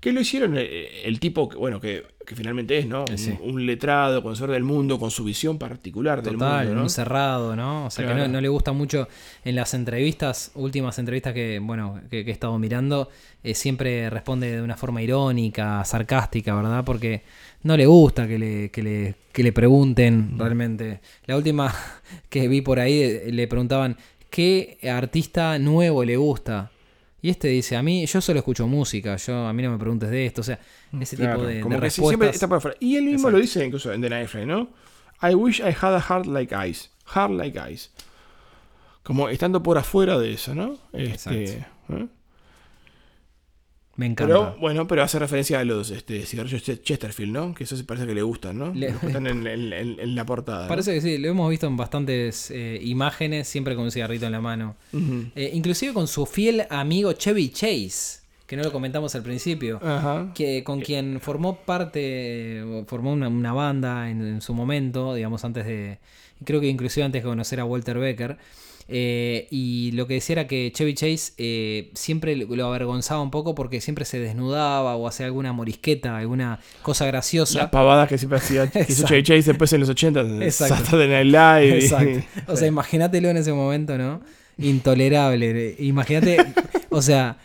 [0.00, 3.04] que lo hicieron eh, el tipo, que, bueno, que, que finalmente es, ¿no?
[3.10, 3.34] Eh, sí.
[3.40, 6.82] Un, un letrado, conocedor del mundo, con su visión particular del Total, mundo, ¿no?
[6.82, 7.86] un cerrado, ¿no?
[7.86, 9.08] O sea, que no, no le gusta mucho
[9.44, 13.08] en las entrevistas, últimas entrevistas que, bueno, que, que he estado mirando,
[13.42, 16.84] eh, siempre responde de una forma irónica, sarcástica, ¿verdad?
[16.84, 17.22] Porque
[17.62, 21.00] no le gusta que le, que le, que le pregunten realmente.
[21.26, 21.74] La última
[22.28, 23.96] que vi por ahí eh, le preguntaban,
[24.30, 26.70] ¿qué artista nuevo le gusta?
[27.26, 30.08] Y este dice, a mí, yo solo escucho música, yo a mí no me preguntes
[30.10, 30.60] de esto, o sea,
[31.00, 32.34] ese Claro, tipo de, como de que sí, siempre respuestas.
[32.36, 32.76] está por afuera.
[32.78, 34.68] Y él mismo lo dice incluso en The Night Flight, ¿no?
[35.28, 36.88] I wish I had a heart like ice.
[37.14, 37.88] Heart like ice.
[39.02, 40.74] Como estando por afuera de eso, ¿no?
[40.92, 41.94] Este, Exacto.
[41.94, 42.06] ¿eh?
[43.96, 44.26] Me encanta.
[44.34, 47.54] Pero bueno, pero hace referencia a los este, cigarrillos Ch- Chesterfield, ¿no?
[47.54, 48.74] Que eso parece que le gustan, ¿no?
[48.74, 50.64] Le- gustan en, en- en- en la portada.
[50.64, 50.68] ¿no?
[50.68, 54.32] Parece que sí, lo hemos visto en bastantes eh, imágenes, siempre con un cigarrito en
[54.32, 54.76] la mano.
[55.34, 59.80] Eh, inclusive con su fiel amigo Chevy Chase, que no lo comentamos al principio.
[59.82, 60.30] Ajá.
[60.34, 65.64] que con quien formó parte, formó una, una banda en, en su momento, digamos, antes
[65.66, 65.98] de,
[66.44, 68.36] creo que inclusive antes de conocer a Walter Becker.
[68.88, 73.54] Eh, y lo que decía era que Chevy Chase eh, siempre lo avergonzaba un poco
[73.54, 77.58] porque siempre se desnudaba o hacía alguna morisqueta, alguna cosa graciosa.
[77.58, 78.70] Las pavadas que siempre hacía.
[78.70, 80.76] Chevy Chase después en los 80 Exacto.
[80.76, 81.78] Saturday Night Live.
[81.84, 82.26] Exacto.
[82.46, 84.20] O sea, imagínatelo en ese momento, ¿no?
[84.58, 85.74] Intolerable.
[85.80, 86.38] Imagínate,
[86.90, 87.38] o sea,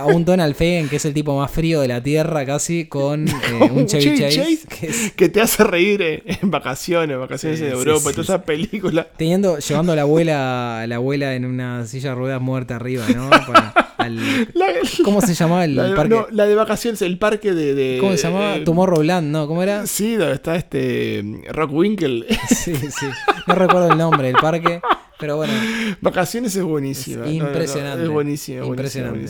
[0.00, 3.28] a un Donald Fagen, que es el tipo más frío de la Tierra casi, con
[3.28, 3.32] eh,
[3.72, 7.72] un Chevy Chase, que es- que te hace reír en, en vacaciones, vacaciones Sí, en
[7.72, 8.20] Europa, sí, sí.
[8.22, 9.06] esa película.
[9.16, 13.04] teniendo, llevando a la abuela, a la abuela en una silla de ruedas muerta arriba,
[13.14, 13.30] ¿no?
[13.30, 14.16] Para- al-
[14.54, 14.66] La,
[15.04, 16.14] ¿Cómo se llamaba el la de, parque?
[16.14, 17.74] no, la de vacaciones, el parque de.
[17.74, 18.56] de- ¿Cómo se llamaba?
[18.56, 19.46] eh, Tomorrowland, ¿no?
[19.46, 19.86] ¿Cómo era?
[19.86, 22.26] Sí, donde está este Rock Winkle.
[22.48, 23.06] Sí, sí.
[23.46, 24.80] No recuerdo el nombre del parque,
[25.20, 25.52] pero bueno.
[26.00, 27.26] Vacaciones es buenísima.
[27.26, 28.02] Es No, no, no, impresionante.
[28.04, 29.28] es buenísima, Impresionante.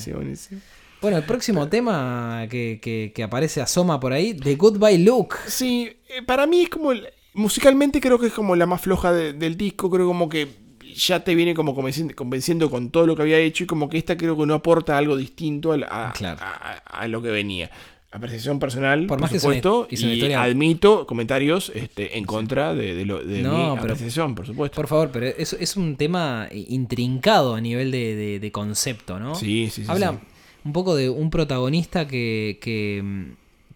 [1.03, 5.35] Bueno, el próximo tema que, que, que aparece, asoma por ahí, The Goodbye Look.
[5.47, 6.93] Sí, eh, para mí es como.
[7.35, 9.89] musicalmente creo que es como la más floja de- del disco.
[9.91, 10.49] Creo como que
[10.95, 13.65] ya te viene como convenciendo, convenciendo con todo lo que había hecho.
[13.65, 16.39] Y como que esta creo que no aporta algo distinto al- a, Claro.
[16.43, 17.71] a- a- a lo que venía.
[18.13, 19.87] Apreciación personal, Por más supuesto.
[19.89, 23.93] que y historia- admito comentarios este, en contra de, de lo, de No, mi pero-
[23.93, 24.75] apreciación, por supuesto.
[24.75, 29.37] Por favor, pero es, es un tema intrincado a nivel de, concepto, ¿no?
[29.37, 30.19] Sí, sí, sí, Habla sí.
[30.65, 33.05] un poco de un protagonista que, que,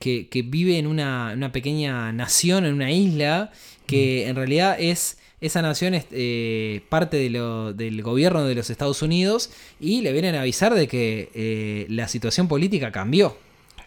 [0.00, 3.52] que- que vive en una, una pequeña nación, en una isla,
[3.86, 5.18] que en realidad es...
[5.40, 10.10] Esa nación es eh, parte de lo- del gobierno de los Estados Unidos y le
[10.12, 13.36] vienen a avisar de que eh, la situación política cambió.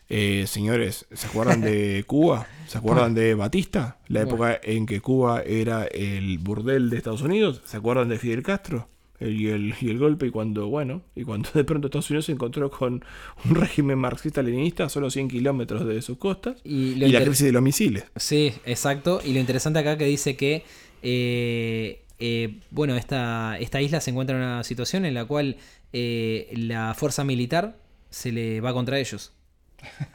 [0.10, 2.48] Eh, señores, ¿se acuerdan de Cuba?
[2.68, 3.98] ¿Se acuerdan de Batista?
[4.08, 7.62] La época en que Cuba era el burdel de Estados Unidos.
[7.66, 8.88] ¿Se acuerdan de Fidel Castro?
[9.20, 12.34] Y, el, y el golpe y cuando, bueno, y cuando de pronto Estados Unidos se
[12.34, 13.04] encontró con
[13.46, 17.64] un régimen marxista-leninista a solo 100 kilómetros de sus costas Y la crisis de los
[17.64, 18.06] misiles.
[18.16, 19.20] Sí, exacto.
[19.26, 20.64] Y lo interesante acá que dice que,
[21.02, 25.58] eh, eh, bueno, esta, esta isla se encuentra en una situación en la cual
[25.94, 27.78] eh, la fuerza militar
[28.12, 29.34] se le va contra ellos.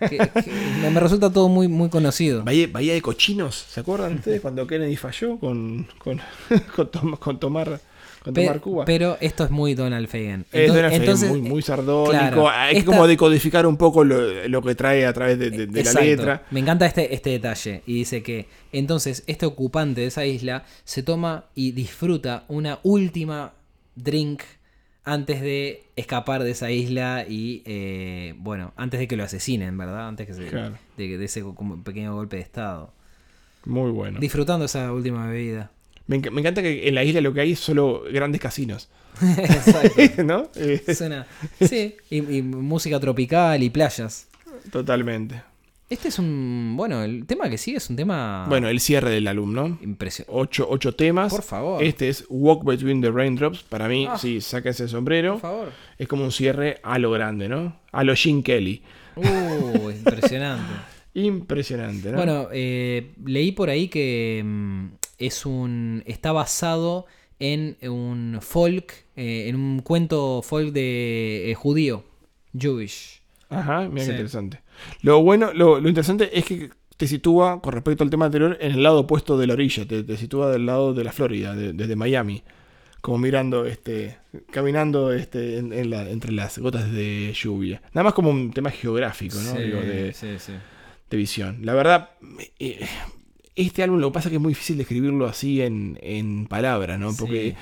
[0.00, 2.42] Que- que me, resulta todo muy, muy conocido.
[2.44, 6.20] Bahía, Bahía de Cochinos, ¿se acuerdan ustedes cuando Kennedy falló con, con,
[6.76, 7.80] con, tom- con tomar,
[8.22, 8.84] con Pe- tomar Cuba?
[8.84, 10.44] pero esto es muy Donald Fagan.
[10.52, 12.10] Es Entonces- Donald Fagan, entonces, muy, muy sardónico.
[12.12, 15.50] claro, Hay que esta- como decodificar un poco lo, lo que trae a través de,
[15.50, 16.42] de- de la letra.
[16.50, 17.82] Me encanta este, este detalle.
[17.86, 23.52] Y dice que entonces este ocupante de esa isla se toma y disfruta una última
[23.94, 24.42] drink
[25.04, 30.08] antes de escapar de esa isla y, eh, bueno, antes de que lo asesinen, ¿verdad?
[30.08, 30.76] Antes que se, Claro.
[30.96, 32.92] de, de ese como pequeño golpe de estado.
[33.64, 34.18] Muy bueno.
[34.20, 35.70] Disfrutando esa última bebida.
[36.06, 38.88] Me, enc- me encanta que en la isla lo que hay es solo grandes casinos.
[39.22, 40.00] Exacto.
[40.24, 40.48] ¿No?
[40.94, 41.26] Suena-
[41.60, 44.28] Sí, y, y música tropical y playas.
[44.70, 45.42] totalmente.
[45.92, 46.72] Este es un.
[46.74, 48.46] Bueno, el tema que sigue es un tema.
[48.48, 49.78] Bueno, el cierre del álbum, ¿no?
[49.82, 50.32] impresionante.
[50.34, 51.30] Ocho, ocho temas.
[51.30, 51.82] Por favor.
[51.84, 53.62] Este es Walk Between the Raindrops.
[53.62, 54.16] Para mí, Ah.
[54.16, 55.32] sí, sáquense el sombrero.
[55.32, 55.72] Por favor.
[55.98, 57.76] Es como un cierre a lo grande, ¿no?
[57.92, 58.80] A lo Gene Kelly.
[59.16, 60.72] Uh, impresionante.
[61.14, 62.16] Impresionante, ¿no?
[62.16, 64.86] Bueno, eh, leí por ahí que mm,
[65.18, 66.02] es un.
[66.06, 67.04] está basado
[67.38, 72.02] en un folk, eh, en un cuento folk de eh, judío,
[72.58, 73.20] Jewish.
[73.50, 74.06] Ajá, mira Sí.
[74.06, 74.60] qué interesante.
[75.02, 78.72] Lo bueno, lo, lo interesante es que te sitúa, con respecto al tema anterior, en
[78.72, 79.86] el lado opuesto de la orilla.
[79.86, 82.42] Te, te sitúa del lado de la Florida, de- desde Miami.
[83.00, 84.18] Como mirando, este,
[84.52, 87.82] caminando este, en- en la- entre las gotas de lluvia.
[87.94, 89.56] Nada más como un tema geográfico, ¿no?
[89.56, 90.52] Sí, Digo, de, sí, sí.
[91.10, 91.58] de visión.
[91.62, 92.10] La verdad,
[92.60, 92.86] eh,
[93.56, 96.98] este álbum lo que pasa es que es muy difícil describirlo así en, en palabras,
[97.00, 97.12] ¿no?
[97.18, 97.56] Porque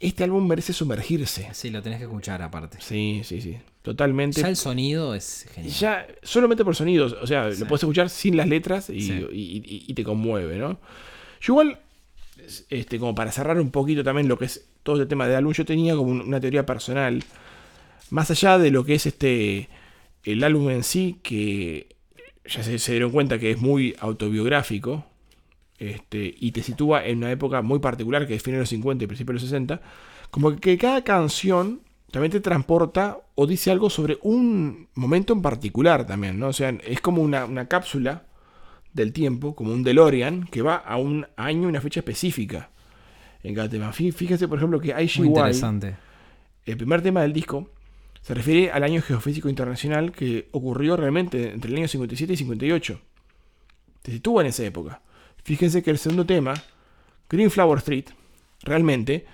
[0.00, 1.48] este álbum merece sumergirse.
[1.52, 2.78] Sí, lo tenés que escuchar aparte.
[2.80, 3.56] Sí, sí, sí.
[3.82, 4.40] Totalmente.
[4.40, 5.72] Ya el sonido es genial.
[5.74, 7.60] Ya, solamente por sonidos, o sea, Sí.
[7.60, 9.12] lo puedes escuchar sin las letras y, Sí.
[9.32, 10.78] y- y- y te conmueve, ¿no?
[11.40, 11.78] Yo igual,
[12.68, 15.52] este, como para cerrar un poquito también lo que es todo este tema de álbum,
[15.52, 17.22] yo tenía como un- una teoría personal,
[18.10, 19.68] más allá de lo que es este,
[20.24, 21.96] el álbum en sí, que
[22.44, 25.04] ya se, se dieron cuenta que es muy autobiográfico,
[25.78, 29.04] este, y te sitúa en una época muy particular que es fin de los 50
[29.04, 29.80] y principios de los 60,
[30.30, 31.80] como que cada canción
[32.10, 36.48] también te transporta o dice algo sobre un momento en particular también, ¿no?
[36.48, 38.24] O sea, es como una, una cápsula
[38.92, 42.70] del tiempo, como un DeLorean, que va a un año, una fecha específica
[43.42, 43.92] en cada tema.
[43.92, 45.96] Por ejemplo, que IGY, interesante.
[46.64, 47.70] el primer tema del disco,
[48.22, 53.00] se refiere al año geofísico internacional que ocurrió realmente entre el año 57 y 58.
[54.02, 55.02] Se sitúa en esa época.
[55.46, 56.54] Fíjense que el segundo tema,
[57.30, 58.06] Green Flower Street,
[58.62, 59.26] realmente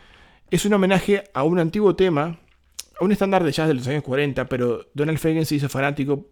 [0.51, 2.39] es un homenaje a un antiguo tema,
[3.01, 6.27] a un estándar de jazz de los años 40, pero Donald Fagen se hizo fanático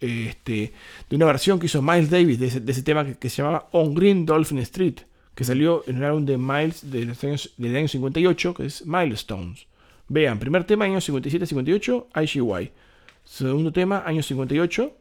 [0.00, 0.72] este,
[1.08, 3.94] de una versión que hizo Miles Davis de ese, tema que, que se llamaba On
[3.94, 4.96] Green Dolphin Street,
[5.36, 8.84] que salió en un álbum de Miles de los años, del año 58, que es
[8.84, 9.68] Milestones.
[10.08, 12.72] Vean, primer tema, año 57-58, IGY.
[13.22, 14.96] Segundo tema, año 58,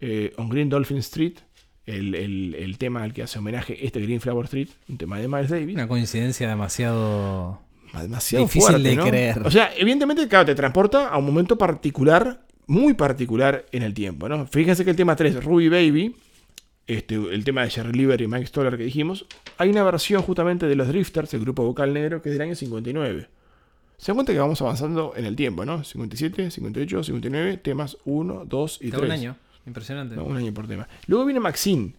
[0.00, 1.40] eh, On Green Dolphin Street,
[1.88, 5.26] el, el- el tema al que hace homenaje este Green Flower Street, un tema de
[5.28, 5.74] Miles Davis.
[5.74, 7.60] Una coincidencia demasiado.
[8.00, 9.06] Demasiado Difícil fuerte, de ¿no?
[9.06, 9.46] creer.
[9.46, 14.28] O sea, evidentemente, claro, te transporta a un momento particular, muy particular en el tiempo,
[14.28, 14.46] ¿no?
[14.46, 16.14] Fíjense que el tema 3, Ruby Baby,
[16.86, 19.24] este, el tema de Jerry Lieber y Mike Stoller que dijimos,
[19.56, 22.54] hay una versión justamente de los Drifters, el grupo vocal negro, que es del año
[22.54, 23.26] 59.
[23.96, 25.82] Se dan cuenta que vamos avanzando en el tiempo, ¿no?
[25.82, 29.08] 57, 58, 59, temas 1, 2 y Cada 3.
[29.08, 29.36] un año.
[29.68, 30.16] Impresionante.
[30.16, 30.88] No, un año por tema.
[31.06, 31.94] Luego viene Maxine.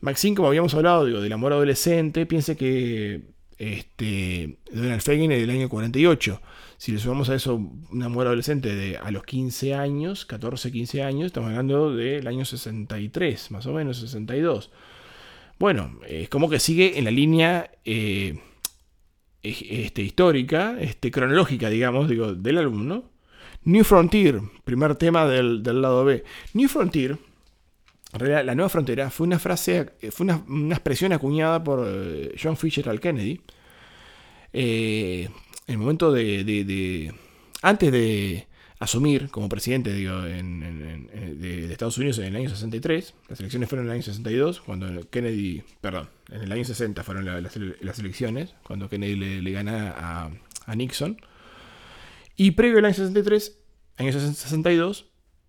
[0.00, 3.22] Maxine, como habíamos hablado, digo, del amor adolescente, piense que
[3.58, 6.40] este, Donald Fagen es del año 48.
[6.76, 11.02] Si le sumamos a eso un amor adolescente de a los 15 años, 14, 15
[11.02, 14.70] años, estamos hablando del año 63, más o menos, 62.
[15.58, 18.38] Bueno, es como que sigue en la línea eh,
[19.42, 23.13] este, histórica, este, cronológica, digamos, digo, del álbum, ¿no?
[23.64, 26.22] New Frontier, primer tema del, del lado B.
[26.52, 27.18] New Frontier,
[28.18, 33.00] la nueva frontera, fue una frase, fue una, expresión acuñada por eh, John Fisher al
[33.00, 33.40] Kennedy.
[34.52, 35.28] eh,
[35.66, 37.14] en el momento de, de-
[37.62, 38.46] Antes de
[38.78, 41.08] asumir como presidente digo, en-
[41.40, 45.08] de, Estados Unidos en el año 63, las elecciones fueron en el año 62, cuando
[45.10, 49.42] Kennedy, perdón, en el año 60 fueron la- las, ele- las elecciones, cuando Kennedy le,
[49.42, 50.30] le gana
[50.66, 51.16] a Nixon.
[52.36, 53.58] Y previo al año 63,
[53.98, 55.06] año 62,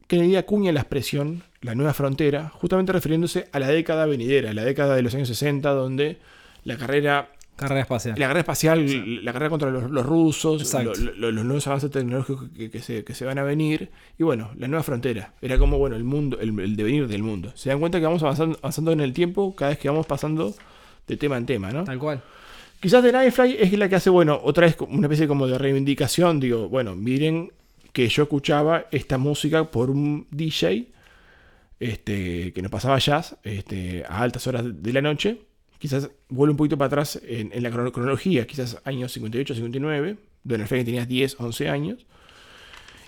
[0.07, 4.95] Kennedy acuña la expresión la nueva frontera, justamente refiriéndose a la década venidera, la década
[4.95, 6.19] de los años 60, donde
[6.63, 8.13] la carrera, Carrera espacial.
[8.19, 10.93] la carrera espacial, la carrera contra los, los rusos, Exacto.
[10.99, 13.89] lo- lo- los nuevos avances tecnológicos que, que se, que se van a venir,
[14.19, 17.51] y bueno, la nueva frontera, era como bueno el mundo, el, el devenir del mundo.
[17.55, 20.53] Se dan cuenta que vamos avanzando, avanzando en el tiempo cada vez que vamos pasando
[21.07, 21.83] de tema en tema, ¿no?
[21.83, 22.21] Tal cual.
[22.85, 26.39] Quizás The Nightfly es la que hace, bueno, otra vez una especie como de reivindicación.
[26.39, 27.51] Digo, bueno, miren
[27.91, 30.89] que yo escuchaba esta música por un DJ
[31.79, 35.39] este, que nos pasaba jazz este, a altas horas de la noche.
[35.79, 40.67] Quizás vuelve un poquito para atrás en, la crono- cronología, quizás años 58, 59, donde
[40.67, 42.05] que tenías 10, 11 años.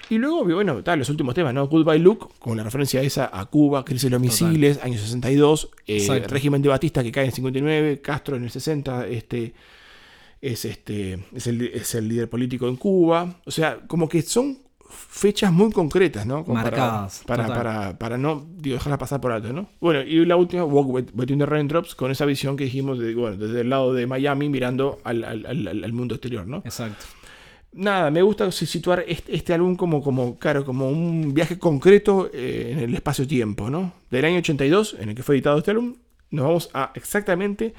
[0.09, 1.67] Y luego, bueno, tal, los últimos temas, ¿no?
[1.67, 5.99] Goodbye Luke, con la referencia esa a Cuba, crisis de los misiles, año 62, eh,
[6.29, 9.53] régimen de Batista que cae en 59, Castro en el 60, este,
[10.41, 13.35] es, este, es, el, es el líder político en Cuba.
[13.45, 14.59] O sea, como que son
[14.89, 16.45] fechas muy concretas, ¿no?
[16.45, 19.67] Como Marcadas, Para, para, para no digo, dejarla pasar por alto, ¿no?
[19.81, 23.13] Bueno, y la última, Walk Be- Between the Raindrops, con esa visión que dijimos de,
[23.13, 26.57] bueno, desde el lado de Miami mirando al, al- al- al mundo exterior, ¿no?
[26.63, 27.05] Exacto.
[27.79, 32.69] Nada, me gusta situar este, este álbum como, como, claro, como un viaje concreto eh,
[32.71, 33.93] en el espacio-tiempo, ¿no?
[34.09, 35.95] Del año 82, en el que fue editado este álbum,
[36.31, 37.73] nos vamos a exactamente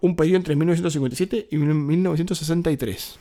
[0.00, 3.18] un periodo entre 1957 y 1963.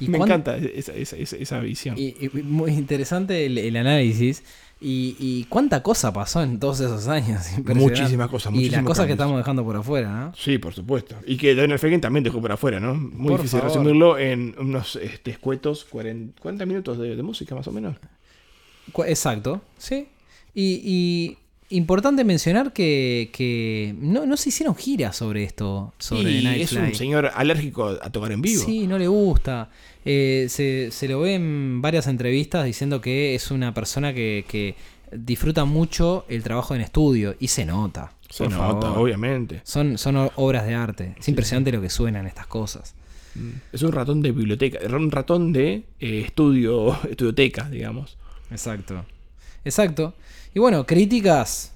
[0.00, 1.96] ¿Y me cuán- encanta esa, esa- esa- esa visión.
[1.98, 4.42] Y, y muy interesante el, el análisis.
[4.80, 7.42] Y, y cuánta cosa pasó en todos esos años.
[7.74, 10.34] Muchísimas cosas, Y las cosas que estamos dejando por afuera, ¿no?
[10.36, 11.16] Sí, por supuesto.
[11.26, 12.94] Y que Donald Fagen también dejó por afuera, ¿no?
[12.94, 13.74] Muy Por difícil favor.
[13.76, 17.96] resumirlo en unos este, escuetos 40, 40 minutos de, de música, más o menos.
[19.06, 20.08] Exacto, sí.
[20.54, 21.38] Y, y
[21.70, 26.94] importante mencionar que, que no, no se hicieron giras sobre esto, sobre y es un
[26.94, 28.64] señor alérgico a tocar en vivo.
[28.64, 29.70] Sí, no le gusta.
[30.04, 34.76] Eh, se, se lo ve en varias entrevistas diciendo que es una persona que, que
[35.12, 37.34] disfruta mucho el trabajo en estudio.
[37.38, 38.12] Y se nota.
[38.28, 38.98] Se nota, favor.
[38.98, 39.62] obviamente.
[39.64, 39.96] Son,
[40.36, 41.14] obras de arte.
[41.18, 42.94] Es impresionante lo que suenan estas cosas.
[43.72, 48.18] Es un ratón de biblioteca, un ratón de eh, estudio, estudioteca, digamos.
[48.50, 49.04] Exacto.
[49.64, 50.14] Exacto.
[50.54, 51.74] Y bueno, críticas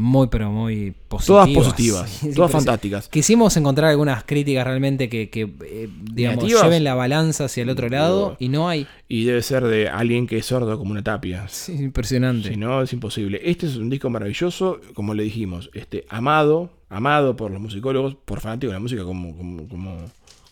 [0.00, 1.26] muy, pero muy positivas.
[1.26, 3.08] Todas positivas, Sí, todas fantásticas.
[3.08, 6.62] Quisimos encontrar algunas críticas realmente que, que, eh, digamos, Negativas.
[6.62, 8.86] lleven la balanza hacia el otro lado y no hay.
[9.08, 11.48] Y debe ser de alguien que es sordo como una tapia.
[11.48, 12.50] Sí, impresionante.
[12.50, 13.40] Si no, es imposible.
[13.42, 18.40] Este es un disco maravilloso, como le dijimos, este, amado, amado por los musicólogos, por
[18.40, 19.96] fanáticos de la música como, como, como,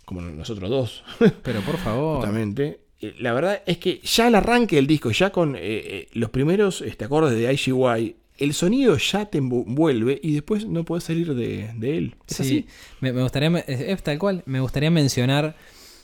[0.04, 1.04] como nosotros dos,
[1.44, 2.16] Pero por favor.
[2.16, 2.80] justamente.
[3.00, 6.30] Eh, la verdad es que ya al arranque del disco, ya con eh, eh, los
[6.30, 11.34] primeros este, acordes de IGY, el sonido ya te envuelve y después no puedes salir
[11.34, 12.14] de, de él.
[12.28, 12.66] Es Sí, así.
[13.00, 15.56] Me, me gustaría, es, tal cual, me gustaría mencionar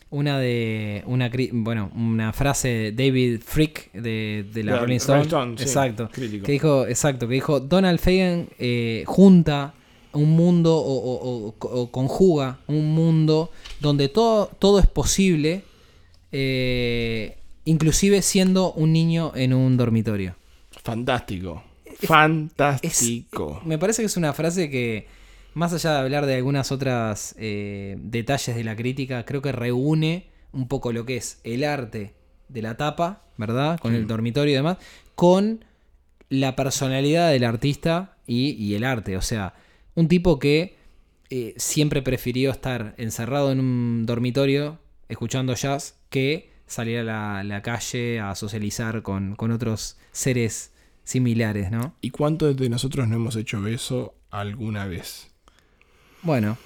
[0.08, 5.22] una de, una, bueno, una frase de David Frick de, de la Rolling Stone.
[5.22, 6.08] Stone, sí, exacto.
[6.12, 6.44] crítico.
[6.46, 9.74] Que dijo, exacto, que dijo, Donald Fagan eh, junta
[10.14, 13.50] un mundo o, o- o- o conjuga un mundo
[13.80, 15.64] donde todo, todo es posible,
[16.32, 20.34] eh, inclusive siendo un niño en un dormitorio.
[20.82, 21.62] Fantástico.
[22.00, 23.60] Es- Fantástico.
[23.64, 25.06] me parece que es una frase que,
[25.54, 30.26] más allá de hablar de algunas otras eh, detalles de la crítica, creo que reúne
[30.52, 32.14] un poco lo que es el arte
[32.48, 33.78] de la tapa, ¿verdad?
[33.78, 34.78] Con el dormitorio y demás,
[35.14, 35.64] con
[36.28, 39.16] la personalidad del artista y, y el arte.
[39.16, 39.54] O sea,
[39.94, 40.76] un tipo que
[41.30, 44.78] eh, siempre prefirió estar encerrado en un dormitorio
[45.08, 50.72] escuchando jazz que salir a la, la calle a socializar con, con otros seres
[51.02, 51.96] similares, ¿no?
[52.00, 55.32] ¿Y cuántos de nosotros no hemos hecho eso alguna vez?
[56.22, 56.56] Bueno,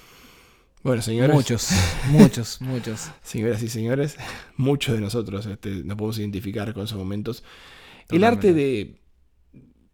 [0.83, 1.33] Bueno, señores.
[1.35, 1.69] muchos,
[2.11, 3.09] muchos, muchos.
[3.23, 4.17] Señoras y señores,
[4.55, 7.43] muchos de nosotros este, nos podemos identificar con esos momentos.
[8.09, 9.01] El arte de,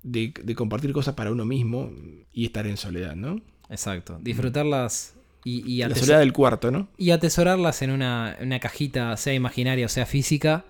[0.04, 1.90] de, de compartir cosas para uno mismo
[2.34, 3.42] y estar en soledad, ¿no?
[3.70, 4.20] Exacto.
[4.22, 5.13] Disfrutarlas
[5.44, 6.88] y, y, La soledad del cuarto, ¿no?
[6.98, 10.66] y atesorarlas en una, una cajita, sea imaginaria o sea física,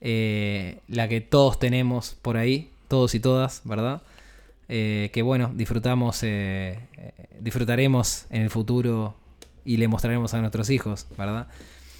[0.00, 4.02] eh, la que todos tenemos por ahí, todos y todas, ¿verdad?
[4.68, 9.14] Eh, que bueno, disfrutamos, eh, eh, disfrutaremos en el futuro
[9.64, 11.46] y le mostraremos a nuestros hijos, ¿verdad?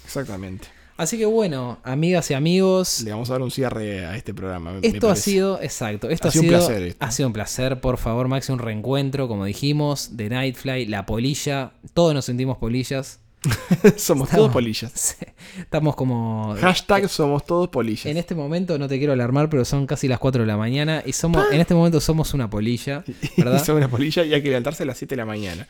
[0.03, 0.67] Exactamente.
[0.97, 4.73] Así que bueno, amigas y amigos, Le vamos a dar un cierre a este programa.
[4.73, 7.05] me- me Esto ha sido, exacto, esto Ha ha, sido un placer esto.
[7.05, 11.73] ha sido un placer, por favor, Maxi, un reencuentro, como dijimos, de Nightfly, la polilla,
[11.93, 13.19] todos nos sentimos polillas.
[13.95, 15.17] somos Estamos- todos polillas.
[15.59, 16.55] Estamos como...
[16.59, 18.07] Hashtag somos todos polillas.
[18.07, 21.03] En este momento, no te quiero alarmar, pero son casi las 4 de la mañana
[21.05, 23.03] y somos, en este momento somos una polilla,
[23.37, 23.63] ¿verdad?
[23.63, 25.67] somos una polilla y hay que levantarse a las 7 de la mañana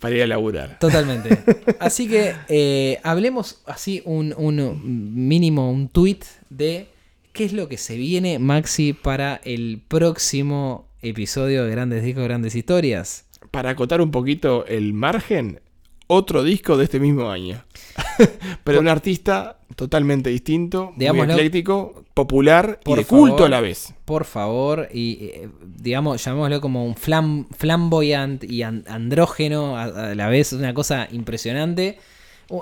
[0.00, 0.78] para ir a laburar.
[0.78, 1.38] Totalmente.
[1.80, 4.80] Así que eh, hablemos así un, un
[5.14, 6.20] mínimo, un tweet
[6.50, 6.88] de
[7.32, 12.54] qué es lo que se viene, Maxi, para el próximo episodio de Grandes Discos, Grandes
[12.54, 13.26] Historias.
[13.50, 15.60] Para acotar un poquito el margen,
[16.06, 17.62] otro disco de este mismo año.
[18.64, 21.04] Pero un artista totalmente distinto, muy
[21.34, 23.94] ecléctico, popular y de culto a la vez.
[24.04, 30.14] Por favor, y eh, digamos, llamémoslo como un flam, flamboyant y an- andrógeno a, a
[30.14, 31.98] la vez, una cosa impresionante.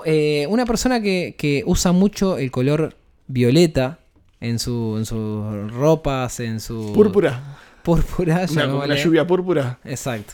[0.05, 2.95] Eh, una persona que, que usa mucho el color
[3.27, 3.99] violeta
[4.41, 6.91] en, su, en sus ropas, en su...
[6.93, 7.57] Púrpura.
[7.83, 9.79] Púrpura, Una, una lluvia púrpura.
[9.85, 10.33] Exacto.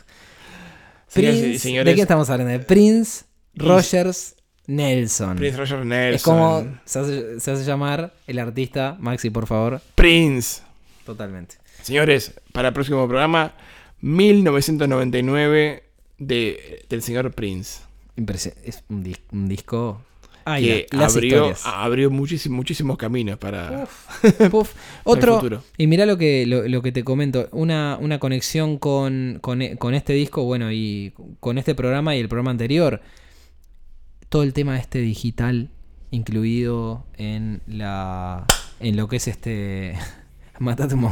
[1.14, 2.52] Prince, señores, ¿De qué estamos hablando?
[2.52, 3.26] De Prince
[3.56, 4.36] Rogers
[4.68, 5.36] Nelson.
[5.38, 6.16] Prince Roger Nelson.
[6.16, 9.82] es como se hace, se hace llamar el artista, Maxi, por favor.
[9.96, 10.62] Prince.
[11.06, 11.56] Totalmente.
[11.82, 13.54] Señores, para el próximo programa,
[14.02, 15.84] 1999
[16.20, 17.82] de, del señor Prince.
[18.64, 20.02] Es un, dis- un disco.
[20.46, 23.88] Ay, que la- abrió, abrió muchísimos, muchísimos caminos para...
[24.50, 24.74] Puf.
[25.04, 25.36] Otro.
[25.36, 25.64] futuro.
[25.78, 27.48] Y mira lo que, lo, lo que te comento.
[27.52, 32.20] Una, una conexión con, con, e- con este disco, bueno, y con este programa y
[32.20, 33.02] el programa anterior.
[34.30, 35.70] Todo el tema este digital
[36.12, 38.46] incluido en la.
[38.80, 39.96] en lo que es este.
[40.60, 41.06] matate un,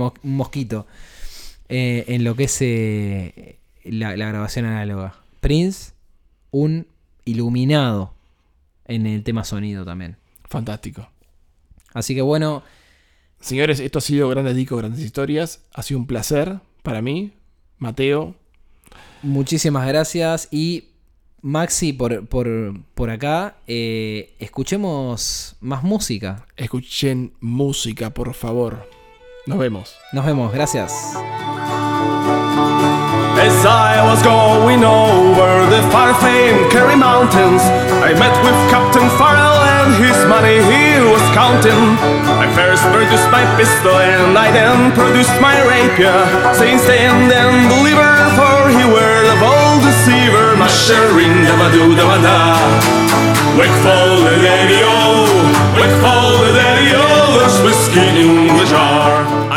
[0.00, 0.86] un mosquito.
[1.68, 5.14] Eh, en lo que es eh, la, la grabación análoga.
[5.40, 5.92] Prince,
[6.50, 6.86] un
[7.24, 8.14] iluminado
[8.86, 10.16] en el tema sonido también.
[10.44, 11.08] Fantástico.
[11.94, 12.62] Así que bueno,
[13.42, 15.64] Señores, esto ha sido Grandes Discos, Grandes Historias.
[15.74, 17.32] Ha sido un placer para mí,
[17.76, 18.36] Mateo.
[19.22, 20.90] muchísimas gracias y
[21.40, 22.46] Maxi por, por,
[22.94, 26.46] por acá, eh, escuchemos más música.
[26.56, 28.88] Escuchen música, por favor.
[29.48, 29.96] Nos vemos.
[30.12, 30.92] Nos vemos, gracias.
[33.42, 37.58] As I was going over the far famed Kerry Mountains,
[37.98, 41.82] I met with Captain Farrell and his money he was counting.
[42.38, 46.14] I first produced my pistol and I then produced my rapier,
[46.54, 50.54] saying stand and deliver, for he were the bold deceiver.
[50.54, 52.38] Mushering da ba doo da ba da.
[53.58, 55.26] Wakeful the daddy-o,
[55.82, 59.51] wakeful the daddy-o, there's whiskey in the jar.